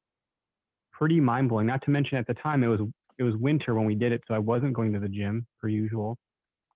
pretty 0.92 1.20
mind 1.20 1.48
blowing. 1.48 1.66
Not 1.66 1.82
to 1.84 1.90
mention 1.90 2.18
at 2.18 2.26
the 2.26 2.34
time 2.34 2.62
it 2.62 2.68
was 2.68 2.80
it 3.18 3.22
was 3.22 3.34
winter 3.36 3.74
when 3.74 3.84
we 3.84 3.94
did 3.94 4.12
it, 4.12 4.22
so 4.28 4.34
I 4.34 4.38
wasn't 4.38 4.74
going 4.74 4.92
to 4.92 5.00
the 5.00 5.08
gym 5.08 5.46
per 5.60 5.68
usual, 5.68 6.16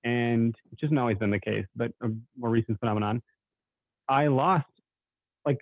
and 0.05 0.55
which 0.71 0.81
hasn't 0.83 0.99
always 0.99 1.19
been 1.19 1.31
the 1.31 1.41
case, 1.41 1.67
but 1.77 1.93
a 2.03 2.09
more 2.37 2.51
recent 2.51 2.79
phenomenon. 2.81 3.23
I 4.09 4.27
lost 4.27 4.67
like 5.47 5.59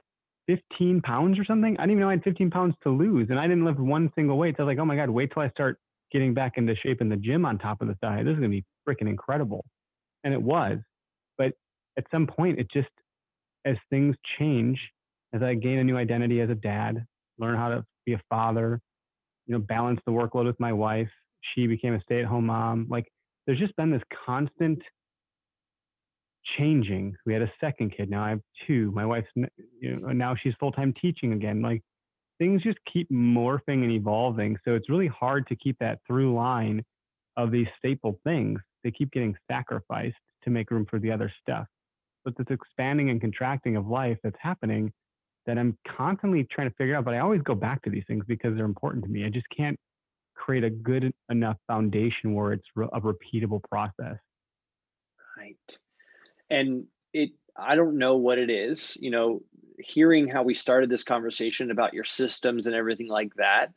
15 0.47 1.03
pounds 1.03 1.38
or 1.38 1.45
something. 1.45 1.77
I 1.79 1.83
didn't 1.83 1.93
even 1.93 2.01
know 2.01 2.09
I 2.09 2.12
had 2.12 2.25
15 2.25 2.51
pounds 2.51 2.75
to 2.83 2.90
lose, 2.90 3.29
and 3.31 3.38
I 3.38 3.47
didn't 3.47 3.64
lift 3.64 3.79
one 3.79 4.11
single 4.14 4.38
weight. 4.38 4.57
So 4.57 4.62
I 4.62 4.66
was 4.66 4.73
like, 4.73 4.83
oh 4.83 4.87
my 4.87 4.97
god, 4.97 5.11
wait 5.11 5.33
till 5.33 5.43
I 5.43 5.51
start 5.51 5.79
getting 6.11 6.35
back 6.35 6.55
into 6.57 6.75
shape 6.77 7.01
in 7.01 7.09
the 7.09 7.16
gym 7.16 7.45
on 7.45 7.59
top 7.59 7.83
of 7.83 7.88
this 7.88 7.97
diet. 8.03 8.25
This 8.25 8.33
is 8.33 8.38
gonna 8.38 8.49
be 8.49 8.64
freaking 8.88 9.09
incredible, 9.09 9.64
and 10.25 10.33
it 10.33 10.43
was. 10.43 10.79
But 11.37 11.53
at 11.99 12.05
some 12.11 12.27
point, 12.27 12.59
it 12.59 12.69
just 12.73 12.88
as 13.66 13.77
things 13.90 14.16
change, 14.38 14.81
as 15.35 15.43
I 15.43 15.55
gain 15.55 15.79
a 15.79 15.85
new 15.85 15.97
identity 15.97 16.40
as 16.40 16.51
a 16.51 16.55
dad, 16.55 17.05
learn 17.38 17.57
how 17.57 17.69
to 17.69 17.85
be 18.07 18.14
a 18.14 18.21
father, 18.31 18.81
you 19.51 19.59
know, 19.59 19.65
balance 19.69 19.99
the 20.07 20.13
workload 20.13 20.47
with 20.47 20.61
my 20.61 20.73
wife. 20.73 21.11
She 21.55 21.67
became 21.67 21.93
a 21.95 22.01
stay-at-home 22.03 22.47
mom. 22.47 22.87
Like 22.89 23.11
there's 23.47 23.59
just 23.59 23.75
been 23.75 23.91
this 23.91 24.03
constant 24.25 24.81
changing. 26.57 27.17
We 27.27 27.33
had 27.33 27.43
a 27.43 27.53
second 27.61 27.93
kid. 27.97 28.09
Now 28.11 28.25
I 28.25 28.31
have 28.31 28.41
two. 28.69 28.93
My 28.93 29.05
wife's, 29.05 29.27
you 29.35 29.97
know, 29.97 30.13
now 30.13 30.37
she's 30.41 30.55
full-time 30.61 30.95
teaching 31.03 31.33
again. 31.33 31.63
Like 31.63 31.83
things 32.39 32.63
just 32.63 32.79
keep 32.93 33.11
morphing 33.11 33.83
and 33.83 33.91
evolving. 33.91 34.57
So 34.65 34.75
it's 34.75 34.89
really 34.89 35.09
hard 35.09 35.49
to 35.49 35.57
keep 35.57 35.77
that 35.81 35.99
through 36.07 36.33
line 36.33 36.85
of 37.37 37.51
these 37.51 37.67
staple 37.77 38.21
things. 38.23 38.61
They 38.85 38.93
keep 38.93 39.11
getting 39.11 39.37
sacrificed 39.51 40.15
to 40.45 40.51
make 40.51 40.71
room 40.71 40.87
for 40.89 41.01
the 41.01 41.11
other 41.11 41.33
stuff. 41.43 41.67
But 42.25 42.35
this 42.39 42.47
expanding 42.51 43.11
and 43.11 43.21
contracting 43.21 43.75
of 43.75 43.89
life 43.89 44.19
that's 44.23 44.39
happening 44.41 44.93
that 45.51 45.59
I'm 45.59 45.77
constantly 45.97 46.45
trying 46.45 46.71
to 46.71 46.77
figure 46.77 46.95
out, 46.95 47.05
but 47.05 47.13
I 47.13 47.19
always 47.19 47.43
go 47.43 47.57
back 47.57 47.83
to 47.83 47.91
these 47.91 48.05
things 48.07 48.25
because 48.29 48.55
they're 48.55 48.65
important 48.65 49.05
to 49.05 49.11
me. 49.11 49.25
I 49.25 49.31
just 49.31 49.49
can't 49.49 49.77
create 50.37 50.63
a 50.63 50.71
good 50.71 51.13
enough 51.29 51.57
foundation 51.67 52.35
where 52.35 52.53
it's 52.53 52.67
a 52.77 53.01
repeatable 53.01 53.61
process. 53.69 54.17
Right. 55.37 55.57
And 56.49 56.85
it, 57.13 57.31
I 57.57 57.75
don't 57.75 57.99
know 57.99 58.17
what 58.17 58.39
it 58.39 58.49
is, 58.49 58.97
you 59.01 59.11
know, 59.11 59.43
hearing 59.81 60.29
how 60.29 60.45
we 60.45 60.55
started 60.55 60.89
this 60.89 61.03
conversation 61.03 61.73
about 61.73 61.95
your 61.95 62.05
systems 62.05 62.69
and 62.69 62.77
everything 62.77 63.09
like 63.09 63.35
that, 63.35 63.73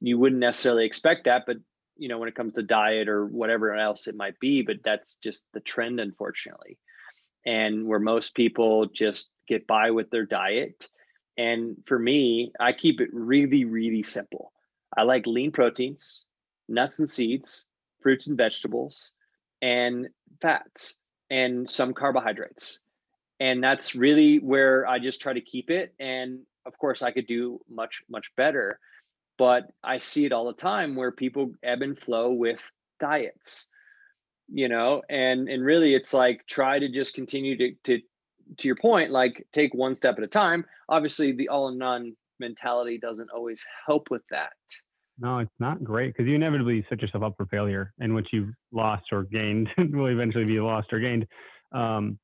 you 0.00 0.18
wouldn't 0.18 0.40
necessarily 0.40 0.84
expect 0.84 1.24
that, 1.24 1.44
but 1.46 1.56
you 1.96 2.08
know, 2.08 2.18
when 2.18 2.28
it 2.28 2.34
comes 2.34 2.54
to 2.54 2.62
diet 2.62 3.08
or 3.08 3.24
whatever 3.24 3.74
else 3.74 4.08
it 4.08 4.16
might 4.16 4.38
be, 4.40 4.60
but 4.60 4.76
that's 4.84 5.14
just 5.22 5.42
the 5.54 5.60
trend, 5.60 6.00
unfortunately. 6.00 6.76
And 7.46 7.86
where 7.86 8.00
most 8.00 8.34
people 8.34 8.86
just 8.86 9.30
get 9.46 9.66
by 9.66 9.90
with 9.90 10.10
their 10.10 10.26
diet. 10.26 10.88
And 11.36 11.76
for 11.86 11.98
me, 11.98 12.52
I 12.60 12.72
keep 12.72 13.00
it 13.00 13.08
really, 13.12 13.64
really 13.64 14.02
simple. 14.02 14.52
I 14.96 15.02
like 15.02 15.26
lean 15.26 15.50
proteins, 15.50 16.24
nuts 16.68 16.98
and 16.98 17.08
seeds, 17.08 17.66
fruits 18.00 18.26
and 18.26 18.36
vegetables, 18.36 19.12
and 19.60 20.08
fats, 20.40 20.96
and 21.30 21.68
some 21.68 21.94
carbohydrates. 21.94 22.78
And 23.40 23.62
that's 23.62 23.94
really 23.94 24.38
where 24.38 24.86
I 24.86 24.98
just 24.98 25.20
try 25.20 25.32
to 25.32 25.40
keep 25.40 25.70
it. 25.70 25.94
And 25.98 26.40
of 26.66 26.78
course, 26.78 27.02
I 27.02 27.10
could 27.10 27.26
do 27.26 27.60
much, 27.68 28.02
much 28.08 28.34
better. 28.36 28.78
But 29.36 29.64
I 29.82 29.98
see 29.98 30.24
it 30.24 30.32
all 30.32 30.46
the 30.46 30.52
time 30.52 30.94
where 30.94 31.10
people 31.10 31.52
ebb 31.62 31.82
and 31.82 31.98
flow 31.98 32.30
with 32.30 32.62
diets, 33.00 33.66
you 34.48 34.68
know, 34.68 35.02
and 35.08 35.48
and 35.48 35.64
really 35.64 35.94
it's 35.94 36.14
like 36.14 36.46
try 36.46 36.78
to 36.78 36.88
just 36.88 37.14
continue 37.14 37.56
to 37.58 37.74
to 37.84 38.00
to 38.58 38.68
your 38.68 38.76
point, 38.76 39.10
like 39.10 39.46
take 39.52 39.74
one 39.74 39.94
step 39.94 40.16
at 40.18 40.24
a 40.24 40.28
time. 40.28 40.64
Obviously, 40.88 41.32
the 41.32 41.48
all 41.48 41.68
in 41.68 41.78
none 41.78 42.14
mentality 42.40 42.98
doesn't 42.98 43.30
always 43.30 43.64
help 43.86 44.08
with 44.10 44.22
that. 44.30 44.52
No, 45.18 45.38
it's 45.38 45.50
not 45.60 45.84
great 45.84 46.12
because 46.12 46.28
you 46.28 46.34
inevitably 46.34 46.84
set 46.88 47.00
yourself 47.00 47.22
up 47.22 47.34
for 47.36 47.46
failure, 47.46 47.92
and 48.00 48.14
what 48.14 48.24
you've 48.32 48.50
lost 48.72 49.04
or 49.12 49.24
gained 49.24 49.68
will 49.78 50.06
eventually 50.06 50.44
be 50.44 50.58
lost 50.60 50.92
or 50.92 50.98
gained. 50.98 51.26
Um, 51.72 52.18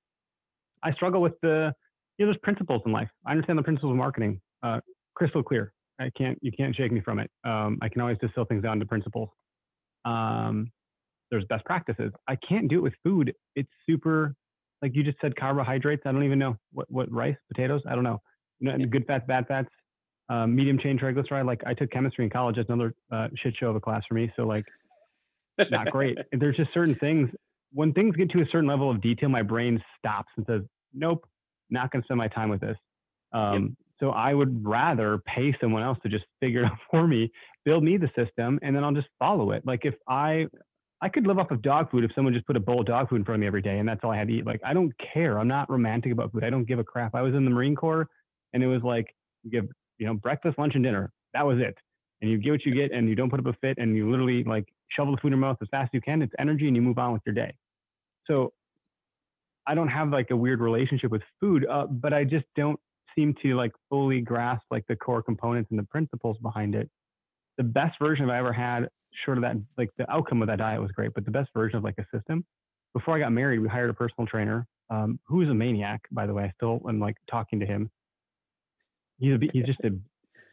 I 0.83 0.93
struggle 0.93 1.21
with 1.21 1.35
the, 1.43 1.73
you 2.19 2.27
know, 2.27 2.33
there's 2.33 2.41
principles 2.43 2.83
in 2.87 2.93
life. 2.93 3.09
I 3.27 3.33
understand 3.33 3.59
the 3.59 3.63
principles 3.63 3.91
of 3.91 3.97
marketing, 3.97 4.41
uh, 4.63 4.81
crystal 5.15 5.43
clear. 5.43 5.73
I 6.01 6.11
can't, 6.17 6.39
you 6.41 6.51
can't 6.51 6.75
shake 6.75 6.93
me 6.93 7.01
from 7.01 7.19
it. 7.19 7.31
Um, 7.45 7.79
I 7.83 7.89
can 7.89 8.01
always 8.01 8.17
distill 8.21 8.47
things 8.47 8.63
down 8.63 8.81
to 8.81 8.87
principles. 8.87 9.29
Um, 10.05 10.73
there's 11.31 11.45
best 11.45 11.65
practices. 11.65 12.13
I 12.27 12.37
can't 12.37 12.69
do 12.69 12.79
it 12.79 12.83
with 12.83 12.95
food. 13.05 13.35
It's 13.55 13.69
super, 13.87 14.35
like 14.83 14.95
you 14.95 15.03
just 15.03 15.19
said, 15.21 15.37
carbohydrates. 15.37 16.03
I 16.07 16.13
don't 16.13 16.25
even 16.25 16.39
know 16.39 16.57
what, 16.73 16.91
what 16.91 17.11
rice, 17.13 17.37
potatoes. 17.53 17.83
I 17.89 17.95
don't 17.95 18.05
know. 18.05 18.21
You 18.61 18.77
know 18.77 18.87
good 18.87 19.07
fats, 19.07 19.25
bad 19.27 19.47
fats, 19.47 19.69
um, 20.29 20.55
medium 20.55 20.79
chain 20.79 20.99
triglyceride. 20.99 21.47
Like 21.47 21.63
I 21.67 21.75
took 21.75 21.91
chemistry 21.91 22.25
in 22.25 22.31
college. 22.31 22.57
That's 22.57 22.69
another 22.69 22.95
uh, 23.11 23.29
shit 23.37 23.55
show 23.59 23.69
of 23.69 23.77
a 23.77 23.81
class 23.81 24.03
for 24.09 24.15
me. 24.15 24.31
So 24.37 24.43
like, 24.43 24.65
not 25.71 25.91
great. 25.91 26.19
There's 26.33 26.57
just 26.57 26.73
certain 26.73 26.95
things. 26.97 27.31
When 27.73 27.93
things 27.93 28.17
get 28.17 28.31
to 28.31 28.41
a 28.41 28.47
certain 28.51 28.69
level 28.69 28.91
of 28.91 29.01
detail, 29.01 29.29
my 29.29 29.43
brain 29.43 29.83
stops 29.99 30.29
and 30.37 30.45
says, 30.47 30.63
"Nope, 30.93 31.27
not 31.71 31.91
going 31.91 32.03
to 32.03 32.07
spend 32.07 32.19
my 32.19 32.29
time 32.29 32.51
with 32.51 32.61
this." 32.61 32.77
Um, 33.33 33.63
yep. 33.63 33.73
So 34.01 34.11
I 34.11 34.33
would 34.35 34.67
rather 34.67 35.19
pay 35.27 35.55
someone 35.61 35.83
else 35.83 35.99
to 36.03 36.09
just 36.09 36.25
figure 36.41 36.63
it 36.63 36.67
out 36.67 36.79
for 36.91 37.07
me, 37.07 37.31
build 37.65 37.85
me 37.85 37.97
the 37.97 38.11
system, 38.17 38.59
and 38.63 38.75
then 38.75 38.83
I'll 38.83 38.93
just 38.93 39.09
follow 39.19 39.53
it. 39.53 39.65
Like 39.65 39.85
if 39.85 39.95
I 40.09 40.47
I 41.03 41.09
could 41.09 41.27
live 41.27 41.39
off 41.39 41.51
of 41.51 41.63
dog 41.63 41.91
food 41.91 42.05
if 42.05 42.11
someone 42.15 42.35
just 42.35 42.47
put 42.47 42.57
a 42.57 42.61
bowl 42.61 42.81
of 42.81 42.87
dog 42.87 43.09
food 43.09 43.17
in 43.17 43.25
front 43.25 43.37
of 43.37 43.41
me 43.41 43.47
every 43.47 43.63
day 43.63 43.79
and 43.79 43.89
that's 43.89 44.01
all 44.05 44.11
I 44.11 44.19
had 44.19 44.29
to 44.29 44.35
eat. 44.35 44.47
Like 44.47 44.61
I 44.65 44.75
don't 44.75 44.93
care. 45.13 45.39
I'm 45.39 45.49
not 45.49 45.71
romantic 45.71 46.13
about 46.13 46.33
food. 46.33 46.45
I 46.45 46.51
don't 46.51 46.65
give 46.65 46.79
a 46.79 46.85
crap. 46.85 47.15
I 47.15 47.23
was 47.23 47.35
in 47.35 47.45
the 47.45 47.51
Marine 47.51 47.75
Corps 47.75 48.09
and 48.53 48.63
it 48.63 48.67
was 48.67 48.83
like 48.83 49.15
you 49.43 49.51
give, 49.51 49.69
you 49.99 50.07
know, 50.07 50.15
breakfast, 50.15 50.59
lunch, 50.59 50.75
and 50.75 50.85
dinner. 50.85 51.11
That 51.33 51.47
was 51.47 51.59
it. 51.59 51.77
And 52.21 52.31
you 52.31 52.37
get 52.37 52.51
what 52.51 52.67
you 52.67 52.75
get 52.75 52.93
and 52.93 53.09
you 53.09 53.15
don't 53.15 53.31
put 53.31 53.41
up 53.41 53.47
a 53.47 53.55
fit 53.61 53.79
and 53.79 53.97
you 53.97 54.11
literally 54.11 54.45
like 54.45 54.67
shovel 54.91 55.15
the 55.15 55.21
food 55.21 55.29
in 55.29 55.33
your 55.33 55.41
mouth 55.41 55.57
as 55.63 55.69
fast 55.71 55.87
as 55.87 55.95
you 55.95 56.01
can. 56.03 56.21
It's 56.21 56.33
energy 56.39 56.67
and 56.67 56.77
you 56.77 56.83
move 56.83 56.99
on 56.99 57.13
with 57.13 57.23
your 57.25 57.35
day. 57.35 57.55
So 58.27 58.53
I 59.67 59.75
don't 59.75 59.89
have 59.89 60.11
like 60.11 60.31
a 60.31 60.37
weird 60.37 60.61
relationship 60.61 61.11
with 61.11 61.23
food, 61.41 61.67
uh, 61.71 61.87
but 61.87 62.13
I 62.13 62.25
just 62.25 62.45
don't 62.57 62.79
seem 63.17 63.35
to 63.43 63.57
like 63.57 63.73
fully 63.89 64.21
grasp 64.21 64.65
like 64.71 64.85
the 64.89 64.97
core 64.97 65.23
components 65.23 65.71
and 65.71 65.79
the 65.79 65.85
principles 65.85 66.37
behind 66.43 66.75
it. 66.75 66.91
The 67.57 67.65
best 67.65 67.99
version 67.99 68.29
I've 68.29 68.41
ever 68.41 68.53
had, 68.53 68.89
short 69.25 69.39
of 69.39 69.43
that, 69.43 69.57
like 69.77 69.91
the 69.99 70.11
outcome 70.11 70.43
of 70.43 70.49
that 70.49 70.59
diet 70.59 70.81
was 70.81 70.91
great, 70.93 71.13
but 71.15 71.25
the 71.25 71.31
best 71.31 71.51
version 71.55 71.77
of 71.79 71.85
like 71.85 71.97
a 71.99 72.17
system. 72.17 72.45
Before 72.95 73.17
I 73.17 73.21
got 73.21 73.33
married, 73.33 73.61
we 73.61 73.69
hired 73.69 73.91
a 73.91 73.95
personal 73.95 74.27
trainer 74.27 74.67
um, 74.91 75.19
who 75.27 75.43
is 75.43 75.49
a 75.49 75.55
maniac, 75.55 76.01
by 76.11 76.27
the 76.27 76.35
way. 76.35 76.45
I 76.45 76.53
still 76.57 76.81
am 76.89 76.99
like 76.99 77.17
talking 77.31 77.61
to 77.61 77.67
him. 77.67 77.91
He's 79.19 79.35
a, 79.35 79.39
he's 79.53 79.65
just 79.65 79.81
a 79.85 79.91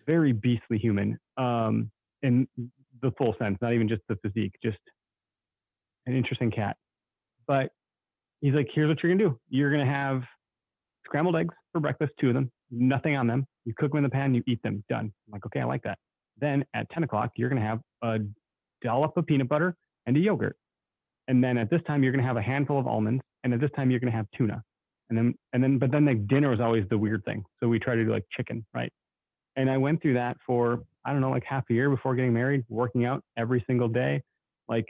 very 0.06 0.34
beastly 0.34 0.78
human 0.78 1.18
um, 1.38 1.90
in 2.22 2.48
the 3.02 3.12
full 3.18 3.36
sense, 3.40 3.58
not 3.62 3.74
even 3.74 3.88
just 3.88 4.02
the 4.10 4.18
physique, 4.18 4.54
just 4.64 4.78
an 6.06 6.16
interesting 6.16 6.52
cat. 6.52 6.78
But 7.48 7.70
he's 8.42 8.54
like, 8.54 8.68
here's 8.74 8.90
what 8.90 9.02
you're 9.02 9.14
gonna 9.14 9.30
do. 9.30 9.40
You're 9.50 9.72
gonna 9.72 9.86
have 9.86 10.22
scrambled 11.06 11.36
eggs 11.36 11.56
for 11.72 11.80
breakfast, 11.80 12.14
two 12.20 12.30
of 12.30 12.34
them, 12.34 12.52
nothing 12.72 13.16
on 13.16 13.28
them. 13.28 13.46
You 13.66 13.74
cook 13.78 13.92
them 13.92 13.98
in 13.98 14.04
the 14.04 14.10
pan, 14.10 14.34
you 14.34 14.44
eat 14.48 14.62
them, 14.64 14.84
done. 14.90 15.12
I'm 15.28 15.32
like, 15.32 15.46
okay, 15.48 15.62
I 15.62 15.66
like 15.66 15.84
that. 15.84 15.98
Then 16.40 16.64
at 16.74 16.90
10 16.92 17.04
o'clock, 17.04 17.32
you're 17.36 17.50
to 17.50 17.60
have 17.60 17.80
a 18.04 18.20
dollop 18.84 19.18
of 19.18 19.26
peanut 19.26 19.50
butter 19.50 19.76
and 20.06 20.16
a 20.18 20.20
yogurt. 20.20 20.58
And 21.28 21.44
then 21.44 21.58
at 21.58 21.70
this 21.70 21.82
time, 21.88 22.04
you're 22.04 22.12
going 22.12 22.24
to 22.24 22.28
have 22.28 22.38
a 22.38 22.42
handful 22.42 22.80
of 22.80 22.88
almonds. 22.88 23.22
And 23.44 23.54
at 23.54 23.60
this 23.60 23.72
time, 23.76 23.92
you're 23.92 24.00
going 24.00 24.12
to 24.12 24.18
have 24.18 24.28
tuna. 24.38 24.64
And 25.10 25.18
then, 25.18 25.34
and 25.54 25.64
then, 25.64 25.78
but 25.78 25.92
then 25.92 26.06
like 26.06 26.28
dinner 26.28 26.50
was 26.50 26.60
always 26.60 26.86
the 26.90 26.98
weird 26.98 27.24
thing. 27.26 27.44
So 27.60 27.68
we 27.68 27.80
try 27.80 27.96
to 27.96 28.04
do 28.04 28.12
like 28.12 28.26
chicken, 28.36 28.66
right? 28.74 28.92
And 29.56 29.70
I 29.70 29.78
went 29.78 30.02
through 30.02 30.16
that 30.16 30.38
for, 30.46 30.84
I 31.06 31.12
don't 31.12 31.22
know, 31.22 31.32
like 31.32 31.44
half 31.44 31.64
a 31.70 31.74
year 31.74 31.90
before 31.90 32.16
getting 32.16 32.34
married, 32.34 32.66
working 32.70 33.06
out 33.06 33.24
every 33.38 33.64
single 33.68 33.88
day. 33.88 34.22
Like 34.68 34.86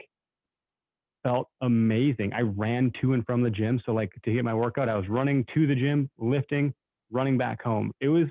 felt 1.22 1.48
amazing. 1.62 2.32
I 2.32 2.40
ran 2.40 2.92
to 3.00 3.12
and 3.14 3.24
from 3.24 3.42
the 3.42 3.50
gym. 3.50 3.80
So 3.84 3.92
like 3.92 4.10
to 4.24 4.32
get 4.32 4.44
my 4.44 4.54
workout, 4.54 4.88
I 4.88 4.96
was 4.96 5.08
running 5.08 5.44
to 5.54 5.66
the 5.66 5.74
gym, 5.74 6.10
lifting, 6.18 6.74
running 7.10 7.38
back 7.38 7.62
home. 7.62 7.92
It 8.00 8.08
was 8.08 8.26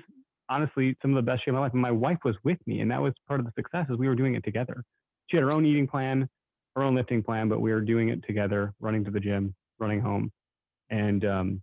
honestly 0.48 0.96
some 1.02 1.12
of 1.12 1.16
the 1.16 1.30
best 1.30 1.44
shape 1.44 1.52
of 1.52 1.56
my 1.56 1.60
life. 1.60 1.72
And 1.72 1.82
my 1.82 1.90
wife 1.90 2.18
was 2.24 2.34
with 2.44 2.58
me, 2.66 2.80
and 2.80 2.90
that 2.90 3.00
was 3.00 3.12
part 3.26 3.40
of 3.40 3.46
the 3.46 3.52
success 3.56 3.86
is 3.90 3.98
we 3.98 4.08
were 4.08 4.14
doing 4.14 4.34
it 4.34 4.44
together. 4.44 4.82
She 5.28 5.36
had 5.36 5.44
her 5.44 5.52
own 5.52 5.64
eating 5.64 5.86
plan, 5.86 6.28
her 6.74 6.82
own 6.82 6.94
lifting 6.94 7.22
plan, 7.22 7.48
but 7.48 7.60
we 7.60 7.72
were 7.72 7.80
doing 7.80 8.08
it 8.08 8.24
together, 8.24 8.74
running 8.80 9.04
to 9.04 9.10
the 9.10 9.20
gym, 9.20 9.54
running 9.78 10.00
home, 10.00 10.32
and 10.90 11.24
um, 11.24 11.62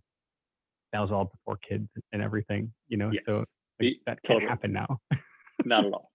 that 0.92 1.00
was 1.00 1.10
all 1.10 1.26
before 1.26 1.56
kids 1.56 1.88
and 2.12 2.22
everything, 2.22 2.72
you 2.88 2.96
know. 2.96 3.10
Yes. 3.12 3.22
So 3.28 3.44
like, 3.80 3.96
that 4.06 4.22
can't 4.22 4.40
totally. 4.40 4.48
happen 4.48 4.72
now. 4.72 5.00
Not 5.64 5.84
at 5.84 5.92
all. 5.92 6.10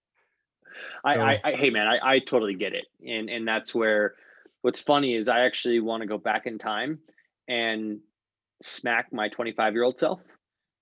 I, 1.03 1.15
so, 1.15 1.21
I, 1.21 1.39
I, 1.43 1.51
hey 1.53 1.69
man, 1.69 1.87
I, 1.87 1.99
I 2.01 2.19
totally 2.19 2.55
get 2.55 2.73
it, 2.73 2.85
and 3.05 3.29
and 3.29 3.47
that's 3.47 3.75
where 3.75 4.15
what's 4.61 4.79
funny 4.79 5.15
is 5.15 5.27
I 5.27 5.41
actually 5.41 5.79
want 5.81 6.01
to 6.01 6.07
go 6.07 6.17
back 6.17 6.45
in 6.45 6.57
time 6.57 6.99
and 7.47 7.99
smack 8.61 9.11
my 9.11 9.27
25 9.27 9.73
year 9.73 9.83
old 9.83 9.99
self. 9.99 10.21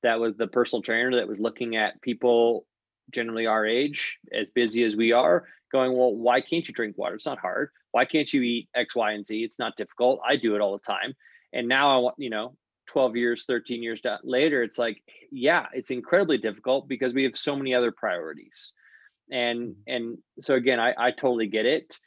That 0.04 0.20
was 0.20 0.36
the 0.36 0.48
personal 0.48 0.82
trainer 0.82 1.16
that 1.16 1.28
was 1.28 1.40
looking 1.40 1.76
at 1.76 2.02
people 2.02 2.66
generally 3.12 3.48
our 3.48 3.66
age, 3.66 4.20
as 4.32 4.50
busy 4.52 4.84
as 4.84 4.96
we 4.96 5.12
are, 5.12 5.48
going, 5.72 5.96
well, 5.98 6.14
why 6.14 6.42
can't 6.42 6.68
you 6.68 6.74
drink 6.74 6.98
water? 6.98 7.16
It's 7.16 7.26
not 7.26 7.40
hard. 7.40 7.72
Why 7.92 8.06
can't 8.06 8.32
you 8.32 8.42
eat 8.42 8.70
X, 8.76 8.96
Y, 8.96 9.12
and 9.12 9.26
Z? 9.26 9.44
It's 9.44 9.60
not 9.60 9.76
difficult. 9.76 10.20
I 10.28 10.36
do 10.36 10.56
it 10.56 10.62
all 10.62 10.74
the 10.74 10.84
time. 10.84 11.16
And 11.54 11.68
now 11.68 11.96
I 11.96 11.98
want, 12.00 12.16
you 12.18 12.30
know, 12.30 12.56
12 12.88 13.16
years, 13.16 13.46
13 13.46 13.84
years 13.84 14.02
later, 14.24 14.64
it's 14.64 14.78
like, 14.78 15.02
yeah, 15.32 15.68
it's 15.74 15.92
incredibly 15.92 16.38
difficult 16.38 16.88
because 16.88 17.14
we 17.14 17.24
have 17.24 17.38
so 17.38 17.56
many 17.56 17.74
other 17.74 17.92
priorities. 17.92 18.74
And 19.32 19.70
mm-hmm. 19.70 19.82
and 19.88 20.18
so 20.40 20.56
again, 20.56 20.80
I, 20.80 20.94
I 20.98 21.12
totally 21.12 21.48
get 21.48 21.66
it 21.66 22.00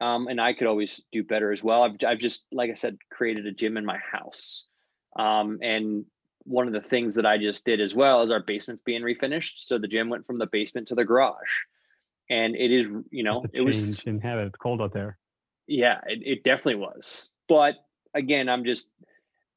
um, 0.00 0.28
and 0.28 0.40
I 0.40 0.52
could 0.52 0.66
always 0.66 1.02
do 1.10 1.24
better 1.24 1.52
as 1.52 1.64
well. 1.64 1.82
I've, 1.82 1.96
I've 2.06 2.18
just, 2.18 2.44
like 2.52 2.70
I 2.70 2.74
said, 2.74 2.98
created 3.10 3.46
a 3.46 3.52
gym 3.52 3.76
in 3.76 3.84
my 3.84 3.98
house. 3.98 4.64
Um, 5.18 5.58
and 5.62 6.04
one 6.44 6.66
of 6.66 6.74
the 6.74 6.86
things 6.86 7.14
that 7.14 7.26
I 7.26 7.38
just 7.38 7.64
did 7.64 7.80
as 7.80 7.94
well 7.94 8.22
is 8.22 8.30
our 8.30 8.42
basement's 8.42 8.82
being 8.82 9.02
refinished. 9.02 9.54
So 9.56 9.78
the 9.78 9.88
gym 9.88 10.10
went 10.10 10.26
from 10.26 10.38
the 10.38 10.46
basement 10.46 10.88
to 10.88 10.94
the 10.94 11.04
garage. 11.04 11.36
And 12.28 12.56
it 12.56 12.72
is, 12.72 12.88
you 13.10 13.22
know, 13.22 13.44
it 13.52 13.60
was 13.60 14.04
in 14.06 14.20
have 14.20 14.38
it. 14.40 14.46
It's 14.46 14.56
cold 14.56 14.82
out 14.82 14.92
there. 14.92 15.18
Yeah, 15.68 16.00
it, 16.06 16.20
it 16.24 16.44
definitely 16.44 16.76
was. 16.76 17.30
But 17.48 17.74
again, 18.14 18.48
I'm 18.48 18.64
just, 18.64 18.90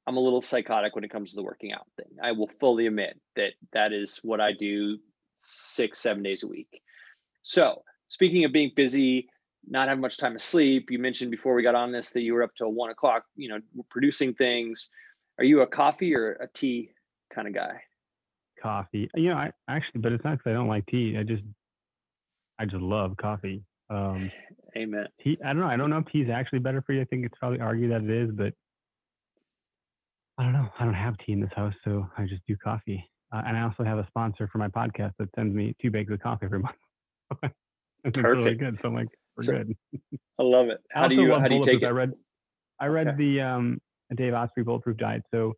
I'm 0.05 0.17
a 0.17 0.19
little 0.19 0.41
psychotic 0.41 0.95
when 0.95 1.03
it 1.03 1.11
comes 1.11 1.31
to 1.31 1.35
the 1.35 1.43
working 1.43 1.71
out 1.71 1.87
thing. 1.97 2.17
I 2.21 2.31
will 2.33 2.49
fully 2.59 2.87
admit 2.87 3.19
that 3.35 3.53
that 3.73 3.91
is 3.93 4.19
what 4.23 4.39
I 4.39 4.53
do 4.53 4.97
six, 5.37 5.99
seven 5.99 6.21
days 6.21 6.43
a 6.43 6.47
week. 6.47 6.81
So 7.41 7.83
speaking 8.07 8.45
of 8.45 8.51
being 8.51 8.71
busy, 8.75 9.29
not 9.67 9.87
have 9.87 9.99
much 9.99 10.17
time 10.17 10.33
to 10.33 10.39
sleep. 10.39 10.89
You 10.89 10.99
mentioned 10.99 11.31
before 11.31 11.53
we 11.53 11.63
got 11.63 11.75
on 11.75 11.91
this 11.91 12.11
that 12.11 12.21
you 12.21 12.33
were 12.33 12.43
up 12.43 12.55
till 12.55 12.71
one 12.71 12.91
o'clock, 12.91 13.23
you 13.35 13.49
know, 13.49 13.59
producing 13.89 14.33
things. 14.33 14.89
Are 15.37 15.43
you 15.43 15.61
a 15.61 15.67
coffee 15.67 16.15
or 16.15 16.33
a 16.33 16.47
tea 16.47 16.91
kind 17.33 17.47
of 17.47 17.53
guy? 17.53 17.81
Coffee. 18.61 19.09
You 19.15 19.29
know, 19.29 19.35
I 19.35 19.51
actually, 19.67 20.01
but 20.01 20.11
it's 20.11 20.23
not 20.23 20.37
because 20.37 20.49
I 20.49 20.53
don't 20.53 20.67
like 20.67 20.85
tea. 20.85 21.17
I 21.17 21.23
just, 21.23 21.43
I 22.59 22.65
just 22.65 22.81
love 22.81 23.15
coffee. 23.17 23.63
Um, 23.89 24.31
Amen. 24.77 25.05
Tea. 25.23 25.37
I 25.43 25.47
don't 25.47 25.61
know. 25.61 25.67
I 25.67 25.77
don't 25.77 25.89
know 25.89 25.97
if 25.97 26.05
tea 26.11 26.21
is 26.21 26.29
actually 26.29 26.59
better 26.59 26.81
for 26.81 26.93
you. 26.93 27.01
I 27.01 27.05
think 27.05 27.25
it's 27.25 27.37
probably 27.39 27.59
argued 27.59 27.91
that 27.91 28.03
it 28.03 28.09
is, 28.09 28.29
but 28.31 28.53
I 30.37 30.43
don't 30.43 30.53
know. 30.53 30.67
I 30.79 30.85
don't 30.85 30.93
have 30.93 31.15
tea 31.25 31.31
in 31.31 31.41
this 31.41 31.49
house, 31.55 31.73
so 31.83 32.07
I 32.17 32.25
just 32.25 32.41
do 32.47 32.55
coffee. 32.57 33.03
Uh, 33.33 33.41
and 33.45 33.57
I 33.57 33.63
also 33.63 33.83
have 33.83 33.97
a 33.97 34.07
sponsor 34.07 34.47
for 34.51 34.57
my 34.57 34.67
podcast 34.67 35.13
that 35.19 35.29
sends 35.35 35.55
me 35.55 35.75
two 35.81 35.91
bags 35.91 36.11
of 36.11 36.19
coffee 36.19 36.45
every 36.45 36.59
month. 36.61 36.75
it's 38.03 38.17
Perfect. 38.17 38.25
really 38.25 38.55
good. 38.55 38.77
So 38.81 38.89
I'm 38.89 38.95
like, 38.95 39.07
we're 39.37 39.43
so, 39.43 39.53
good. 39.53 39.75
I 40.39 40.43
love 40.43 40.67
it. 40.67 40.79
How 40.91 41.07
do 41.07 41.15
you 41.15 41.33
how 41.39 41.47
do 41.47 41.55
you 41.55 41.63
take 41.63 41.81
it? 41.81 41.85
I 41.85 41.89
read 41.89 42.11
I 42.79 42.87
read 42.87 43.07
okay. 43.07 43.17
the 43.17 43.41
um, 43.41 43.79
Dave 44.15 44.33
Asprey 44.33 44.63
Bulletproof 44.63 44.97
Diet. 44.97 45.23
So 45.31 45.53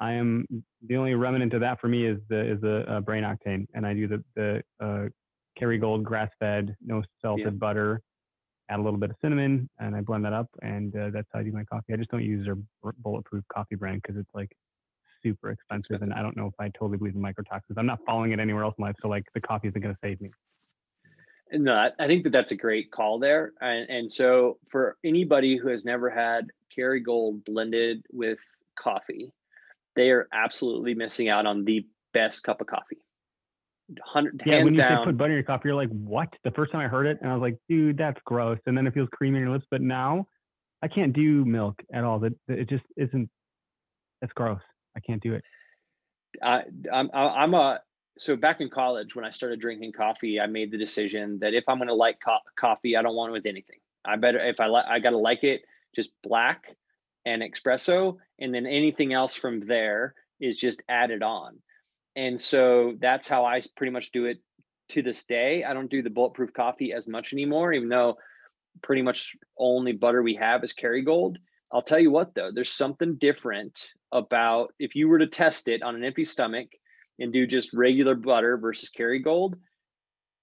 I 0.00 0.12
am 0.12 0.46
the 0.86 0.96
only 0.96 1.14
remnant 1.14 1.52
of 1.52 1.60
that 1.60 1.80
for 1.80 1.88
me 1.88 2.06
is 2.06 2.18
the 2.28 2.52
is 2.52 2.60
the 2.60 2.84
uh, 2.88 3.00
brain 3.00 3.24
octane, 3.24 3.66
and 3.74 3.86
I 3.86 3.94
do 3.94 4.08
the 4.08 4.24
the 4.36 4.62
uh, 4.82 5.08
Kerrygold 5.58 6.02
grass 6.02 6.30
fed, 6.38 6.76
no 6.84 7.02
salted 7.22 7.44
yeah. 7.46 7.50
butter. 7.50 8.02
Add 8.68 8.78
a 8.78 8.82
little 8.82 9.00
bit 9.00 9.10
of 9.10 9.16
cinnamon, 9.20 9.68
and 9.80 9.96
I 9.96 10.00
blend 10.00 10.24
that 10.24 10.32
up, 10.32 10.48
and 10.62 10.94
uh, 10.94 11.10
that's 11.10 11.26
how 11.32 11.40
I 11.40 11.42
do 11.42 11.50
my 11.50 11.64
coffee. 11.64 11.92
I 11.92 11.96
just 11.96 12.10
don't 12.10 12.24
use 12.24 12.46
their 12.46 12.56
bulletproof 12.98 13.44
coffee 13.52 13.74
brand 13.74 14.00
because 14.02 14.16
it's 14.16 14.30
like 14.32 14.52
super 15.22 15.50
expensive, 15.50 15.96
expensive, 15.96 16.02
and 16.02 16.14
I 16.14 16.22
don't 16.22 16.36
know 16.36 16.46
if 16.46 16.54
I 16.58 16.68
totally 16.68 16.98
believe 16.98 17.14
in 17.14 17.20
mycotoxins. 17.20 17.76
I'm 17.76 17.86
not 17.86 17.98
following 18.06 18.32
it 18.32 18.40
anywhere 18.40 18.64
else 18.64 18.74
in 18.78 18.82
life, 18.82 18.94
so 19.02 19.08
like 19.08 19.24
the 19.34 19.40
coffee 19.40 19.68
isn't 19.68 19.80
going 19.80 19.94
to 19.94 19.98
save 20.02 20.20
me 20.20 20.30
No, 21.52 21.74
I- 21.74 21.92
I 21.98 22.06
think 22.06 22.24
that 22.24 22.30
that's 22.30 22.52
a 22.52 22.56
great 22.56 22.90
call 22.90 23.18
there. 23.18 23.52
And, 23.60 23.90
and 23.90 24.12
so 24.12 24.58
for 24.70 24.96
anybody 25.04 25.56
who 25.56 25.68
has 25.68 25.84
never 25.84 26.08
had 26.08 26.50
Kerrygold 26.76 27.44
blended 27.44 28.06
with 28.12 28.38
coffee, 28.78 29.32
they 29.96 30.10
are 30.10 30.28
absolutely 30.32 30.94
missing 30.94 31.28
out 31.28 31.46
on 31.46 31.64
the 31.64 31.86
best 32.12 32.44
cup 32.44 32.60
of 32.60 32.66
coffee. 32.66 32.98
Hundred 34.04 34.40
Yeah, 34.46 34.56
hands 34.56 34.64
when 34.64 34.74
you 34.74 34.80
say 34.80 34.96
put 35.04 35.16
butter 35.16 35.32
in 35.32 35.36
your 35.36 35.42
coffee, 35.42 35.68
you're 35.68 35.74
like, 35.74 35.90
what? 35.90 36.28
The 36.44 36.50
first 36.52 36.72
time 36.72 36.80
I 36.80 36.88
heard 36.88 37.06
it, 37.06 37.18
and 37.20 37.30
I 37.30 37.34
was 37.34 37.42
like, 37.42 37.58
dude, 37.68 37.98
that's 37.98 38.20
gross. 38.24 38.58
And 38.66 38.76
then 38.76 38.86
it 38.86 38.94
feels 38.94 39.08
creamy 39.12 39.38
in 39.38 39.44
your 39.44 39.52
lips. 39.52 39.66
But 39.70 39.82
now, 39.82 40.26
I 40.82 40.88
can't 40.88 41.12
do 41.12 41.44
milk 41.44 41.80
at 41.92 42.04
all. 42.04 42.20
That 42.20 42.34
it 42.48 42.68
just 42.68 42.84
isn't. 42.96 43.28
That's 44.20 44.32
gross. 44.32 44.60
I 44.96 45.00
can't 45.00 45.22
do 45.22 45.34
it. 45.34 45.42
I, 46.42 46.62
I'm 46.92 47.10
I'm 47.12 47.54
a 47.54 47.80
so 48.18 48.36
back 48.36 48.60
in 48.60 48.68
college 48.68 49.16
when 49.16 49.24
I 49.24 49.30
started 49.30 49.60
drinking 49.60 49.92
coffee, 49.92 50.40
I 50.40 50.46
made 50.46 50.70
the 50.70 50.78
decision 50.78 51.38
that 51.40 51.54
if 51.54 51.64
I'm 51.68 51.78
going 51.78 51.88
to 51.88 51.94
like 51.94 52.18
co- 52.24 52.38
coffee, 52.58 52.96
I 52.96 53.02
don't 53.02 53.16
want 53.16 53.30
it 53.30 53.32
with 53.32 53.46
anything. 53.46 53.78
I 54.04 54.16
better 54.16 54.38
if 54.38 54.60
I 54.60 54.66
like 54.66 54.86
I 54.86 54.98
got 54.98 55.10
to 55.10 55.18
like 55.18 55.42
it 55.42 55.62
just 55.96 56.10
black 56.22 56.76
and 57.26 57.42
espresso, 57.42 58.16
and 58.38 58.54
then 58.54 58.66
anything 58.66 59.12
else 59.12 59.34
from 59.34 59.60
there 59.60 60.14
is 60.40 60.56
just 60.56 60.82
added 60.88 61.22
on. 61.22 61.58
And 62.16 62.40
so 62.40 62.94
that's 63.00 63.28
how 63.28 63.44
I 63.44 63.62
pretty 63.76 63.92
much 63.92 64.10
do 64.12 64.26
it 64.26 64.38
to 64.90 65.02
this 65.02 65.24
day. 65.24 65.64
I 65.64 65.72
don't 65.74 65.90
do 65.90 66.02
the 66.02 66.10
bulletproof 66.10 66.52
coffee 66.52 66.92
as 66.92 67.06
much 67.06 67.32
anymore, 67.32 67.72
even 67.72 67.88
though 67.88 68.16
pretty 68.82 69.02
much 69.02 69.36
only 69.58 69.92
butter 69.92 70.22
we 70.22 70.34
have 70.34 70.64
is 70.64 70.74
Kerrygold. 70.74 71.36
I'll 71.72 71.82
tell 71.82 72.00
you 72.00 72.10
what 72.10 72.34
though, 72.34 72.50
there's 72.52 72.72
something 72.72 73.16
different 73.16 73.90
about 74.12 74.74
if 74.80 74.96
you 74.96 75.08
were 75.08 75.20
to 75.20 75.28
test 75.28 75.68
it 75.68 75.82
on 75.82 75.94
an 75.94 76.02
empty 76.04 76.24
stomach 76.24 76.68
and 77.20 77.32
do 77.32 77.46
just 77.46 77.72
regular 77.72 78.14
butter 78.16 78.56
versus 78.58 78.90
Kerrygold, 78.90 79.54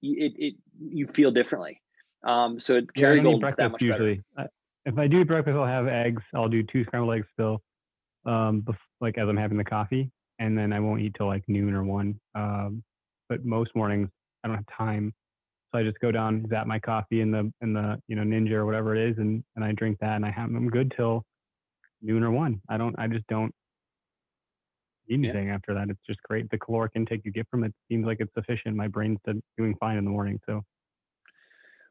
it 0.02 0.34
it 0.38 0.54
you 0.80 1.08
feel 1.08 1.32
differently. 1.32 1.82
Um, 2.24 2.60
so 2.62 2.76
it- 2.78 2.90
Yeah, 2.96 3.08
Kerrygold 3.08 3.44
is 3.44 3.56
that 3.56 3.58
breakfast 3.58 3.72
much 3.72 3.82
better. 3.82 3.92
usually. 4.10 4.24
I, 4.38 4.46
if 4.86 4.98
I 4.98 5.08
do 5.08 5.26
breakfast, 5.26 5.58
I'll 5.58 5.66
have 5.66 5.88
eggs. 5.88 6.24
I'll 6.34 6.48
do 6.48 6.64
two 6.64 6.86
scrambled 6.86 7.14
eggs 7.16 7.28
still, 7.34 7.62
um, 8.26 8.62
bef- 8.62 8.78
like 9.02 9.18
as 9.18 9.28
I'm 9.28 9.36
having 9.36 9.58
the 9.58 9.66
coffee, 9.66 10.10
and 10.40 10.58
then 10.58 10.72
I 10.74 10.80
won't 10.80 11.02
eat 11.02 11.16
till 11.18 11.28
like 11.28 11.44
noon 11.48 11.74
or 11.74 11.84
one. 11.84 12.20
Um, 12.36 12.84
but 13.30 13.44
most 13.46 13.72
mornings 13.76 14.10
I 14.44 14.48
don't 14.48 14.58
have 14.58 14.66
time, 14.78 15.14
so 15.72 15.80
I 15.80 15.84
just 15.84 16.00
go 16.00 16.12
down, 16.12 16.46
zap 16.50 16.68
my 16.68 16.80
coffee 16.80 17.22
in 17.22 17.32
the 17.32 17.52
in 17.62 17.74
the 17.74 18.02
you 18.08 18.16
know 18.16 18.24
Ninja 18.24 18.52
or 18.54 18.66
whatever 18.66 18.96
it 18.96 19.10
is, 19.10 19.18
and 19.18 19.44
and 19.56 19.66
I 19.66 19.72
drink 19.74 19.98
that, 20.00 20.16
and 20.16 20.26
I 20.26 20.32
have 20.32 20.50
I'm 20.50 20.70
good 20.70 20.94
till 20.96 21.26
noon 22.02 22.24
or 22.24 22.32
one. 22.32 22.62
I 22.70 22.78
don't. 22.78 22.96
I 22.98 23.08
just 23.08 23.28
don't 23.28 23.54
eat 25.10 25.20
Yeah. 25.22 25.32
anything 25.32 25.50
after 25.50 25.74
that. 25.74 25.90
It's 25.90 26.00
just 26.08 26.22
great. 26.24 26.50
The 26.52 26.58
caloric 26.58 26.92
intake 26.96 27.22
you 27.26 27.32
get 27.32 27.48
from 27.50 27.64
it 27.64 27.74
seems 27.90 28.06
like 28.06 28.18
it's 28.20 28.34
sufficient. 28.34 28.76
My 28.76 28.88
brain's 28.88 29.20
doing 29.58 29.76
fine 29.80 29.98
in 29.98 30.06
the 30.06 30.12
morning, 30.12 30.40
so. 30.46 30.64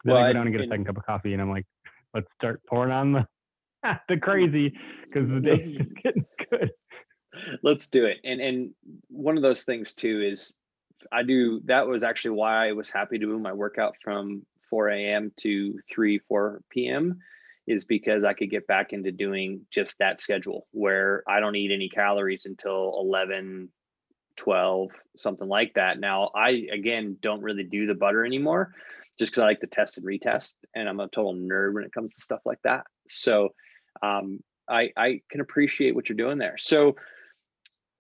Then 0.04 0.14
Well, 0.14 0.22
I 0.24 0.28
go 0.28 0.34
down 0.34 0.46
and 0.46 0.56
get 0.56 0.64
a 0.64 0.68
second 0.68 0.84
cup 0.86 0.96
of 0.98 1.04
coffee, 1.04 1.32
and 1.32 1.42
I'm 1.42 1.50
like, 1.50 1.66
let's 2.14 2.28
start 2.38 2.60
pouring 2.68 2.92
on 2.92 3.12
the 3.12 3.26
the 4.08 4.16
crazy 4.16 4.72
because 5.04 5.28
the 5.28 5.40
day's 5.40 5.72
just 5.76 5.90
getting 6.02 6.24
good. 6.50 6.70
Let's 7.62 7.88
do 7.88 8.04
it. 8.06 8.18
And 8.24 8.40
and 8.40 8.70
one 9.08 9.36
of 9.36 9.42
those 9.42 9.62
things 9.62 9.94
too 9.94 10.22
is 10.22 10.54
I 11.12 11.22
do 11.22 11.60
that 11.64 11.86
was 11.86 12.02
actually 12.02 12.32
why 12.32 12.68
I 12.68 12.72
was 12.72 12.90
happy 12.90 13.18
to 13.18 13.26
move 13.26 13.40
my 13.40 13.52
workout 13.52 13.96
from 14.02 14.44
4 14.70 14.88
a.m. 14.88 15.32
to 15.38 15.78
3, 15.92 16.18
4 16.20 16.62
p.m. 16.70 17.18
is 17.66 17.84
because 17.84 18.24
I 18.24 18.32
could 18.32 18.50
get 18.50 18.66
back 18.66 18.92
into 18.92 19.12
doing 19.12 19.66
just 19.70 19.98
that 19.98 20.20
schedule 20.20 20.66
where 20.72 21.22
I 21.28 21.40
don't 21.40 21.56
eat 21.56 21.70
any 21.72 21.88
calories 21.88 22.46
until 22.46 22.96
11, 22.98 23.68
12, 24.36 24.90
something 25.16 25.48
like 25.48 25.74
that. 25.74 26.00
Now, 26.00 26.30
I 26.34 26.66
again 26.72 27.18
don't 27.20 27.42
really 27.42 27.64
do 27.64 27.86
the 27.86 27.94
butter 27.94 28.24
anymore 28.24 28.72
just 29.18 29.32
because 29.32 29.42
I 29.42 29.46
like 29.46 29.60
to 29.60 29.66
test 29.66 29.98
and 29.98 30.06
retest. 30.06 30.56
And 30.74 30.88
I'm 30.88 31.00
a 31.00 31.08
total 31.08 31.34
nerd 31.34 31.74
when 31.74 31.84
it 31.84 31.92
comes 31.92 32.14
to 32.16 32.22
stuff 32.22 32.40
like 32.44 32.60
that. 32.64 32.84
So 33.08 33.50
um, 34.02 34.40
I, 34.68 34.90
I 34.96 35.20
can 35.30 35.40
appreciate 35.40 35.94
what 35.94 36.08
you're 36.08 36.16
doing 36.16 36.38
there. 36.38 36.56
So 36.58 36.96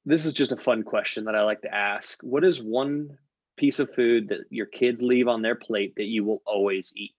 this 0.06 0.24
is 0.24 0.32
just 0.32 0.52
a 0.52 0.56
fun 0.56 0.84
question 0.84 1.24
that 1.24 1.34
I 1.34 1.42
like 1.42 1.62
to 1.62 1.74
ask. 1.74 2.20
What 2.22 2.44
is 2.44 2.62
one 2.62 3.18
piece 3.56 3.80
of 3.80 3.92
food 3.92 4.28
that 4.28 4.40
your 4.50 4.66
kids 4.66 5.02
leave 5.02 5.26
on 5.28 5.42
their 5.42 5.56
plate 5.56 5.94
that 5.96 6.04
you 6.04 6.24
will 6.24 6.42
always 6.46 6.92
eat? 6.94 7.16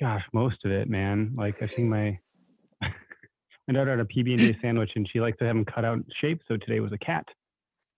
Gosh, 0.00 0.22
most 0.32 0.64
of 0.64 0.70
it, 0.70 0.88
man. 0.88 1.34
Like 1.36 1.56
I 1.62 1.66
think 1.66 1.88
my 1.88 2.18
my 2.80 3.74
daughter 3.74 3.90
had 3.90 4.00
a 4.00 4.04
PB 4.04 4.32
and 4.34 4.40
J 4.40 4.58
sandwich, 4.62 4.90
and 4.94 5.08
she 5.12 5.20
likes 5.20 5.38
to 5.38 5.44
have 5.44 5.56
them 5.56 5.64
cut 5.64 5.84
out 5.84 5.98
shape. 6.20 6.40
So 6.46 6.56
today 6.56 6.78
was 6.80 6.92
a 6.92 6.98
cat, 6.98 7.26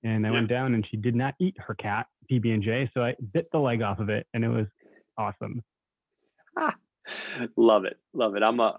and 0.03 0.27
I 0.27 0.31
Yeah. 0.31 0.37
went 0.37 0.49
down, 0.49 0.75
and 0.75 0.87
she 0.91 0.97
did 0.97 1.15
not 1.15 1.35
eat 1.39 1.57
her 1.59 1.75
cat 1.75 2.07
PB 2.31 2.55
and 2.55 2.63
J, 2.63 2.91
so 2.95 3.03
I 3.03 3.15
bit 3.35 3.49
the 3.53 3.59
leg 3.59 3.83
off 3.83 3.99
of 3.99 4.09
it, 4.09 4.27
and 4.33 4.45
it 4.45 4.49
was 4.49 4.67
awesome. 5.19 5.63
love 7.57 7.85
it. 7.85 7.99
Love 8.15 8.35
it. 8.37 8.43
I'm 8.43 8.61
a 8.61 8.79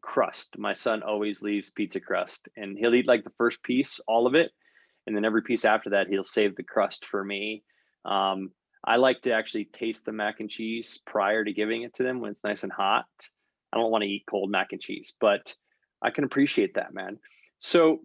crust. 0.00 0.58
My 0.58 0.74
son 0.74 1.02
always 1.02 1.42
leaves 1.42 1.70
pizza 1.70 2.00
crust 2.00 2.48
and 2.56 2.78
he'll 2.78 2.94
eat 2.94 3.06
like 3.06 3.24
the 3.24 3.32
first 3.38 3.62
piece, 3.62 4.00
all 4.06 4.26
of 4.26 4.34
it. 4.34 4.50
And 5.06 5.16
then 5.16 5.24
every 5.24 5.42
piece 5.42 5.64
after 5.64 5.90
that, 5.90 6.08
he'll 6.08 6.24
save 6.24 6.56
the 6.56 6.62
crust 6.62 7.06
for 7.06 7.24
me. 7.24 7.62
Um, 8.04 8.50
I 8.84 8.96
like 8.96 9.22
to 9.22 9.32
actually 9.32 9.64
taste 9.66 10.04
the 10.04 10.12
mac 10.12 10.40
and 10.40 10.50
cheese 10.50 11.00
prior 11.06 11.44
to 11.44 11.52
giving 11.52 11.82
it 11.82 11.94
to 11.94 12.02
them 12.02 12.20
when 12.20 12.30
it's 12.30 12.44
nice 12.44 12.62
and 12.62 12.72
hot. 12.72 13.06
I 13.72 13.76
don't 13.76 13.90
want 13.90 14.02
to 14.02 14.10
eat 14.10 14.24
cold 14.28 14.50
mac 14.50 14.72
and 14.72 14.80
cheese, 14.80 15.14
but 15.20 15.54
I 16.02 16.10
can 16.10 16.24
appreciate 16.24 16.74
that, 16.74 16.94
man. 16.94 17.18
So, 17.58 18.00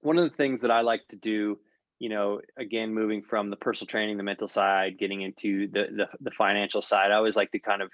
one 0.00 0.18
of 0.18 0.24
the 0.28 0.36
things 0.36 0.62
that 0.62 0.70
I 0.70 0.80
like 0.80 1.06
to 1.08 1.16
do, 1.16 1.58
you 1.98 2.08
know, 2.08 2.40
again, 2.56 2.94
moving 2.94 3.22
from 3.22 3.48
the 3.48 3.56
personal 3.56 3.88
training, 3.88 4.16
the 4.16 4.22
mental 4.22 4.48
side, 4.48 4.98
getting 4.98 5.22
into 5.22 5.68
the 5.68 5.86
the, 5.94 6.08
the 6.20 6.30
financial 6.30 6.82
side, 6.82 7.10
I 7.10 7.16
always 7.16 7.36
like 7.36 7.52
to 7.52 7.58
kind 7.58 7.82
of 7.82 7.90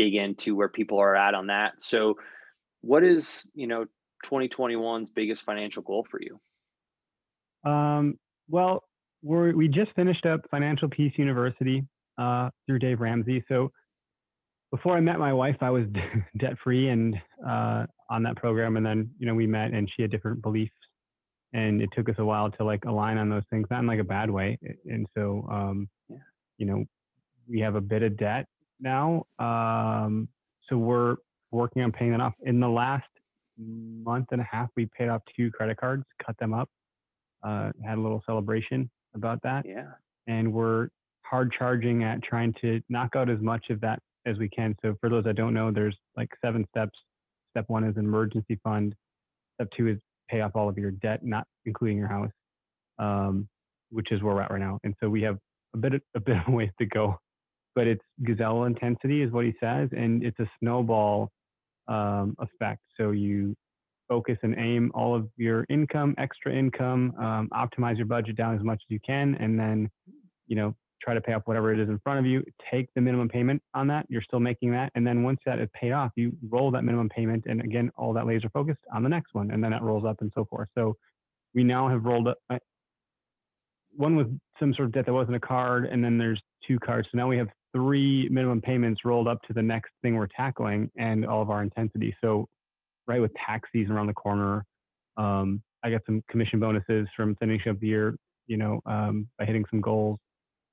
dig 0.00 0.14
into 0.14 0.54
where 0.54 0.68
people 0.68 0.98
are 0.98 1.16
at 1.16 1.34
on 1.34 1.48
that. 1.48 1.82
So, 1.82 2.16
what 2.80 3.04
is 3.04 3.48
you 3.54 3.66
know 3.66 3.86
2021's 4.24 5.10
biggest 5.10 5.42
financial 5.42 5.82
goal 5.82 6.06
for 6.10 6.20
you? 6.20 6.40
Um, 7.70 8.14
well, 8.48 8.82
we're, 9.22 9.54
we 9.54 9.68
just 9.68 9.92
finished 9.94 10.24
up 10.26 10.40
Financial 10.50 10.88
Peace 10.88 11.12
University 11.16 11.84
uh, 12.18 12.50
through 12.66 12.78
Dave 12.78 13.00
Ramsey. 13.00 13.44
So 13.48 13.70
before 14.70 14.96
I 14.96 15.00
met 15.00 15.18
my 15.18 15.32
wife, 15.32 15.56
I 15.60 15.70
was 15.70 15.84
debt 16.38 16.54
free 16.64 16.88
and 16.88 17.14
uh, 17.46 17.84
on 18.08 18.22
that 18.22 18.36
program. 18.36 18.76
And 18.76 18.86
then, 18.86 19.10
you 19.18 19.26
know, 19.26 19.34
we 19.34 19.46
met 19.46 19.72
and 19.72 19.90
she 19.94 20.02
had 20.02 20.10
different 20.10 20.42
beliefs 20.42 20.72
and 21.52 21.82
it 21.82 21.90
took 21.94 22.08
us 22.08 22.14
a 22.18 22.24
while 22.24 22.50
to 22.52 22.64
like 22.64 22.84
align 22.86 23.18
on 23.18 23.28
those 23.28 23.42
things, 23.50 23.66
not 23.70 23.80
in 23.80 23.86
like 23.86 24.00
a 24.00 24.04
bad 24.04 24.30
way. 24.30 24.58
And 24.86 25.06
so, 25.16 25.46
um, 25.50 25.88
Yeah. 26.08 26.16
you 26.58 26.66
know, 26.66 26.84
we 27.48 27.60
have 27.60 27.74
a 27.74 27.80
bit 27.80 28.02
of 28.02 28.16
debt 28.16 28.46
now. 28.80 29.26
Um, 29.38 30.28
so 30.68 30.76
we're 30.76 31.16
working 31.50 31.82
on 31.82 31.92
paying 31.92 32.12
that 32.12 32.20
off. 32.20 32.34
In 32.42 32.60
the 32.60 32.68
last 32.68 33.08
month 33.58 34.26
and 34.30 34.40
a 34.40 34.48
half, 34.50 34.68
we 34.76 34.86
paid 34.86 35.08
off 35.08 35.22
two 35.36 35.50
credit 35.50 35.76
cards, 35.76 36.04
cut 36.24 36.36
them 36.38 36.54
up 36.54 36.68
uh, 37.42 37.70
had 37.84 37.98
a 37.98 38.00
little 38.00 38.22
celebration 38.26 38.90
about 39.14 39.42
that. 39.42 39.64
Yeah, 39.66 39.92
And 40.26 40.52
we're 40.52 40.88
hard 41.22 41.52
charging 41.56 42.04
at 42.04 42.22
trying 42.22 42.54
to 42.60 42.80
knock 42.88 43.16
out 43.16 43.30
as 43.30 43.40
much 43.40 43.66
of 43.70 43.80
that 43.80 44.00
as 44.26 44.38
we 44.38 44.48
can. 44.48 44.74
So 44.82 44.96
for 45.00 45.08
those 45.08 45.24
that 45.24 45.36
don't 45.36 45.54
know, 45.54 45.70
there's 45.70 45.96
like 46.16 46.28
seven 46.44 46.66
steps. 46.70 46.98
Step 47.50 47.64
one 47.68 47.84
is 47.84 47.96
an 47.96 48.04
emergency 48.04 48.58
fund. 48.62 48.94
Step 49.54 49.68
two 49.76 49.88
is 49.88 49.98
pay 50.28 50.40
off 50.40 50.52
all 50.54 50.68
of 50.68 50.78
your 50.78 50.90
debt, 50.92 51.24
not 51.24 51.46
including 51.64 51.98
your 51.98 52.08
house, 52.08 52.30
um, 52.98 53.48
which 53.90 54.12
is 54.12 54.22
where 54.22 54.34
we're 54.34 54.42
at 54.42 54.50
right 54.50 54.60
now. 54.60 54.78
And 54.84 54.94
so 55.00 55.08
we 55.08 55.22
have 55.22 55.38
a 55.74 55.78
bit 55.78 55.94
of, 55.94 56.02
a 56.14 56.20
bit 56.20 56.36
of 56.46 56.52
ways 56.52 56.70
to 56.78 56.86
go, 56.86 57.18
but 57.74 57.86
it's 57.86 58.04
gazelle 58.24 58.64
intensity 58.64 59.22
is 59.22 59.30
what 59.32 59.44
he 59.44 59.54
says, 59.60 59.88
and 59.96 60.22
it's 60.24 60.38
a 60.38 60.50
snowball 60.58 61.30
um, 61.88 62.36
effect. 62.38 62.80
So 62.96 63.10
you 63.10 63.54
focus 64.08 64.38
and 64.42 64.54
aim 64.58 64.90
all 64.94 65.14
of 65.14 65.28
your 65.36 65.64
income, 65.68 66.14
extra 66.18 66.52
income, 66.52 67.14
um, 67.18 67.48
optimize 67.52 67.96
your 67.96 68.06
budget 68.06 68.36
down 68.36 68.56
as 68.56 68.62
much 68.62 68.80
as 68.82 68.90
you 68.90 69.00
can, 69.06 69.36
and 69.36 69.58
then, 69.58 69.88
you 70.48 70.56
know, 70.56 70.74
try 71.00 71.14
to 71.14 71.20
pay 71.20 71.32
off 71.32 71.42
whatever 71.46 71.72
it 71.72 71.78
is 71.78 71.88
in 71.88 71.98
front 72.00 72.18
of 72.18 72.26
you. 72.26 72.42
Take 72.70 72.88
the 72.94 73.00
minimum 73.00 73.28
payment 73.28 73.62
on 73.72 73.86
that. 73.86 74.04
You're 74.08 74.22
still 74.22 74.40
making 74.40 74.72
that, 74.72 74.90
and 74.94 75.06
then 75.06 75.22
once 75.22 75.40
that 75.46 75.60
is 75.60 75.68
paid 75.80 75.92
off, 75.92 76.10
you 76.16 76.32
roll 76.48 76.70
that 76.72 76.82
minimum 76.82 77.08
payment, 77.08 77.44
and 77.48 77.60
again, 77.60 77.90
all 77.96 78.12
that 78.14 78.26
laser 78.26 78.50
focused 78.50 78.80
on 78.92 79.02
the 79.02 79.08
next 79.08 79.32
one, 79.32 79.50
and 79.52 79.62
then 79.62 79.70
that 79.70 79.82
rolls 79.82 80.04
up 80.04 80.16
and 80.20 80.32
so 80.34 80.44
forth. 80.44 80.68
So 80.74 80.96
we 81.54 81.64
now 81.64 81.88
have 81.88 82.04
rolled 82.04 82.28
up. 82.28 82.38
uh, 82.50 82.58
One 83.96 84.14
with 84.16 84.38
some 84.58 84.74
sort 84.74 84.86
of 84.86 84.92
debt 84.92 85.06
that 85.06 85.12
wasn't 85.12 85.36
a 85.36 85.40
card, 85.40 85.86
and 85.86 86.04
then 86.04 86.18
there's 86.18 86.40
two 86.66 86.78
cards. 86.78 87.08
So 87.10 87.18
now 87.18 87.28
we 87.28 87.38
have 87.38 87.48
three 87.72 88.28
minimum 88.30 88.60
payments 88.60 89.04
rolled 89.04 89.28
up 89.28 89.40
to 89.42 89.52
the 89.52 89.62
next 89.62 89.90
thing 90.02 90.16
we're 90.16 90.28
tackling, 90.28 90.90
and 90.96 91.26
all 91.26 91.42
of 91.42 91.50
our 91.50 91.62
intensity. 91.62 92.14
So 92.20 92.48
right 93.10 93.20
with 93.20 93.32
tax 93.34 93.68
season 93.72 93.92
around 93.92 94.06
the 94.06 94.14
corner. 94.14 94.64
Um, 95.16 95.62
I 95.82 95.90
got 95.90 96.02
some 96.06 96.22
commission 96.30 96.60
bonuses 96.60 97.08
from 97.16 97.34
finishing 97.36 97.72
up 97.72 97.80
the 97.80 97.88
year, 97.88 98.16
you 98.46 98.56
know, 98.56 98.80
um, 98.86 99.26
by 99.38 99.44
hitting 99.44 99.64
some 99.70 99.80
goals. 99.80 100.18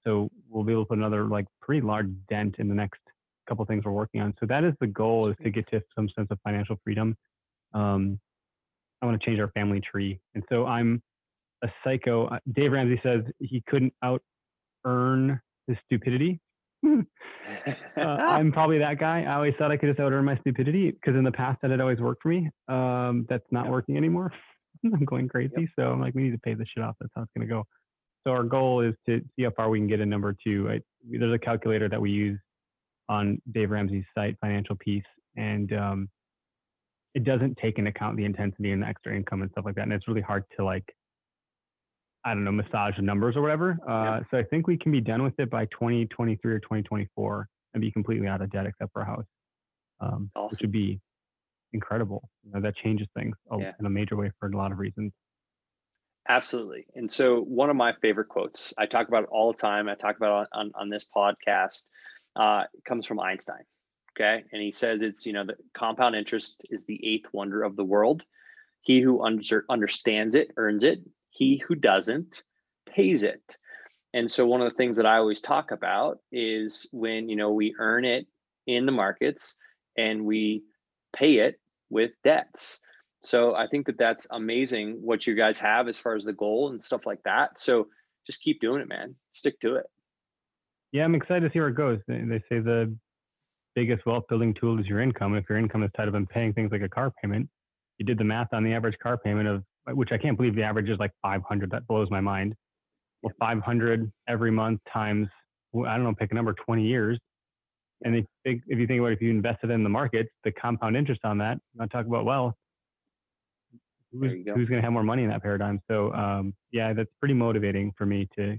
So 0.05 0.29
we'll 0.47 0.63
be 0.63 0.71
able 0.71 0.83
to 0.83 0.89
put 0.89 0.99
another 0.99 1.25
like 1.25 1.45
pretty 1.61 1.81
large 1.81 2.07
dent 2.29 2.55
in 2.59 2.67
the 2.67 2.75
next 2.75 2.99
couple 3.49 3.65
things 3.65 3.83
we're 3.85 3.91
working 3.91 4.21
on. 4.21 4.33
So 4.39 4.45
that 4.45 4.63
is 4.63 4.73
the 4.79 4.87
goal 4.87 5.29
is 5.29 5.35
to 5.43 5.49
get 5.49 5.67
to 5.71 5.81
some 5.95 6.09
sense 6.15 6.27
of 6.29 6.37
financial 6.43 6.77
freedom. 6.83 7.15
Um, 7.73 8.19
I 9.01 9.05
want 9.05 9.19
to 9.19 9.25
change 9.25 9.39
our 9.39 9.49
family 9.51 9.81
tree. 9.81 10.19
And 10.35 10.43
so 10.49 10.65
I'm 10.65 11.01
a 11.63 11.69
psycho. 11.83 12.27
Uh, 12.27 12.39
Dave 12.53 12.71
Ramsey 12.71 12.99
says 13.03 13.21
he 13.39 13.63
couldn't 13.67 13.93
out 14.03 14.21
earn 14.85 15.39
his 15.67 15.77
stupidity. 15.85 16.39
uh, 17.97 18.01
I'm 18.01 18.51
probably 18.51 18.79
that 18.79 18.99
guy. 18.99 19.23
I 19.23 19.35
always 19.35 19.53
thought 19.57 19.71
I 19.71 19.77
could 19.77 19.89
just 19.89 19.99
out 19.99 20.11
earn 20.11 20.25
my 20.25 20.37
stupidity 20.39 20.91
because 20.91 21.15
in 21.15 21.23
the 21.23 21.31
past 21.31 21.59
that 21.61 21.71
had 21.71 21.81
always 21.81 21.99
worked 21.99 22.23
for 22.23 22.29
me. 22.29 22.49
Um, 22.67 23.25
that's 23.29 23.45
not 23.51 23.65
Yep. 23.65 23.71
working 23.71 23.97
anymore. 23.97 24.31
I'm 24.85 25.05
going 25.05 25.27
crazy. 25.27 25.69
So 25.77 25.91
I'm 25.91 25.99
like, 26.01 26.13
we 26.13 26.23
need 26.23 26.31
to 26.31 26.37
pay 26.39 26.53
this 26.53 26.67
shit 26.73 26.83
off. 26.83 26.95
That's 26.99 27.11
how 27.15 27.23
it's 27.23 27.31
going 27.35 27.47
to 27.47 27.53
go. 27.53 27.63
So 28.25 28.31
our 28.31 28.43
goal 28.43 28.81
is 28.81 28.93
to 29.07 29.21
see 29.35 29.43
how 29.43 29.51
far 29.51 29.69
we 29.69 29.79
can 29.79 29.87
get 29.87 29.99
in 30.01 30.09
number 30.09 30.35
two. 30.43 30.67
I, 30.69 30.81
there's 31.09 31.33
a 31.33 31.39
calculator 31.39 31.87
that 31.89 31.99
we 31.99 32.11
use 32.11 32.39
on 33.09 33.41
Dave 33.53 33.71
Ramsey's 33.71 34.03
site, 34.13 34.35
Financial 34.41 34.75
Peace, 34.75 35.03
and 35.37 35.71
um, 35.73 36.09
it 37.15 37.23
doesn't 37.23 37.57
take 37.57 37.79
into 37.79 37.89
account 37.89 38.17
the 38.17 38.25
intensity 38.25 38.71
and 38.71 38.83
the 38.83 38.87
extra 38.87 39.15
income 39.15 39.41
and 39.41 39.51
stuff 39.51 39.65
like 39.65 39.75
that. 39.75 39.83
And 39.83 39.93
it's 39.93 40.07
really 40.07 40.21
hard 40.21 40.43
to 40.57 40.65
like, 40.65 40.83
I 42.27 42.33
don't 42.33 42.43
know, 42.43 42.51
massage 42.51 42.97
the 42.97 43.03
numbers 43.03 43.37
or 43.37 43.41
whatever. 43.41 43.77
Uh, 43.87 44.19
So 44.29 44.37
I 44.37 44.43
think 44.43 44.67
we 44.67 44.77
can 44.77 44.91
be 44.91 44.99
done 44.99 45.23
with 45.23 45.39
it 45.39 45.49
by 45.49 45.65
2023 45.67 46.51
or 46.51 46.59
2024 46.59 47.47
and 47.73 47.81
be 47.81 47.89
completely 47.89 48.27
out 48.27 48.41
of 48.41 48.49
debt 48.51 48.65
except 48.65 48.91
for 48.91 49.01
a 49.01 49.05
house, 49.05 49.25
um, 50.01 50.29
which 50.35 50.59
would 50.61 50.71
be 50.71 50.99
incredible. 51.71 52.29
You 52.43 52.51
know, 52.51 52.61
that 52.61 52.75
changes 52.75 53.07
things 53.15 53.35
Yeah. 53.57 53.71
in 53.79 53.85
a 53.85 53.89
major 53.89 54.17
way 54.17 54.31
for 54.39 54.49
a 54.49 54.57
lot 54.57 54.73
of 54.73 54.79
reasons. 54.79 55.13
Absolutely. 56.27 56.85
And 56.95 57.09
so 57.09 57.41
one 57.41 57.69
of 57.69 57.77
my 57.77 57.93
favorite 58.01 58.27
quotes, 58.27 58.73
I 58.77 58.87
talk 58.87 59.07
about 59.07 59.23
it 59.23 59.29
all 59.31 59.53
the 59.53 59.57
time. 59.57 59.87
I 59.87 59.95
talk 59.95 60.17
about 60.17 60.43
it 60.43 60.49
on, 60.51 60.71
on 60.75 60.89
this 60.89 61.07
podcast, 61.07 61.85
uh, 62.35 62.65
comes 62.85 63.05
from 63.05 63.21
Einstein. 63.21 63.63
Okay. 64.19 64.43
And 64.51 64.61
he 64.61 64.73
says 64.73 65.01
it's, 65.01 65.25
you 65.25 65.31
know, 65.31 65.45
the 65.45 65.55
compound 65.73 66.15
interest 66.15 66.61
is 66.69 66.83
the 66.83 66.99
eighth 67.07 67.29
wonder 67.31 67.63
of 67.63 67.77
the 67.77 67.85
world. 67.85 68.23
He 68.81 68.99
who 68.99 69.23
under, 69.23 69.63
understands 69.69 70.35
it 70.35 70.51
earns 70.57 70.83
it. 70.83 70.99
He 71.37 71.61
who 71.67 71.75
doesn't 71.75 72.41
pays 72.87 73.23
it. 73.23 73.57
And 74.13 74.29
so 74.29 74.47
one 74.47 74.61
of 74.61 74.69
the 74.69 74.75
things 74.75 74.97
that 74.97 75.05
I 75.05 75.17
always 75.17 75.41
talk 75.41 75.71
about 75.71 76.17
is 76.31 76.87
when, 76.91 77.29
you 77.29 77.35
know, 77.35 77.51
we 77.51 77.75
earn 77.77 78.05
it 78.05 78.25
in 78.65 78.85
the 78.85 78.91
markets 78.91 79.55
and 79.97 80.25
we 80.25 80.63
pay 81.15 81.35
it 81.35 81.59
with 81.89 82.11
debts. 82.23 82.79
So 83.21 83.53
I 83.53 83.67
think 83.67 83.85
that 83.85 83.97
that's 83.97 84.25
amazing 84.31 84.99
what 85.01 85.27
you 85.27 85.35
guys 85.35 85.59
have 85.59 85.87
as 85.87 85.99
far 85.99 86.15
as 86.15 86.23
the 86.23 86.33
goal 86.33 86.69
and 86.69 86.83
stuff 86.83 87.05
like 87.05 87.21
that. 87.25 87.59
So 87.59 87.87
just 88.25 88.41
keep 88.41 88.59
doing 88.59 88.81
it, 88.81 88.87
man. 88.87 89.15
Stick 89.31 89.59
to 89.61 89.75
it. 89.75 89.85
Yeah, 90.91 91.03
I'm 91.03 91.15
excited 91.15 91.41
to 91.41 91.53
see 91.53 91.59
where 91.59 91.69
it 91.69 91.75
goes. 91.75 91.99
They, 92.07 92.41
say 92.49 92.59
the 92.59 92.95
biggest 93.75 94.05
wealth 94.05 94.23
building 94.29 94.53
tool 94.53 94.79
is 94.79 94.87
your 94.87 95.01
income. 95.01 95.35
If 95.35 95.45
your 95.49 95.57
income 95.59 95.83
is 95.83 95.91
tied 95.95 96.07
up 96.07 96.15
in 96.15 96.25
paying 96.25 96.53
things 96.53 96.71
like 96.71 96.81
a 96.81 96.89
car 96.89 97.11
payment, 97.21 97.49
you 97.97 98.05
did 98.05 98.17
the 98.17 98.23
math 98.23 98.53
on 98.53 98.63
the 98.63 98.73
average 98.73 98.97
car 98.99 99.17
payment 99.17 99.47
of 99.47 99.63
which 99.93 100.09
I 100.11 100.17
can't 100.17 100.37
believe 100.37 100.55
the 100.55 100.63
average 100.63 100.89
is 100.89 100.99
like 100.99 101.11
500. 101.21 101.71
That 101.71 101.87
blows 101.87 102.07
my 102.09 102.21
mind. 102.21 102.55
Well, 103.21 103.33
500 103.39 104.11
every 104.27 104.51
month 104.51 104.79
times 104.91 105.27
I 105.75 105.95
don't 105.95 106.03
know, 106.03 106.13
pick 106.13 106.31
a 106.31 106.35
number, 106.35 106.53
20 106.53 106.85
years. 106.85 107.19
And 108.03 108.15
if, 108.15 108.25
if 108.45 108.79
you 108.79 108.87
think 108.87 108.99
about 108.99 109.11
it, 109.11 109.13
if 109.13 109.21
you 109.21 109.29
invested 109.31 109.69
in 109.69 109.83
the 109.83 109.89
market, 109.89 110.27
the 110.43 110.51
compound 110.51 110.95
interest 110.95 111.21
on 111.23 111.37
that, 111.39 111.57
not 111.75 111.91
talk 111.91 112.05
about 112.05 112.25
well, 112.25 112.55
Who's, 114.13 114.45
go. 114.45 114.53
who's 114.53 114.69
going 114.69 114.81
to 114.81 114.85
have 114.85 114.93
more 114.93 115.03
money 115.03 115.23
in 115.23 115.29
that 115.29 115.43
paradigm? 115.43 115.81
So 115.89 116.13
um, 116.13 116.53
yeah, 116.71 116.93
that's 116.93 117.09
pretty 117.19 117.33
motivating 117.33 117.91
for 117.97 118.05
me 118.05 118.27
to. 118.37 118.57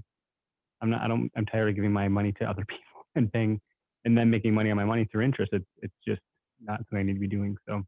I'm 0.81 0.91
not. 0.91 1.01
I 1.01 1.07
don't. 1.07 1.31
I'm 1.35 1.45
tired 1.47 1.69
of 1.69 1.75
giving 1.75 1.91
my 1.91 2.07
money 2.07 2.31
to 2.33 2.45
other 2.45 2.63
people 2.69 3.07
and 3.15 3.31
paying, 3.33 3.59
and 4.05 4.15
then 4.15 4.29
making 4.29 4.53
money 4.53 4.69
on 4.69 4.77
my 4.77 4.85
money 4.85 5.07
through 5.11 5.23
interest. 5.23 5.51
It's 5.51 5.65
it's 5.81 5.93
just 6.07 6.21
not 6.61 6.77
something 6.79 6.99
I 6.99 7.03
need 7.03 7.13
to 7.13 7.19
be 7.19 7.27
doing. 7.27 7.55
So 7.67 7.83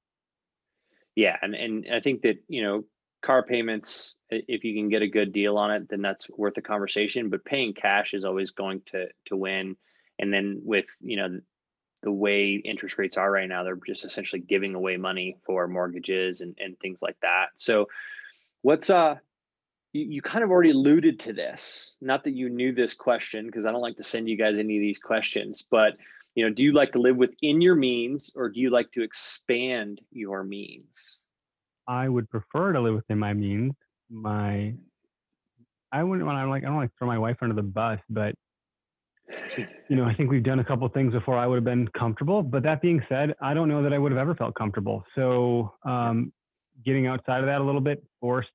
Yeah. 1.16 1.38
And, 1.42 1.56
and 1.56 1.86
I 1.94 2.00
think 2.00 2.22
that, 2.22 2.38
you 2.48 2.64
know, 2.64 2.84
car 3.22 3.44
payments 3.44 4.16
if 4.32 4.64
you 4.64 4.74
can 4.74 4.90
get 4.90 5.02
a 5.02 5.08
good 5.08 5.34
deal 5.34 5.58
on 5.58 5.72
it, 5.72 5.90
then 5.90 6.02
that's 6.02 6.30
worth 6.30 6.58
a 6.58 6.62
conversation. 6.62 7.30
But 7.30 7.46
paying 7.46 7.74
cash 7.74 8.14
is 8.14 8.26
always 8.26 8.52
going 8.52 8.82
to 8.88 9.08
to 9.26 9.36
win. 9.36 9.76
And 10.20 10.34
then 10.34 10.62
with, 10.64 10.86
you 11.02 11.18
know, 11.18 11.42
the 12.04 12.12
way 12.12 12.62
interest 12.64 12.98
rates 12.98 13.18
are 13.18 13.32
right 13.32 13.50
now, 13.50 13.64
they're 13.64 13.78
just 13.86 14.06
essentially 14.06 14.42
giving 14.42 14.76
away 14.76 14.98
money 14.98 15.38
for 15.46 15.68
mortgages 15.68 16.42
and, 16.42 16.58
and 16.60 16.80
things 16.80 17.02
like 17.02 17.18
that. 17.22 17.48
So 17.56 17.88
what's 18.62 18.90
uh 18.90 19.16
you, 19.94 20.06
you 20.06 20.22
kind 20.22 20.44
of 20.44 20.52
already 20.52 20.72
alluded 20.72 21.20
to 21.22 21.34
this. 21.34 21.96
Not 22.02 22.24
that 22.24 22.34
you 22.34 22.50
knew 22.50 22.74
this 22.74 22.94
question, 22.94 23.46
because 23.46 23.66
I 23.66 23.72
don't 23.72 23.82
like 23.82 23.98
to 23.98 24.04
send 24.04 24.30
you 24.30 24.38
guys 24.38 24.58
any 24.58 24.78
of 24.78 24.82
these 24.82 25.00
questions, 25.00 25.68
but 25.70 25.98
you 26.36 26.48
know, 26.48 26.54
do 26.54 26.64
you 26.64 26.72
like 26.72 26.94
to 26.94 27.00
live 27.00 27.18
within 27.18 27.62
your 27.62 27.76
means 27.76 28.32
or 28.36 28.50
do 28.50 28.60
you 28.60 28.70
like 28.70 28.92
to 28.94 29.04
expand 29.04 30.00
your 30.12 30.44
means? 30.44 31.21
I 31.92 32.08
would 32.08 32.30
prefer 32.30 32.72
to 32.72 32.80
live 32.80 32.96
within 32.96 33.20
my 33.20 33.34
means. 33.34 33.74
My 34.10 34.74
I 35.92 36.04
wouldn't 36.04 36.26
want 36.26 36.38
to 36.38 36.50
like 36.50 36.64
I 36.64 36.68
don't 36.68 36.78
like 36.78 36.92
throw 36.98 37.08
my 37.08 37.18
wife 37.18 37.36
under 37.42 37.54
the 37.54 37.62
bus, 37.62 38.00
but 38.10 38.34
you 39.58 39.98
know, 39.98 40.06
I 40.06 40.14
think 40.14 40.32
we've 40.32 40.44
done 40.44 40.60
a 40.60 40.64
couple 40.64 40.88
things 40.88 41.12
before 41.12 41.38
I 41.38 41.46
would 41.46 41.56
have 41.56 41.66
been 41.66 41.90
comfortable. 41.90 42.44
But 42.44 42.64
that 42.64 42.82
being 42.82 43.02
said, 43.10 43.36
I 43.42 43.54
don't 43.54 43.68
know 43.68 43.84
that 43.84 43.92
I 43.92 43.98
would 43.98 44.14
have 44.14 44.20
ever 44.20 44.34
felt 44.36 44.56
comfortable. 44.56 45.04
So 45.16 45.74
um, 45.84 46.32
getting 46.86 47.08
outside 47.08 47.42
of 47.42 47.48
that 47.48 47.60
a 47.60 47.64
little 47.64 47.82
bit 47.82 48.02
forced 48.22 48.50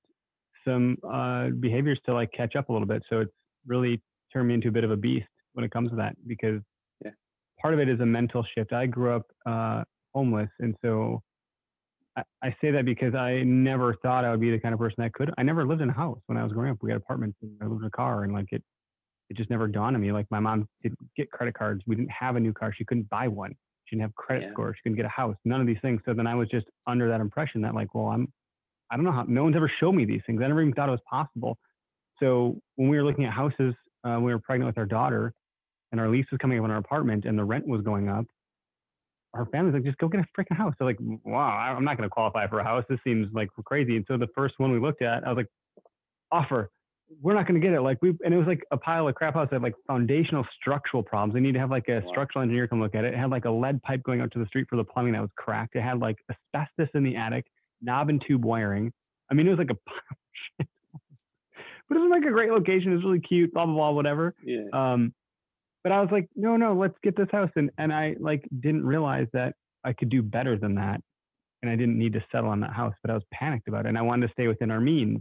some 0.67 0.97
uh, 1.07 1.49
behaviors 1.61 2.01
to 2.07 2.15
like 2.15 2.33
catch 2.33 2.57
up 2.57 2.71
a 2.71 2.73
little 2.73 2.89
bit. 2.89 3.03
So 3.11 3.21
it's 3.21 3.33
really 3.67 4.03
turned 4.33 4.49
me 4.49 4.55
into 4.55 4.69
a 4.69 4.73
bit 4.73 4.83
of 4.83 4.91
a 4.91 4.97
beast 4.97 5.29
when 5.53 5.63
it 5.63 5.71
comes 5.71 5.91
to 5.91 5.97
that 5.97 6.17
because 6.27 6.63
Yeah. 7.05 7.11
part 7.61 7.75
of 7.75 7.81
it 7.81 7.89
is 7.91 8.01
a 8.01 8.07
mental 8.07 8.47
shift. 8.57 8.73
I 8.73 8.87
grew 8.87 9.15
up 9.15 9.27
uh, 9.45 9.85
homeless, 10.15 10.51
and 10.61 10.75
so 10.81 11.23
I, 12.17 12.23
I 12.43 12.57
say 12.61 12.71
that 12.71 12.85
because 12.85 13.15
I 13.15 13.43
never 13.43 13.95
thought 14.03 14.25
I 14.25 14.31
would 14.31 14.41
be 14.41 14.51
the 14.51 14.59
kind 14.59 14.73
of 14.73 14.79
person 14.81 14.97
that 14.99 15.13
could. 15.13 15.33
I 15.39 15.43
never 15.43 15.67
lived 15.67 15.83
in 15.83 15.91
a 15.91 15.93
house 15.93 16.19
when 16.27 16.39
I 16.39 16.43
was 16.43 16.53
growing 16.53 16.71
up. 16.71 16.79
We 16.81 16.91
had 16.91 16.97
apartments 16.97 17.37
and 17.43 17.57
I 17.63 17.67
lived 17.67 17.83
in 17.83 17.87
a 17.87 17.91
car 17.91 18.25
and 18.25 18.33
like 18.33 18.47
it, 18.53 18.63
it 19.29 19.37
just 19.37 19.51
never 19.51 19.69
dawned 19.69 19.97
on 19.97 20.03
me. 20.03 20.13
Like 20.13 20.27
my 20.31 20.41
mom 20.41 20.69
didn't 20.83 20.99
get 21.17 21.31
credit 21.31 21.55
cards. 21.55 21.83
We 21.87 21.97
didn't 21.97 22.11
have 22.11 22.37
a 22.37 22.41
new 22.41 22.53
car. 22.53 22.73
She 22.77 22.85
couldn't 22.85 23.09
buy 23.11 23.29
one. 23.29 23.55
She 23.85 23.97
didn't 23.97 24.03
have 24.03 24.15
credit 24.15 24.45
Yeah. 24.45 24.53
score. 24.53 24.75
She 24.75 24.83
couldn't 24.83 24.97
get 24.97 25.05
a 25.05 25.11
house. 25.11 25.37
None 25.45 25.61
of 25.61 25.67
these 25.67 25.79
things. 25.83 26.01
So 26.05 26.15
then 26.15 26.27
I 26.27 26.35
was 26.35 26.49
just 26.49 26.67
under 26.87 27.09
that 27.09 27.21
impression 27.21 27.61
that 27.63 27.75
like, 27.75 27.95
well, 27.95 28.07
I'm, 28.07 28.33
I 28.91 28.97
don't 28.97 29.05
know 29.05 29.13
how, 29.13 29.25
no 29.27 29.45
one's 29.45 29.57
ever 29.57 29.71
showed 29.81 29.93
me 29.93 30.05
these 30.05 30.23
things. 30.27 30.41
I 30.43 30.49
never 30.49 30.63
even 30.63 30.73
thought 30.75 30.89
it 30.89 30.93
was 30.93 31.01
possible. 31.09 31.59
So 32.21 32.61
when 32.77 32.89
we 32.89 32.97
were 32.97 33.05
looking 33.05 33.25
at 33.25 33.33
houses, 33.33 33.75
uh, 34.05 34.19
we 34.21 34.33
were 34.33 34.39
pregnant 34.39 34.69
with 34.69 34.79
our 34.79 34.87
daughter 34.87 35.33
and 35.93 36.01
our 36.01 36.09
lease 36.09 36.27
was 36.31 36.39
coming 36.39 36.59
up 36.59 36.65
on 36.65 36.71
our 36.71 36.79
apartment 36.79 37.25
and 37.25 37.39
the 37.39 37.45
rent 37.45 37.67
was 37.67 37.83
going 37.83 38.09
up 38.09 38.27
our 39.37 39.47
family's 39.47 39.75
like, 39.75 39.85
just 39.85 39.99
go 39.99 40.09
get 40.09 40.21
a 40.21 40.27
freaking 40.41 40.57
house. 40.57 40.75
They're 40.79 40.87
like, 40.89 40.99
wow, 41.25 41.49
I'm 41.77 41.85
not 41.85 41.97
going 41.97 42.09
to 42.09 42.13
qualify 42.13 42.47
for 42.49 42.59
a 42.61 42.65
house. 42.65 42.85
This 42.89 42.99
seems 43.05 43.29
like 43.33 43.49
crazy. 43.65 43.97
And 43.97 44.05
so 44.09 44.17
the 44.17 44.29
first 44.35 44.55
one 44.59 44.73
we 44.73 44.79
looked 44.81 45.03
at, 45.03 45.25
I 45.25 45.29
was 45.29 45.37
like, 45.37 45.49
offer. 46.33 46.71
We're 47.23 47.35
not 47.35 47.47
going 47.47 47.61
to 47.61 47.65
get 47.65 47.73
it. 47.73 47.81
Like 47.83 47.99
we, 48.03 48.15
and 48.25 48.35
it 48.35 48.37
was 48.37 48.49
like 48.49 48.65
a 48.73 48.77
pile 48.77 49.07
of 49.07 49.15
crap 49.15 49.35
house 49.35 49.47
that 49.51 49.57
had 49.57 49.63
like 49.63 49.77
foundational 49.87 50.45
structural 50.61 51.05
problems. 51.05 51.35
They 51.35 51.41
need 51.41 51.53
to 51.53 51.61
have 51.61 51.71
like 51.71 51.89
a 51.89 52.01
Wow. 52.05 52.11
structural 52.11 52.43
engineer 52.43 52.67
come 52.67 52.81
look 52.81 52.97
at 52.97 53.05
it. 53.05 53.15
It 53.15 53.19
had 53.19 53.31
like 53.31 53.45
a 53.45 53.51
lead 53.51 53.81
pipe 53.83 54.03
going 54.03 54.21
out 54.21 54.33
to 54.33 54.41
the 54.41 54.47
street 54.47 54.67
for 54.69 54.75
the 54.75 54.83
plumbing 54.83 55.13
that 55.13 55.21
was 55.21 55.31
cracked. 55.37 55.77
It 55.77 55.83
had 55.83 56.01
like 56.01 56.17
asbestos 56.55 56.89
in 56.95 57.05
the 57.05 57.15
attic, 57.15 57.47
knob 57.81 58.09
and 58.09 58.21
tube 58.27 58.45
wiring. 58.45 58.93
I 59.31 59.35
mean, 59.35 59.47
it 59.47 59.51
was 59.51 59.59
like 59.59 59.71
a 59.71 59.75
pile 59.89 59.97
of 60.11 60.17
shit. 60.59 60.69
But 61.89 61.99
it 61.99 62.01
was 62.01 62.11
like 62.11 62.25
a 62.25 62.33
great 62.33 62.51
location. 62.51 62.91
It 62.91 62.97
was 62.97 63.05
really 63.05 63.21
cute, 63.21 63.53
blah, 63.55 63.67
blah, 63.67 63.75
blah, 63.75 63.91
whatever. 63.93 64.35
Yeah. 64.43 64.65
Um, 64.73 65.15
but 65.87 65.93
I 65.93 66.01
was 66.01 66.09
like, 66.11 66.29
no, 66.35 66.57
no, 66.57 66.75
let's 66.75 66.97
get 67.05 67.17
this 67.17 67.29
house. 67.31 67.51
And 67.55 67.71
and 67.79 67.93
I 67.93 68.17
like 68.19 68.45
didn't 68.59 68.85
realize 68.85 69.29
that 69.33 69.55
I 69.85 69.93
could 69.93 70.09
do 70.09 70.21
better 70.21 70.59
than 70.59 70.75
that. 70.75 71.01
And 71.63 71.71
I 71.71 71.77
didn't 71.77 71.97
need 71.97 72.13
to 72.15 72.25
settle 72.33 72.51
on 72.51 72.59
that 72.59 72.73
house, 72.73 72.95
but 73.03 73.13
I 73.13 73.15
was 73.15 73.23
panicked 73.33 73.69
about 73.69 73.87
it. 73.87 73.91
And 73.91 73.97
I 73.97 74.03
wanted 74.03 74.27
to 74.27 74.33
stay 74.33 74.49
within 74.49 74.73
our 74.73 74.81
means. 74.81 75.21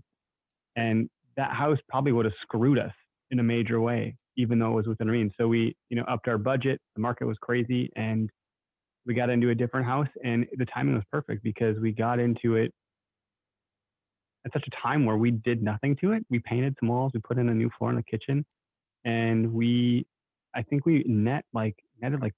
And 0.75 1.07
that 1.37 1.51
house 1.51 1.77
probably 1.87 2.13
would 2.13 2.25
have 2.25 2.33
screwed 2.41 2.79
us 2.79 2.93
in 3.29 3.37
a 3.37 3.43
major 3.43 3.79
way, 3.79 4.15
even 4.37 4.57
though 4.57 4.71
it 4.71 4.73
was 4.73 4.87
within 4.87 5.07
our 5.07 5.13
means. 5.13 5.33
So 5.39 5.47
we, 5.47 5.75
you 5.91 5.97
know, 5.97 6.03
upped 6.07 6.27
our 6.27 6.39
budget. 6.39 6.81
The 6.95 7.01
market 7.01 7.27
was 7.27 7.37
crazy 7.39 7.91
and 7.95 8.31
we 9.05 9.13
got 9.13 9.29
into 9.29 9.51
a 9.51 9.55
different 9.55 9.85
house 9.85 10.09
and 10.23 10.47
the 10.57 10.65
timing 10.65 10.95
was 10.95 11.03
perfect 11.11 11.43
because 11.43 11.77
we 11.79 11.91
got 11.91 12.19
into 12.19 12.55
it 12.55 12.73
at 14.47 14.51
such 14.51 14.65
a 14.67 14.81
time 14.81 15.05
where 15.05 15.17
we 15.17 15.29
did 15.29 15.61
nothing 15.61 15.95
to 15.97 16.13
it. 16.13 16.25
We 16.31 16.39
painted 16.39 16.75
some 16.79 16.89
walls, 16.89 17.11
we 17.13 17.19
put 17.19 17.37
in 17.37 17.49
a 17.49 17.53
new 17.53 17.69
floor 17.77 17.91
in 17.91 17.97
the 17.97 18.03
kitchen, 18.03 18.43
and 19.03 19.53
we, 19.53 20.07
I 20.55 20.63
think 20.63 20.85
we 20.85 21.03
net 21.07 21.45
like 21.53 21.75
netted 22.01 22.21
like 22.21 22.33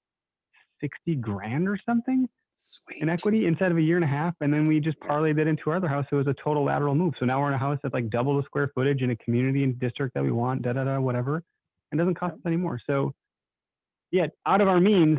sixty 0.80 1.14
grand 1.14 1.68
or 1.68 1.78
something 1.86 2.28
Sweet. 2.60 3.02
in 3.02 3.08
equity 3.08 3.46
instead 3.46 3.70
of 3.70 3.78
a 3.78 3.82
year 3.82 3.96
and 3.96 4.04
a 4.04 4.08
half, 4.08 4.34
and 4.40 4.52
then 4.52 4.66
we 4.66 4.80
just 4.80 4.98
parlayed 5.00 5.36
that 5.36 5.46
into 5.46 5.70
our 5.70 5.76
other 5.76 5.88
house. 5.88 6.04
So 6.10 6.16
it 6.16 6.26
was 6.26 6.34
a 6.38 6.42
total 6.42 6.64
lateral 6.64 6.94
move. 6.94 7.14
So 7.18 7.26
now 7.26 7.40
we're 7.40 7.48
in 7.48 7.54
a 7.54 7.58
house 7.58 7.78
that's 7.82 7.94
like 7.94 8.10
double 8.10 8.36
the 8.36 8.42
square 8.44 8.70
footage 8.74 9.02
in 9.02 9.10
a 9.10 9.16
community 9.16 9.64
and 9.64 9.78
district 9.78 10.14
that 10.14 10.22
we 10.22 10.32
want, 10.32 10.62
da 10.62 10.72
da 10.72 10.84
da, 10.84 11.00
whatever. 11.00 11.42
It 11.92 11.96
doesn't 11.96 12.14
cost 12.14 12.34
us 12.34 12.40
anymore. 12.46 12.80
So 12.86 13.12
yeah, 14.10 14.26
out 14.46 14.60
of 14.60 14.68
our 14.68 14.80
means. 14.80 15.18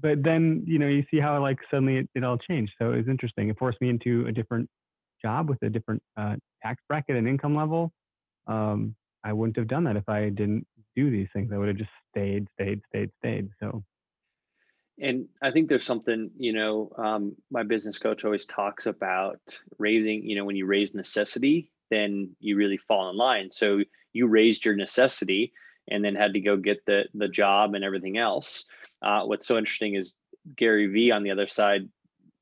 But 0.00 0.22
then 0.22 0.62
you 0.66 0.78
know 0.78 0.86
you 0.86 1.04
see 1.10 1.18
how 1.18 1.40
like 1.42 1.58
suddenly 1.70 1.96
it, 1.98 2.08
it 2.14 2.22
all 2.24 2.38
changed. 2.38 2.72
So 2.80 2.92
it 2.92 2.98
was 2.98 3.08
interesting. 3.08 3.48
It 3.48 3.58
forced 3.58 3.80
me 3.80 3.90
into 3.90 4.26
a 4.26 4.32
different 4.32 4.68
job 5.20 5.48
with 5.48 5.60
a 5.62 5.68
different 5.68 6.02
uh, 6.16 6.36
tax 6.62 6.80
bracket 6.88 7.16
and 7.16 7.26
income 7.26 7.56
level. 7.56 7.90
Um, 8.46 8.94
I 9.24 9.32
wouldn't 9.32 9.56
have 9.56 9.66
done 9.66 9.84
that 9.84 9.96
if 9.96 10.08
I 10.08 10.28
didn't 10.28 10.66
do 10.98 11.10
these 11.10 11.28
things. 11.32 11.52
I 11.52 11.58
would 11.58 11.68
have 11.68 11.76
just 11.76 11.90
stayed, 12.10 12.48
stayed, 12.54 12.80
stayed, 12.88 13.10
stayed. 13.18 13.48
So 13.60 13.84
And 15.00 15.26
I 15.40 15.50
think 15.52 15.68
there's 15.68 15.86
something, 15.86 16.30
you 16.36 16.52
know, 16.52 16.90
um, 16.96 17.36
my 17.50 17.62
business 17.62 17.98
coach 17.98 18.24
always 18.24 18.46
talks 18.46 18.86
about 18.86 19.40
raising, 19.78 20.24
you 20.28 20.36
know, 20.36 20.44
when 20.44 20.56
you 20.56 20.66
raise 20.66 20.94
necessity, 20.94 21.70
then 21.90 22.34
you 22.40 22.56
really 22.56 22.76
fall 22.76 23.10
in 23.10 23.16
line. 23.16 23.50
So 23.52 23.80
you 24.12 24.26
raised 24.26 24.64
your 24.64 24.74
necessity 24.74 25.52
and 25.88 26.04
then 26.04 26.16
had 26.16 26.34
to 26.34 26.40
go 26.40 26.56
get 26.56 26.84
the 26.84 27.04
the 27.14 27.28
job 27.28 27.74
and 27.74 27.84
everything 27.84 28.18
else. 28.18 28.66
Uh, 29.00 29.22
what's 29.22 29.46
so 29.46 29.56
interesting 29.56 29.94
is 29.94 30.16
Gary 30.56 30.86
Vee 30.88 31.12
on 31.12 31.22
the 31.22 31.30
other 31.30 31.46
side 31.46 31.88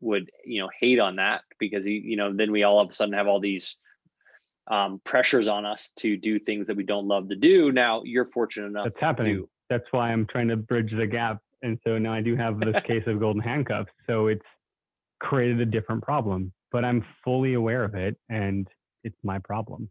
would 0.00 0.30
you 0.44 0.60
know 0.60 0.68
hate 0.80 0.98
on 0.98 1.16
that 1.16 1.42
because 1.58 1.84
he 1.84 1.92
you 1.92 2.16
know 2.16 2.32
then 2.32 2.52
we 2.52 2.64
all 2.64 2.80
of 2.80 2.90
a 2.90 2.92
sudden 2.92 3.14
have 3.14 3.26
all 3.26 3.40
these 3.40 3.76
um, 4.68 5.00
pressures 5.04 5.48
on 5.48 5.64
us 5.64 5.92
to 5.96 6.16
do 6.16 6.38
things 6.38 6.66
that 6.66 6.76
we 6.76 6.84
don't 6.84 7.06
love 7.06 7.28
to 7.28 7.36
do. 7.36 7.72
Now 7.72 8.02
you're 8.04 8.26
fortunate 8.26 8.66
enough. 8.66 8.84
That's 8.84 9.00
happening. 9.00 9.46
That's 9.70 9.84
why 9.90 10.12
I'm 10.12 10.26
trying 10.26 10.48
to 10.48 10.56
bridge 10.56 10.92
the 10.96 11.06
gap. 11.06 11.40
And 11.62 11.78
so 11.84 11.98
now 11.98 12.12
I 12.12 12.20
do 12.20 12.36
have 12.36 12.60
this 12.60 12.76
case 12.86 13.04
of 13.06 13.20
golden 13.20 13.42
handcuffs. 13.42 13.90
So 14.06 14.26
it's 14.28 14.44
created 15.20 15.60
a 15.60 15.66
different 15.66 16.02
problem, 16.02 16.52
but 16.70 16.84
I'm 16.84 17.04
fully 17.24 17.54
aware 17.54 17.84
of 17.84 17.94
it 17.94 18.16
and 18.28 18.68
it's 19.04 19.16
my 19.22 19.38
problem. 19.38 19.88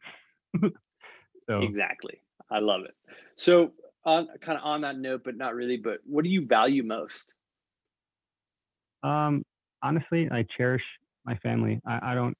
so 0.62 1.62
exactly. 1.62 2.22
I 2.50 2.60
love 2.60 2.82
it. 2.86 2.96
So 3.36 3.72
on 4.06 4.28
kind 4.42 4.58
of 4.58 4.64
on 4.64 4.82
that 4.82 4.98
note, 4.98 5.22
but 5.24 5.36
not 5.36 5.56
really, 5.56 5.78
but 5.78 6.00
what 6.06 6.24
do 6.24 6.30
you 6.30 6.46
value 6.46 6.84
most? 6.84 7.32
Um, 9.04 9.44
honestly, 9.82 10.30
I 10.32 10.46
cherish 10.58 10.84
my 11.26 11.36
family. 11.38 11.82
I, 11.86 12.12
I 12.12 12.16
don't, 12.16 12.38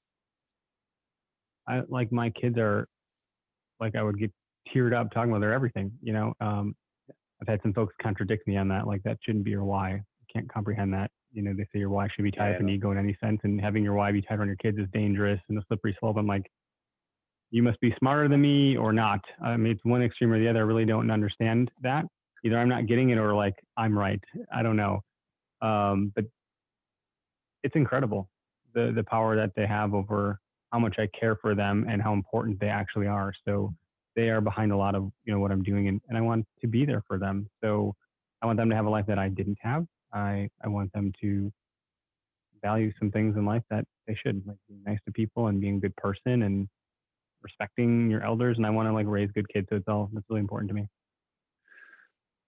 I 1.68 1.82
like 1.88 2.12
my 2.12 2.30
kids 2.30 2.58
are 2.58 2.86
like, 3.80 3.94
I 3.96 4.02
would 4.02 4.18
get 4.18 4.32
teared 4.74 4.94
up 4.94 5.10
talking 5.12 5.30
about 5.30 5.40
their 5.40 5.52
everything, 5.52 5.92
you 6.02 6.12
know, 6.12 6.32
um, 6.40 6.74
I've 7.40 7.48
had 7.48 7.60
some 7.62 7.72
folks 7.72 7.94
contradict 8.00 8.46
me 8.46 8.56
on 8.56 8.68
that. 8.68 8.86
Like 8.86 9.02
that 9.02 9.18
shouldn't 9.22 9.44
be 9.44 9.50
your 9.50 9.64
why. 9.64 9.90
I 9.90 10.02
can't 10.32 10.50
comprehend 10.52 10.92
that. 10.94 11.10
You 11.32 11.42
know, 11.42 11.52
they 11.54 11.64
say 11.64 11.78
your 11.80 11.90
why 11.90 12.08
should 12.14 12.22
be 12.22 12.30
tied 12.30 12.50
yeah, 12.50 12.54
up 12.54 12.60
in 12.60 12.68
ego 12.68 12.90
in 12.92 12.98
any 12.98 13.16
sense, 13.22 13.40
and 13.44 13.60
having 13.60 13.84
your 13.84 13.94
why 13.94 14.10
be 14.10 14.22
tied 14.22 14.40
on 14.40 14.46
your 14.46 14.56
kids 14.56 14.78
is 14.78 14.86
dangerous 14.92 15.40
and 15.48 15.58
a 15.58 15.62
slippery 15.68 15.94
slope. 16.00 16.16
I'm 16.16 16.26
like, 16.26 16.46
you 17.50 17.62
must 17.62 17.78
be 17.80 17.94
smarter 17.98 18.28
than 18.28 18.40
me 18.40 18.76
or 18.76 18.92
not. 18.92 19.20
I 19.44 19.56
mean, 19.56 19.72
it's 19.72 19.84
one 19.84 20.02
extreme 20.02 20.32
or 20.32 20.38
the 20.38 20.48
other. 20.48 20.60
I 20.60 20.62
really 20.62 20.86
don't 20.86 21.10
understand 21.10 21.70
that. 21.82 22.04
Either 22.44 22.58
I'm 22.58 22.68
not 22.68 22.86
getting 22.86 23.10
it 23.10 23.18
or 23.18 23.34
like 23.34 23.54
I'm 23.76 23.98
right. 23.98 24.22
I 24.54 24.62
don't 24.62 24.76
know. 24.76 25.00
Um, 25.60 26.12
but 26.14 26.24
it's 27.62 27.76
incredible 27.76 28.28
the 28.74 28.92
the 28.94 29.04
power 29.04 29.36
that 29.36 29.50
they 29.56 29.66
have 29.66 29.94
over 29.94 30.38
how 30.72 30.78
much 30.78 30.96
I 30.98 31.08
care 31.18 31.36
for 31.36 31.54
them 31.54 31.86
and 31.88 32.02
how 32.02 32.12
important 32.12 32.60
they 32.60 32.68
actually 32.68 33.06
are. 33.06 33.32
So 33.46 33.74
they 34.14 34.30
are 34.30 34.40
behind 34.40 34.72
a 34.72 34.76
lot 34.76 34.94
of 34.94 35.10
you 35.24 35.32
know 35.32 35.38
what 35.38 35.52
I'm 35.52 35.62
doing, 35.62 35.88
and, 35.88 36.00
and 36.08 36.16
I 36.16 36.20
want 36.20 36.46
to 36.60 36.66
be 36.66 36.84
there 36.84 37.02
for 37.06 37.18
them. 37.18 37.48
So 37.62 37.94
I 38.42 38.46
want 38.46 38.58
them 38.58 38.70
to 38.70 38.76
have 38.76 38.86
a 38.86 38.90
life 38.90 39.06
that 39.06 39.18
I 39.18 39.28
didn't 39.28 39.58
have. 39.60 39.86
I 40.12 40.48
I 40.64 40.68
want 40.68 40.92
them 40.92 41.12
to 41.20 41.52
value 42.62 42.92
some 42.98 43.10
things 43.10 43.36
in 43.36 43.44
life 43.44 43.62
that 43.70 43.84
they 44.06 44.14
should, 44.14 44.42
like 44.46 44.56
being 44.68 44.82
nice 44.84 44.98
to 45.06 45.12
people 45.12 45.48
and 45.48 45.60
being 45.60 45.76
a 45.76 45.80
good 45.80 45.96
person 45.96 46.42
and 46.42 46.68
respecting 47.42 48.10
your 48.10 48.24
elders. 48.24 48.56
And 48.56 48.66
I 48.66 48.70
want 48.70 48.88
to 48.88 48.92
like 48.92 49.06
raise 49.06 49.30
good 49.32 49.48
kids. 49.48 49.66
So 49.70 49.76
it's 49.76 49.88
all 49.88 50.10
that's 50.12 50.26
really 50.28 50.40
important 50.40 50.68
to 50.70 50.74
me. 50.74 50.88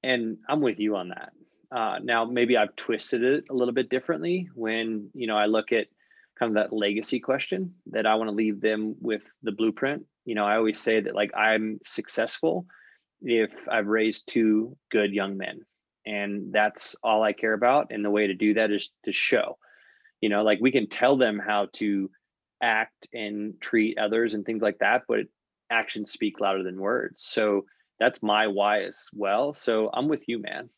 And 0.03 0.39
I'm 0.49 0.61
with 0.61 0.79
you 0.79 0.97
on 0.97 1.09
that. 1.11 1.33
Uh, 1.71 1.99
now 2.03 2.25
maybe 2.25 2.57
I've 2.57 2.75
twisted 2.77 3.23
it 3.23 3.45
a 3.51 3.55
little 3.55 3.75
bit 3.75 3.91
differently 3.91 4.49
when 4.55 5.11
you 5.13 5.27
know 5.27 5.37
I 5.37 5.47
look 5.47 5.73
at 5.73 5.89
kind 6.39 6.51
of 6.51 6.55
that 6.55 6.77
legacy 6.77 7.21
question 7.21 7.75
that 7.87 8.07
I 8.07 8.15
want 8.15 8.29
to 8.29 8.35
leave 8.35 8.61
them 8.61 8.95
with 9.01 9.29
the 9.43 9.53
blueprint 9.53 10.07
you 10.29 10.35
know, 10.35 10.45
I 10.45 10.57
always 10.57 10.79
say 10.79 11.01
that 11.01 11.15
like 11.15 11.35
I'm 11.35 11.81
successful 11.83 12.67
if 13.23 13.51
I've 13.67 13.87
raised 13.87 14.29
two 14.29 14.77
good 14.93 15.15
young 15.15 15.39
men. 15.39 15.63
And 16.05 16.53
that's 16.53 16.95
all 17.03 17.23
I 17.23 17.33
care 17.33 17.55
about. 17.55 17.87
And 17.93 18.05
the 18.05 18.11
way 18.11 18.27
to 18.27 18.35
do 18.35 18.53
that 18.53 18.71
is 18.71 18.91
to 19.07 19.13
show, 19.13 19.57
you 20.21 20.29
know, 20.29 20.43
like 20.43 20.59
we 20.61 20.71
can 20.71 20.87
tell 20.87 21.17
them 21.17 21.39
how 21.39 21.69
to 21.77 22.11
act 22.63 23.09
and 23.15 23.59
treat 23.59 23.97
others 23.97 24.35
and 24.35 24.45
things 24.45 24.61
like 24.61 24.81
that, 24.81 25.05
but 25.09 25.21
actions 25.71 26.13
speak 26.13 26.41
louder 26.41 26.63
than 26.63 26.79
words. 26.79 27.23
So 27.23 27.65
that's 27.99 28.23
my 28.23 28.49
why 28.49 28.83
as 28.83 29.09
well. 29.15 29.55
So 29.55 29.89
I'm 29.95 30.09
with 30.09 30.29
you, 30.29 30.43
man. 30.43 30.69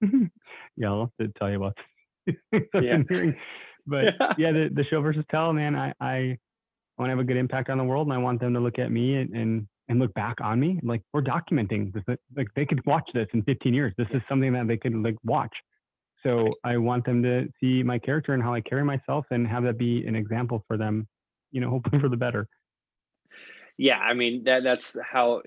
yeah, 0.76 0.88
I'll 0.88 1.12
have 1.18 1.28
to 1.28 1.38
tell 1.38 1.50
you 1.50 1.56
about 1.62 1.78
yeah. 2.82 2.98
But 3.86 4.04
yeah, 4.04 4.32
yeah 4.38 4.52
the, 4.52 4.70
the 4.72 4.84
show 4.84 5.00
versus 5.00 5.24
tell, 5.30 5.52
man, 5.52 5.76
I, 5.76 5.92
I 6.00 6.38
want 6.98 7.08
to 7.08 7.10
have 7.10 7.18
a 7.18 7.24
good 7.24 7.36
impact 7.36 7.70
on 7.70 7.78
the 7.78 7.84
world 7.84 8.06
and 8.06 8.14
I 8.14 8.18
want 8.18 8.40
them 8.40 8.54
to 8.54 8.60
look 8.60 8.78
at 8.78 8.90
me 8.90 9.16
and, 9.16 9.34
and, 9.34 9.68
and 9.88 9.98
look 9.98 10.12
back 10.14 10.40
on 10.40 10.60
me. 10.60 10.78
Like 10.82 11.02
we're 11.12 11.22
documenting 11.22 11.92
this, 11.92 12.04
like 12.36 12.48
they 12.54 12.66
could 12.66 12.84
watch 12.86 13.08
this 13.14 13.26
in 13.32 13.42
15 13.42 13.74
years. 13.74 13.92
This 13.96 14.06
yes. 14.12 14.22
is 14.22 14.28
something 14.28 14.52
that 14.52 14.68
they 14.68 14.76
could 14.76 14.94
like 14.94 15.16
watch. 15.24 15.54
So 16.22 16.36
right. 16.36 16.54
I 16.64 16.76
want 16.76 17.04
them 17.04 17.22
to 17.22 17.48
see 17.60 17.82
my 17.82 17.98
character 17.98 18.34
and 18.34 18.42
how 18.42 18.52
I 18.52 18.60
carry 18.60 18.84
myself 18.84 19.26
and 19.30 19.46
have 19.46 19.64
that 19.64 19.78
be 19.78 20.06
an 20.06 20.14
example 20.14 20.64
for 20.68 20.76
them, 20.76 21.08
you 21.50 21.60
know, 21.60 21.70
hopefully 21.70 22.00
for 22.00 22.08
the 22.08 22.16
better. 22.16 22.46
Yeah. 23.78 23.98
I 23.98 24.14
mean, 24.14 24.44
that 24.44 24.62
that's 24.62 24.96
how 25.02 25.42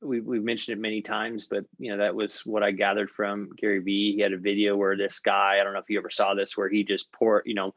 we, 0.00 0.20
we've 0.20 0.42
mentioned 0.42 0.78
it 0.78 0.80
many 0.80 1.02
times, 1.02 1.48
but 1.48 1.64
you 1.78 1.90
know, 1.90 1.98
that 1.98 2.14
was 2.14 2.40
what 2.46 2.62
I 2.62 2.70
gathered 2.70 3.10
from 3.10 3.50
Gary 3.56 3.80
Vee. 3.80 4.14
He 4.16 4.22
had 4.22 4.32
a 4.32 4.38
video 4.38 4.76
where 4.76 4.96
this 4.96 5.18
guy, 5.18 5.58
I 5.60 5.64
don't 5.64 5.72
know 5.72 5.80
if 5.80 5.90
you 5.90 5.98
ever 5.98 6.10
saw 6.10 6.34
this, 6.34 6.56
where 6.56 6.68
he 6.68 6.84
just 6.84 7.10
poured, 7.12 7.42
you 7.46 7.54
know, 7.54 7.74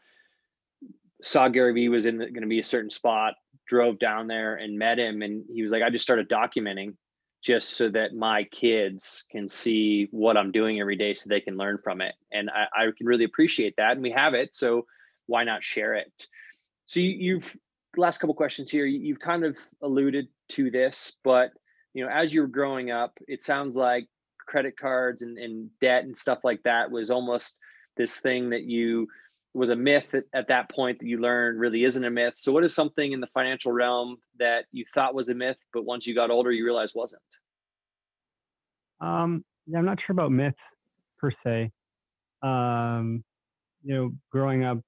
saw 1.24 1.48
Gary 1.48 1.74
Vee 1.74 1.90
was 1.90 2.06
in 2.06 2.18
going 2.18 2.42
to 2.42 2.48
be 2.48 2.60
a 2.60 2.64
certain 2.64 2.90
spot, 2.90 3.36
drove 3.68 4.00
down 4.00 4.28
there 4.28 4.56
and 4.56 4.78
met 4.78 5.00
him, 5.00 5.22
and 5.22 5.44
he 5.54 5.64
was 5.64 5.72
like, 5.72 5.84
I 5.84 5.90
just 5.90 6.04
started 6.04 6.30
documenting 6.30 6.96
just 7.44 7.72
so 7.72 7.90
that 7.90 8.14
my 8.14 8.44
kids 8.44 9.26
can 9.32 9.48
see 9.48 10.08
what 10.12 10.38
I'm 10.38 10.52
doing 10.52 10.80
every 10.80 10.96
day, 10.96 11.14
so 11.14 11.28
they 11.28 11.42
can 11.42 11.58
learn 11.58 11.80
from 11.84 12.02
it, 12.02 12.14
and 12.32 12.50
I, 12.50 12.84
I 12.84 12.86
can 12.96 13.08
really 13.08 13.26
appreciate 13.26 13.76
that, 13.78 13.94
and 13.94 14.02
we 14.02 14.12
have 14.12 14.36
it, 14.36 14.54
so 14.54 14.86
why 15.26 15.44
not 15.44 15.64
share 15.64 15.96
it? 15.96 16.28
So 16.86 17.00
you, 17.00 17.10
you've 17.10 17.58
last 17.98 18.20
couple 18.20 18.36
questions 18.36 18.70
here, 18.70 18.86
you've 18.86 19.20
kind 19.20 19.44
of 19.44 19.58
alluded 19.82 20.28
to 20.50 20.70
this, 20.70 21.14
but 21.24 21.52
you 21.94 22.06
know, 22.06 22.12
as 22.12 22.34
you 22.34 22.42
were 22.42 22.48
growing 22.48 22.92
up, 22.92 23.18
it 23.28 23.44
sounds 23.44 23.76
like 23.76 24.08
credit 24.48 24.78
cards 24.78 25.22
and, 25.22 25.38
and 25.38 25.70
debt 25.80 26.04
and 26.04 26.18
stuff 26.18 26.40
like 26.44 26.64
that 26.64 26.92
was 26.92 27.12
almost 27.12 27.58
this 27.98 28.16
thing 28.16 28.50
that 28.52 28.64
you 28.64 29.08
was 29.54 29.70
a 29.70 29.76
myth 29.76 30.14
at, 30.14 30.24
at 30.34 30.48
that 30.48 30.70
point 30.70 31.00
that 31.00 31.08
you 31.08 31.20
learned 31.20 31.60
really 31.60 31.84
isn't 31.84 32.06
a 32.06 32.10
myth. 32.10 32.36
So, 32.38 32.52
what 32.52 32.64
is 32.64 32.74
something 32.74 33.12
in 33.12 33.20
the 33.20 33.28
financial 33.28 33.72
realm 33.72 34.18
that 34.40 34.66
you 34.72 34.86
thought 34.94 35.14
was 35.14 35.30
a 35.30 35.36
myth, 35.36 35.58
but 35.74 35.84
once 35.84 36.08
you 36.08 36.16
got 36.16 36.32
older, 36.32 36.52
you 36.52 36.64
realized 36.64 36.96
wasn't? 36.96 37.22
Um, 39.02 39.44
yeah, 39.68 39.80
I'm 39.80 39.86
not 39.86 40.00
sure 40.06 40.14
about 40.14 40.32
myths 40.32 40.58
per 41.20 41.32
se. 41.44 41.72
Um, 42.42 43.24
you 43.84 43.96
know, 43.96 44.12
growing 44.32 44.64
up 44.64 44.80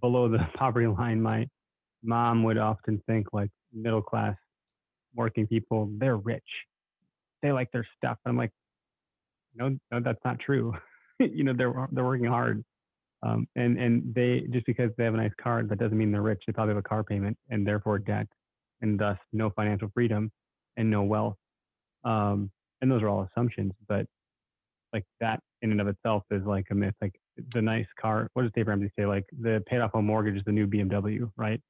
below 0.00 0.28
the 0.28 0.38
poverty 0.54 0.86
line, 0.86 1.20
my 1.20 1.46
mom 2.02 2.44
would 2.44 2.58
often 2.58 3.02
think 3.06 3.26
like 3.32 3.50
middle 3.72 4.02
class 4.02 4.36
working 5.14 5.46
people, 5.46 5.90
they're 5.98 6.16
rich. 6.16 6.42
They 7.42 7.52
like 7.52 7.70
their 7.72 7.86
stuff. 7.96 8.18
I'm 8.26 8.36
like, 8.36 8.50
no, 9.54 9.76
no, 9.90 10.00
that's 10.00 10.20
not 10.24 10.38
true. 10.40 10.74
you 11.18 11.44
know, 11.44 11.52
they're 11.56 11.88
they're 11.92 12.04
working 12.04 12.26
hard. 12.26 12.64
Um, 13.22 13.48
and 13.56 13.78
and 13.78 14.14
they 14.14 14.44
just 14.50 14.66
because 14.66 14.90
they 14.96 15.04
have 15.04 15.14
a 15.14 15.18
nice 15.18 15.32
car, 15.42 15.62
that 15.64 15.78
doesn't 15.78 15.96
mean 15.98 16.12
they're 16.12 16.22
rich. 16.22 16.42
They 16.46 16.52
probably 16.52 16.74
have 16.74 16.84
a 16.84 16.88
car 16.88 17.02
payment 17.02 17.36
and 17.50 17.66
therefore 17.66 17.98
debt, 17.98 18.26
and 18.80 18.98
thus 18.98 19.18
no 19.32 19.50
financial 19.50 19.88
freedom 19.94 20.30
and 20.76 20.90
no 20.90 21.02
wealth. 21.02 21.36
Um, 22.04 22.50
and 22.80 22.90
those 22.90 23.02
are 23.02 23.08
all 23.08 23.28
assumptions, 23.32 23.72
but 23.88 24.06
like 24.92 25.04
that 25.20 25.40
in 25.62 25.72
and 25.72 25.80
of 25.80 25.88
itself 25.88 26.22
is 26.30 26.44
like 26.44 26.66
a 26.70 26.74
myth. 26.74 26.94
Like 27.00 27.14
the 27.54 27.62
nice 27.62 27.86
car. 28.00 28.28
What 28.34 28.42
does 28.42 28.52
Dave 28.54 28.68
Ramsey 28.68 28.90
say? 28.98 29.06
Like 29.06 29.24
the 29.40 29.62
paid 29.66 29.80
off 29.80 29.92
home 29.92 30.06
mortgage 30.06 30.36
is 30.36 30.42
the 30.46 30.52
new 30.52 30.66
BMW, 30.66 31.30
right? 31.36 31.60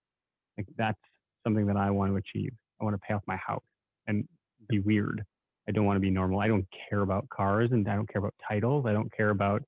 Like 0.57 0.67
that's 0.77 1.01
something 1.45 1.67
that 1.67 1.77
I 1.77 1.91
want 1.91 2.13
to 2.13 2.17
achieve. 2.17 2.53
I 2.81 2.85
want 2.85 2.95
to 2.95 3.01
pay 3.07 3.15
off 3.15 3.23
my 3.27 3.37
house 3.37 3.63
and 4.07 4.27
be 4.69 4.81
weird. 4.81 5.25
I 5.69 5.73
don't 5.73 5.85
want 5.85 5.97
to 5.97 6.01
be 6.01 6.11
normal. 6.11 6.41
I 6.41 6.49
don't 6.49 6.67
care 6.89 7.01
about 7.01 7.29
cars 7.29 7.71
and 7.73 7.87
I 7.89 7.95
don't 7.95 8.11
care 8.11 8.21
about 8.21 8.35
titles. 8.47 8.87
I 8.87 8.93
don't 8.93 9.13
care 9.15 9.31
about 9.31 9.63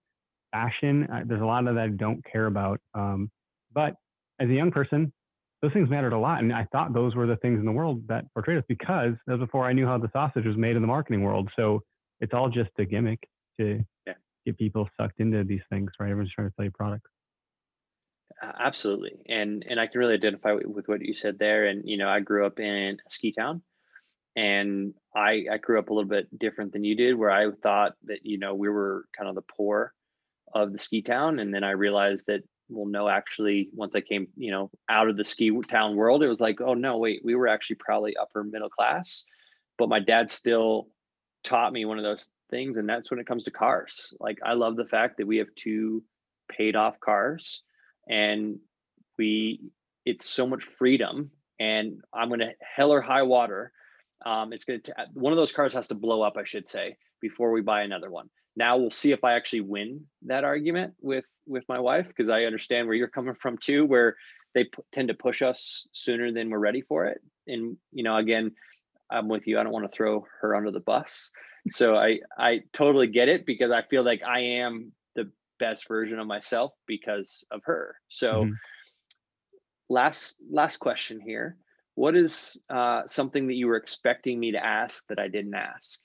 fashion. 0.50 1.06
Uh, 1.12 1.20
there's 1.26 1.42
a 1.42 1.46
lot 1.46 1.66
of 1.66 1.74
that 1.74 1.84
I 1.84 1.88
don't 1.88 2.24
care 2.24 2.46
about. 2.46 2.80
Um, 2.94 3.30
but 3.72 3.94
as 4.40 4.48
a 4.48 4.52
young 4.52 4.70
person, 4.70 5.12
those 5.62 5.72
things 5.72 5.90
mattered 5.90 6.14
a 6.14 6.18
lot. 6.18 6.40
And 6.40 6.52
I 6.52 6.66
thought 6.72 6.94
those 6.94 7.14
were 7.14 7.26
the 7.26 7.36
things 7.36 7.58
in 7.61 7.66
the 7.66 7.72
world 7.72 8.02
that 8.08 8.24
portrayed 8.32 8.58
us 8.58 8.64
because 8.66 9.12
that 9.26 9.38
was 9.38 9.40
before 9.40 9.66
I 9.66 9.72
knew 9.72 9.86
how 9.86 9.98
the 9.98 10.11
sausage 10.12 10.46
was 10.46 10.56
made 10.56 10.74
in 10.76 10.82
the 10.82 10.88
marketing 10.88 11.22
world. 11.22 11.50
So 11.54 11.82
it's 12.20 12.32
all 12.32 12.48
just 12.48 12.70
a 12.78 12.84
gimmick 12.84 13.20
to 13.58 13.84
yeah. 14.06 14.14
get 14.46 14.56
people 14.56 14.88
sucked 14.98 15.20
into 15.20 15.44
these 15.44 15.61
things, 15.70 15.90
right? 16.00 16.11
Everyone's 16.11 16.32
trying 16.34 16.48
to 16.48 16.54
sell 16.56 16.64
you 16.64 16.70
products. 16.70 17.11
Absolutely. 18.43 19.20
And, 19.28 19.64
and 19.68 19.78
I 19.78 19.86
can 19.86 19.99
really 20.01 20.14
identify 20.14 20.53
with, 20.53 20.88
what 20.88 21.03
you 21.05 21.14
said 21.14 21.38
there. 21.38 21.66
And, 21.66 21.86
you 21.88 21.99
know, 21.99 22.09
I 22.09 22.20
grew 22.20 22.47
up 22.47 22.59
in 22.59 22.99
a 23.07 23.11
ski 23.11 23.32
town 23.32 23.62
and 24.36 24.95
I, 25.14 25.47
I 25.53 25.59
grew 25.59 25.78
up 25.78 25.91
a 25.91 25.95
little 25.95 26.09
bit 26.09 26.26
different 26.38 26.72
than 26.72 26.84
you 26.84 26.95
did, 26.97 27.16
where 27.16 27.30
I 27.30 27.51
thought 27.62 27.95
that, 28.05 28.24
you 28.24 28.38
know, 28.38 28.55
we 28.55 28.68
were 28.68 29.05
kind 29.16 29.28
of 29.28 29.34
the 29.34 29.43
poor 29.43 29.93
of 30.53 30.72
the 30.72 30.78
ski 30.78 31.03
town 31.03 31.38
and 31.38 31.55
then 31.55 31.62
i 31.64 31.70
realized 31.70 32.26
that 32.26 32.43
well 32.68 32.86
no 32.86 33.09
actually 33.09 33.68
once 33.72 33.95
i 33.95 34.01
came 34.01 34.26
you 34.36 34.51
know 34.51 34.70
out 34.88 35.09
of 35.09 35.16
the 35.16 35.24
ski 35.24 35.51
town 35.68 35.97
world 35.97 36.22
it 36.22 36.28
was 36.28 36.41
like 36.41 36.61
oh 36.61 36.74
no 36.74 36.97
wait 36.99 37.20
we 37.24 37.34
were 37.34 37.49
actually 37.49 37.76
probably 37.76 38.16
upper 38.16 38.43
middle 38.43 38.68
class 38.68 39.24
but 39.78 39.88
my 39.88 40.01
dad 40.01 40.30
still 40.30 40.88
taught 41.45 41.72
me 41.72 41.84
one 41.84 41.99
of 41.99 42.05
those 42.05 42.28
things 42.51 42.76
and 42.76 42.88
that's 42.88 43.11
when 43.11 43.20
it 43.20 43.26
comes 43.26 43.45
to 43.45 43.51
cars 43.51 44.12
like 44.20 44.38
i 44.45 44.55
love 44.55 44.76
the 44.76 44.84
fact 44.84 45.16
that 45.18 45.26
we 45.26 45.36
have 45.38 45.49
two 45.55 46.03
paid 46.51 46.74
off 46.76 46.99
cars 47.01 47.62
and 48.11 48.58
we 49.18 49.61
it's 50.06 50.26
so 50.28 50.46
much 50.46 50.64
freedom 50.78 51.30
and 51.61 52.00
i'm 52.14 52.28
going 52.28 52.40
to 52.40 52.52
hell 52.76 52.92
or 52.92 53.02
high 53.02 53.22
water 53.24 53.72
Um, 54.26 54.52
it's 54.52 54.66
going 54.66 54.82
to 54.82 54.94
one 55.14 55.32
of 55.32 55.38
those 55.38 55.52
cars 55.52 55.74
has 55.74 55.88
to 55.88 55.94
blow 55.94 56.20
up, 56.22 56.36
I 56.36 56.44
should 56.44 56.68
say, 56.68 56.96
before 57.20 57.50
we 57.52 57.62
buy 57.62 57.82
another 57.84 58.11
one. 58.11 58.28
Now 58.56 58.76
we'll 58.78 58.90
see 58.90 59.12
if 59.12 59.24
I 59.24 59.32
actually 59.34 59.62
win 59.62 60.06
that 60.26 60.44
argument 60.44 60.94
with 61.00 61.26
with 61.46 61.64
my 61.68 61.80
wife 61.80 62.08
because 62.08 62.28
I 62.28 62.44
understand 62.44 62.86
where 62.86 62.96
you're 62.96 63.08
coming 63.18 63.34
from 63.34 63.56
too, 63.58 63.86
where 63.86 64.16
they 64.54 64.64
p- 64.64 64.84
tend 64.92 65.08
to 65.08 65.14
push 65.14 65.40
us 65.42 65.86
sooner 65.92 66.32
than 66.32 66.50
we're 66.50 66.66
ready 66.68 66.82
for 66.82 67.06
it. 67.06 67.20
And 67.46 67.78
you 67.92 68.04
know, 68.04 68.16
again, 68.16 68.52
I'm 69.11 69.28
with 69.28 69.46
you. 69.46 69.58
I 69.58 69.62
don't 69.64 69.72
want 69.72 69.90
to 69.90 69.96
throw 69.96 70.26
her 70.40 70.54
under 70.54 70.70
the 70.72 70.80
bus, 70.92 71.30
so 71.68 71.96
I 71.96 72.20
I 72.38 72.61
totally 72.72 73.08
get 73.08 73.28
it 73.28 73.46
because 73.46 73.70
I 73.72 73.82
feel 73.90 74.04
like 74.04 74.22
I 74.22 74.40
am 74.64 74.92
best 75.61 75.86
version 75.86 76.18
of 76.18 76.26
myself 76.26 76.72
because 76.86 77.44
of 77.50 77.62
her. 77.64 77.96
So. 78.08 78.46
Mhm. 78.46 78.54
Last 79.92 80.36
last 80.48 80.76
question 80.76 81.20
here. 81.20 81.56
What 81.96 82.14
is 82.16 82.56
uh, 82.70 83.02
something 83.06 83.48
that 83.48 83.54
you 83.54 83.66
were 83.66 83.74
expecting 83.76 84.38
me 84.38 84.52
to 84.52 84.64
ask 84.64 85.04
that 85.08 85.18
I 85.18 85.26
didn't 85.26 85.54
ask? 85.54 85.98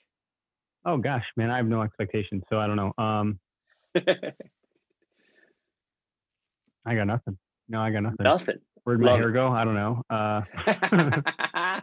Oh 0.84 0.98
gosh, 0.98 1.24
man, 1.36 1.50
I 1.50 1.56
have 1.56 1.66
no 1.66 1.82
expectations, 1.82 2.42
so 2.50 2.58
I 2.58 2.66
don't 2.66 2.76
know. 2.76 2.92
Um, 2.98 3.38
I 6.84 6.94
got 6.94 7.06
nothing. 7.06 7.38
No, 7.68 7.80
I 7.80 7.90
got 7.90 8.02
nothing. 8.02 8.16
Nothing. 8.20 8.58
Where'd 8.84 9.00
my 9.00 9.10
Love 9.10 9.18
hair 9.18 9.30
go? 9.30 9.48
I 9.48 9.64
don't 9.64 9.74
know. 9.74 10.02
Uh, 10.08 10.42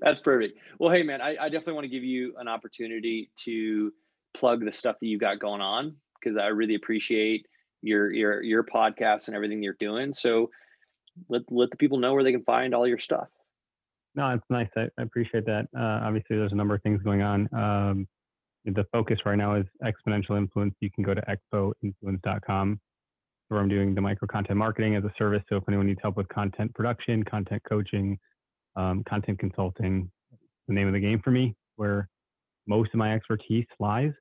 That's 0.00 0.20
perfect. 0.22 0.58
Well, 0.78 0.92
hey 0.92 1.02
man, 1.02 1.20
I, 1.20 1.36
I 1.36 1.48
definitely 1.48 1.74
want 1.74 1.84
to 1.84 1.90
give 1.90 2.04
you 2.04 2.34
an 2.38 2.48
opportunity 2.48 3.30
to 3.44 3.92
plug 4.34 4.64
the 4.64 4.72
stuff 4.72 4.96
that 5.00 5.06
you 5.06 5.18
got 5.18 5.38
going 5.38 5.60
on 5.60 5.96
because 6.22 6.36
I 6.36 6.46
really 6.46 6.74
appreciate 6.74 7.46
your 7.82 8.12
your 8.12 8.42
your 8.42 8.64
podcast 8.64 9.28
and 9.28 9.36
everything 9.36 9.62
you're 9.62 9.76
doing. 9.78 10.12
So 10.12 10.50
let 11.28 11.42
let 11.50 11.70
the 11.70 11.76
people 11.76 11.98
know 11.98 12.14
where 12.14 12.24
they 12.24 12.32
can 12.32 12.44
find 12.44 12.74
all 12.74 12.86
your 12.86 12.98
stuff. 12.98 13.28
No, 14.14 14.28
it's 14.30 14.44
nice. 14.50 14.68
I, 14.76 14.88
I 14.98 15.02
appreciate 15.02 15.46
that. 15.46 15.68
Uh, 15.76 16.00
obviously, 16.04 16.36
there's 16.36 16.52
a 16.52 16.56
number 16.56 16.74
of 16.74 16.82
things 16.82 17.00
going 17.02 17.22
on. 17.22 17.48
Um, 17.54 18.08
the 18.64 18.84
focus 18.92 19.18
right 19.24 19.36
now 19.36 19.54
is 19.54 19.66
exponential 19.84 20.36
influence. 20.36 20.74
You 20.80 20.90
can 20.90 21.04
go 21.04 21.14
to 21.14 21.22
expoinfluence.com 21.22 22.80
where 23.48 23.60
I'm 23.60 23.68
doing 23.68 23.94
the 23.94 24.00
micro 24.00 24.28
content 24.28 24.58
marketing 24.58 24.96
as 24.96 25.04
a 25.04 25.12
service. 25.18 25.42
So 25.48 25.56
if 25.56 25.64
anyone 25.68 25.86
needs 25.86 25.98
help 26.02 26.16
with 26.16 26.28
content 26.28 26.72
production, 26.74 27.24
content 27.24 27.62
coaching, 27.68 28.18
um, 28.76 29.02
content 29.08 29.38
consulting, 29.38 30.10
the 30.68 30.74
name 30.74 30.86
of 30.86 30.92
the 30.92 31.00
game 31.00 31.20
for 31.22 31.30
me, 31.30 31.54
where 31.76 32.08
most 32.66 32.90
of 32.94 32.98
my 32.98 33.12
expertise 33.12 33.66
lies. 33.80 34.12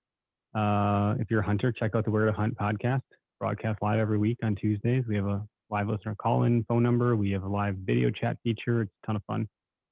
Uh, 0.56 1.16
if 1.20 1.30
you're 1.30 1.42
a 1.42 1.46
hunter, 1.46 1.72
check 1.72 1.96
out 1.96 2.06
the 2.06 2.12
Where 2.12 2.26
to 2.26 2.32
Hunt 2.32 2.58
podcast, 2.58 3.02
broadcast 3.40 3.80
live 3.82 4.00
every 4.00 4.18
week 4.18 4.38
on 4.44 4.56
Tuesdays. 4.56 5.04
We 5.08 5.16
have 5.16 5.28
a 5.28 5.44
live 5.70 5.88
listener 5.88 6.16
call 6.16 6.44
in 6.44 6.64
phone 6.64 6.84
number. 6.84 7.16
We 7.16 7.32
have 7.32 7.44
a 7.44 7.48
live 7.48 7.76
video 7.86 8.10
chat 8.10 8.38
feature. 8.44 8.82
It's 8.82 8.92
a 9.04 9.08
ton 9.08 9.16
of 9.16 9.24
fun. 9.26 9.48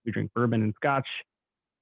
We 0.06 0.12
drink 0.12 0.32
bourbon 0.34 0.64
and 0.64 0.74
scotch. 0.76 1.08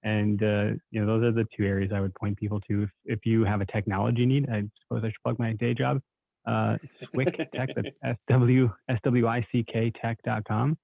And, 0.04 0.44
uh, 0.44 0.78
you 0.92 1.04
know, 1.04 1.08
those 1.08 1.24
are 1.24 1.32
the 1.32 1.46
two 1.58 1.66
areas 1.66 1.92
I 1.94 2.00
would 2.00 2.14
point 2.16 2.38
people 2.38 2.60
to. 2.70 2.84
If, 2.84 2.90
if 3.06 3.20
you 3.26 3.44
have 3.44 3.62
a 3.62 3.66
technology 3.66 4.26
need, 4.26 4.48
I 4.50 4.64
suppose 4.84 5.04
I 5.04 5.08
should 5.08 5.24
plug 5.24 5.40
my 5.40 5.54
day 5.54 5.74
job. 5.74 6.00
Uh, 6.46 6.78
Swick 7.12 7.36
Tech, 7.54 7.70
that's 7.76 7.88
S-W, 8.04 8.70
S-W-I-C-K 8.90 9.92
tech.com. 10.00 10.78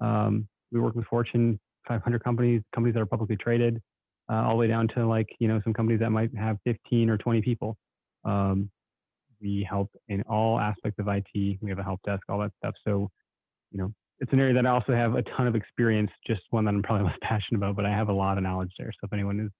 Um, 0.00 0.48
we 0.72 0.80
work 0.80 0.96
with 0.96 1.06
Fortune 1.06 1.60
500 1.86 2.24
companies, 2.24 2.62
companies 2.74 2.94
that 2.94 3.00
are 3.00 3.06
publicly 3.06 3.36
traded, 3.36 3.80
uh, 4.30 4.34
all 4.34 4.50
the 4.50 4.56
way 4.56 4.66
down 4.66 4.88
to 4.88 5.06
like, 5.06 5.28
you 5.38 5.48
know, 5.48 5.60
some 5.64 5.72
companies 5.72 6.00
that 6.00 6.10
might 6.10 6.34
have 6.36 6.58
15 6.64 7.10
or 7.10 7.18
20 7.18 7.42
people. 7.42 7.76
Um, 8.24 8.70
we 9.40 9.66
help 9.68 9.90
in 10.08 10.22
all 10.22 10.58
aspects 10.58 10.98
of 10.98 11.08
IT. 11.08 11.58
We 11.60 11.68
have 11.68 11.78
a 11.78 11.82
help 11.82 12.00
desk, 12.06 12.22
all 12.28 12.38
that 12.40 12.52
stuff. 12.58 12.74
So, 12.86 13.10
you 13.70 13.78
know, 13.78 13.92
it's 14.20 14.32
an 14.32 14.40
area 14.40 14.54
that 14.54 14.66
I 14.66 14.70
also 14.70 14.94
have 14.94 15.14
a 15.14 15.22
ton 15.36 15.46
of 15.46 15.54
experience, 15.54 16.10
just 16.26 16.42
one 16.50 16.64
that 16.64 16.70
I'm 16.70 16.82
probably 16.82 17.04
less 17.08 17.18
passionate 17.22 17.58
about, 17.58 17.76
but 17.76 17.84
I 17.84 17.90
have 17.90 18.08
a 18.08 18.12
lot 18.12 18.38
of 18.38 18.44
knowledge 18.44 18.72
there. 18.78 18.90
So 18.92 19.06
if 19.06 19.12
anyone 19.12 19.40
is 19.40 19.50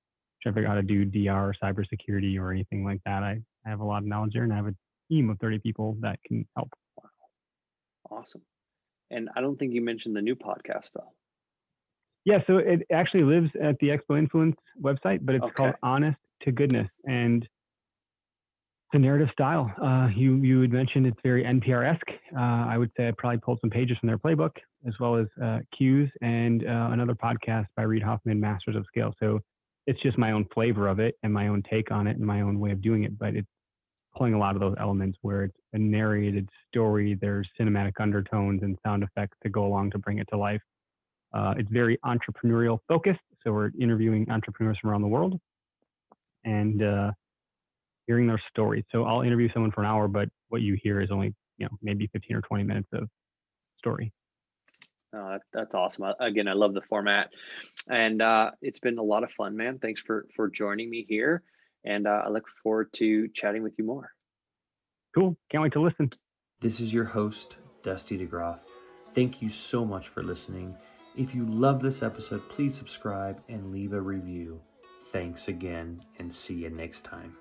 trying 0.42 0.54
to 0.54 0.58
figure 0.58 0.68
out 0.68 0.76
how 0.76 0.80
to 0.80 0.82
do 0.82 1.04
DR 1.04 1.50
or 1.50 1.54
cybersecurity 1.62 2.38
or 2.38 2.52
anything 2.52 2.84
like 2.84 3.00
that, 3.04 3.22
I, 3.22 3.40
I 3.66 3.70
have 3.70 3.80
a 3.80 3.84
lot 3.84 3.98
of 3.98 4.04
knowledge 4.06 4.32
there 4.34 4.44
and 4.44 4.52
I 4.52 4.56
have 4.56 4.66
a 4.66 4.74
team 5.10 5.30
of 5.30 5.38
30 5.40 5.58
people 5.58 5.96
that 6.00 6.18
can 6.26 6.46
help. 6.56 6.70
Awesome. 8.10 8.42
And 9.10 9.28
I 9.36 9.40
don't 9.40 9.58
think 9.58 9.74
you 9.74 9.82
mentioned 9.82 10.16
the 10.16 10.22
new 10.22 10.34
podcast 10.34 10.90
though. 10.94 11.12
Yeah, 12.24 12.38
so 12.46 12.56
it 12.56 12.82
actually 12.90 13.22
lives 13.22 13.50
at 13.62 13.76
the 13.80 13.88
Expo 13.88 14.18
Influence 14.18 14.56
website, 14.82 15.20
but 15.22 15.34
it's 15.34 15.44
called 15.56 15.74
Honest 15.82 16.18
to 16.42 16.52
Goodness, 16.52 16.88
and 17.04 17.42
it's 17.42 18.94
a 18.94 18.98
narrative 18.98 19.28
style. 19.32 19.70
Uh, 19.82 20.08
you 20.14 20.36
you 20.36 20.62
had 20.62 20.72
mentioned 20.72 21.06
it's 21.06 21.20
very 21.22 21.44
NPR-esque. 21.44 22.10
Uh, 22.34 22.40
I 22.40 22.78
would 22.78 22.90
say 22.96 23.08
I 23.08 23.12
probably 23.18 23.40
pulled 23.40 23.58
some 23.60 23.70
pages 23.70 23.98
from 23.98 24.06
their 24.06 24.18
playbook, 24.18 24.52
as 24.86 24.94
well 24.98 25.16
as 25.16 25.26
uh, 25.42 25.58
cues 25.76 26.10
and 26.22 26.64
uh, 26.66 26.88
another 26.92 27.14
podcast 27.14 27.66
by 27.76 27.82
Reid 27.82 28.02
Hoffman, 28.02 28.40
Masters 28.40 28.76
of 28.76 28.86
Scale. 28.86 29.12
So 29.20 29.40
it's 29.86 30.00
just 30.00 30.16
my 30.16 30.32
own 30.32 30.46
flavor 30.54 30.88
of 30.88 31.00
it 31.00 31.16
and 31.22 31.32
my 31.32 31.48
own 31.48 31.62
take 31.68 31.90
on 31.90 32.06
it 32.06 32.16
and 32.16 32.26
my 32.26 32.40
own 32.40 32.58
way 32.58 32.70
of 32.70 32.80
doing 32.80 33.04
it, 33.04 33.18
but 33.18 33.34
it's 33.34 33.48
pulling 34.16 34.34
a 34.34 34.38
lot 34.38 34.54
of 34.54 34.60
those 34.60 34.76
elements 34.78 35.18
where 35.22 35.44
it's 35.44 35.56
a 35.72 35.78
narrated 35.78 36.48
story. 36.68 37.18
There's 37.20 37.48
cinematic 37.60 37.94
undertones 38.00 38.62
and 38.62 38.78
sound 38.84 39.02
effects 39.02 39.36
to 39.42 39.48
go 39.50 39.66
along 39.66 39.90
to 39.90 39.98
bring 39.98 40.18
it 40.18 40.28
to 40.30 40.38
life. 40.38 40.62
Uh, 41.34 41.54
it's 41.58 41.68
very 41.70 41.98
entrepreneurial 42.04 42.78
focused. 42.88 43.20
So 43.42 43.52
we're 43.52 43.70
interviewing 43.78 44.30
entrepreneurs 44.30 44.78
from 44.80 44.90
around 44.90 45.02
the 45.02 45.08
world 45.08 45.38
and 46.44 46.82
uh, 46.82 47.10
hearing 48.06 48.26
their 48.26 48.40
stories. 48.50 48.84
So 48.92 49.04
I'll 49.04 49.22
interview 49.22 49.48
someone 49.52 49.72
for 49.72 49.82
an 49.82 49.86
hour, 49.86 50.08
but 50.08 50.28
what 50.48 50.62
you 50.62 50.78
hear 50.82 51.00
is 51.00 51.10
only, 51.10 51.34
you 51.58 51.66
know, 51.66 51.76
maybe 51.82 52.08
15 52.12 52.36
or 52.36 52.40
20 52.42 52.64
minutes 52.64 52.88
of 52.92 53.08
story. 53.78 54.12
Oh, 55.14 55.30
that, 55.30 55.42
that's 55.52 55.74
awesome. 55.74 56.12
Again, 56.18 56.48
I 56.48 56.54
love 56.54 56.74
the 56.74 56.80
format, 56.82 57.30
and 57.88 58.20
uh, 58.20 58.50
it's 58.60 58.80
been 58.80 58.98
a 58.98 59.02
lot 59.02 59.22
of 59.22 59.30
fun, 59.30 59.56
man. 59.56 59.78
Thanks 59.78 60.00
for 60.00 60.26
for 60.34 60.50
joining 60.50 60.90
me 60.90 61.06
here, 61.08 61.44
and 61.84 62.08
uh, 62.08 62.22
I 62.26 62.30
look 62.30 62.46
forward 62.64 62.92
to 62.94 63.28
chatting 63.28 63.62
with 63.62 63.74
you 63.78 63.84
more. 63.84 64.10
Cool. 65.14 65.36
Can't 65.52 65.62
wait 65.62 65.72
to 65.74 65.80
listen. 65.80 66.12
This 66.60 66.80
is 66.80 66.92
your 66.92 67.04
host, 67.04 67.58
Dusty 67.84 68.18
DeGroff. 68.18 68.58
Thank 69.14 69.40
you 69.40 69.50
so 69.50 69.84
much 69.84 70.08
for 70.08 70.20
listening. 70.20 70.76
If 71.16 71.32
you 71.32 71.44
love 71.44 71.80
this 71.80 72.02
episode, 72.02 72.48
please 72.48 72.74
subscribe 72.74 73.40
and 73.48 73.70
leave 73.70 73.92
a 73.92 74.00
review. 74.00 74.62
Thanks 75.12 75.46
again, 75.46 76.00
and 76.18 76.32
see 76.32 76.62
you 76.62 76.70
next 76.70 77.02
time. 77.02 77.36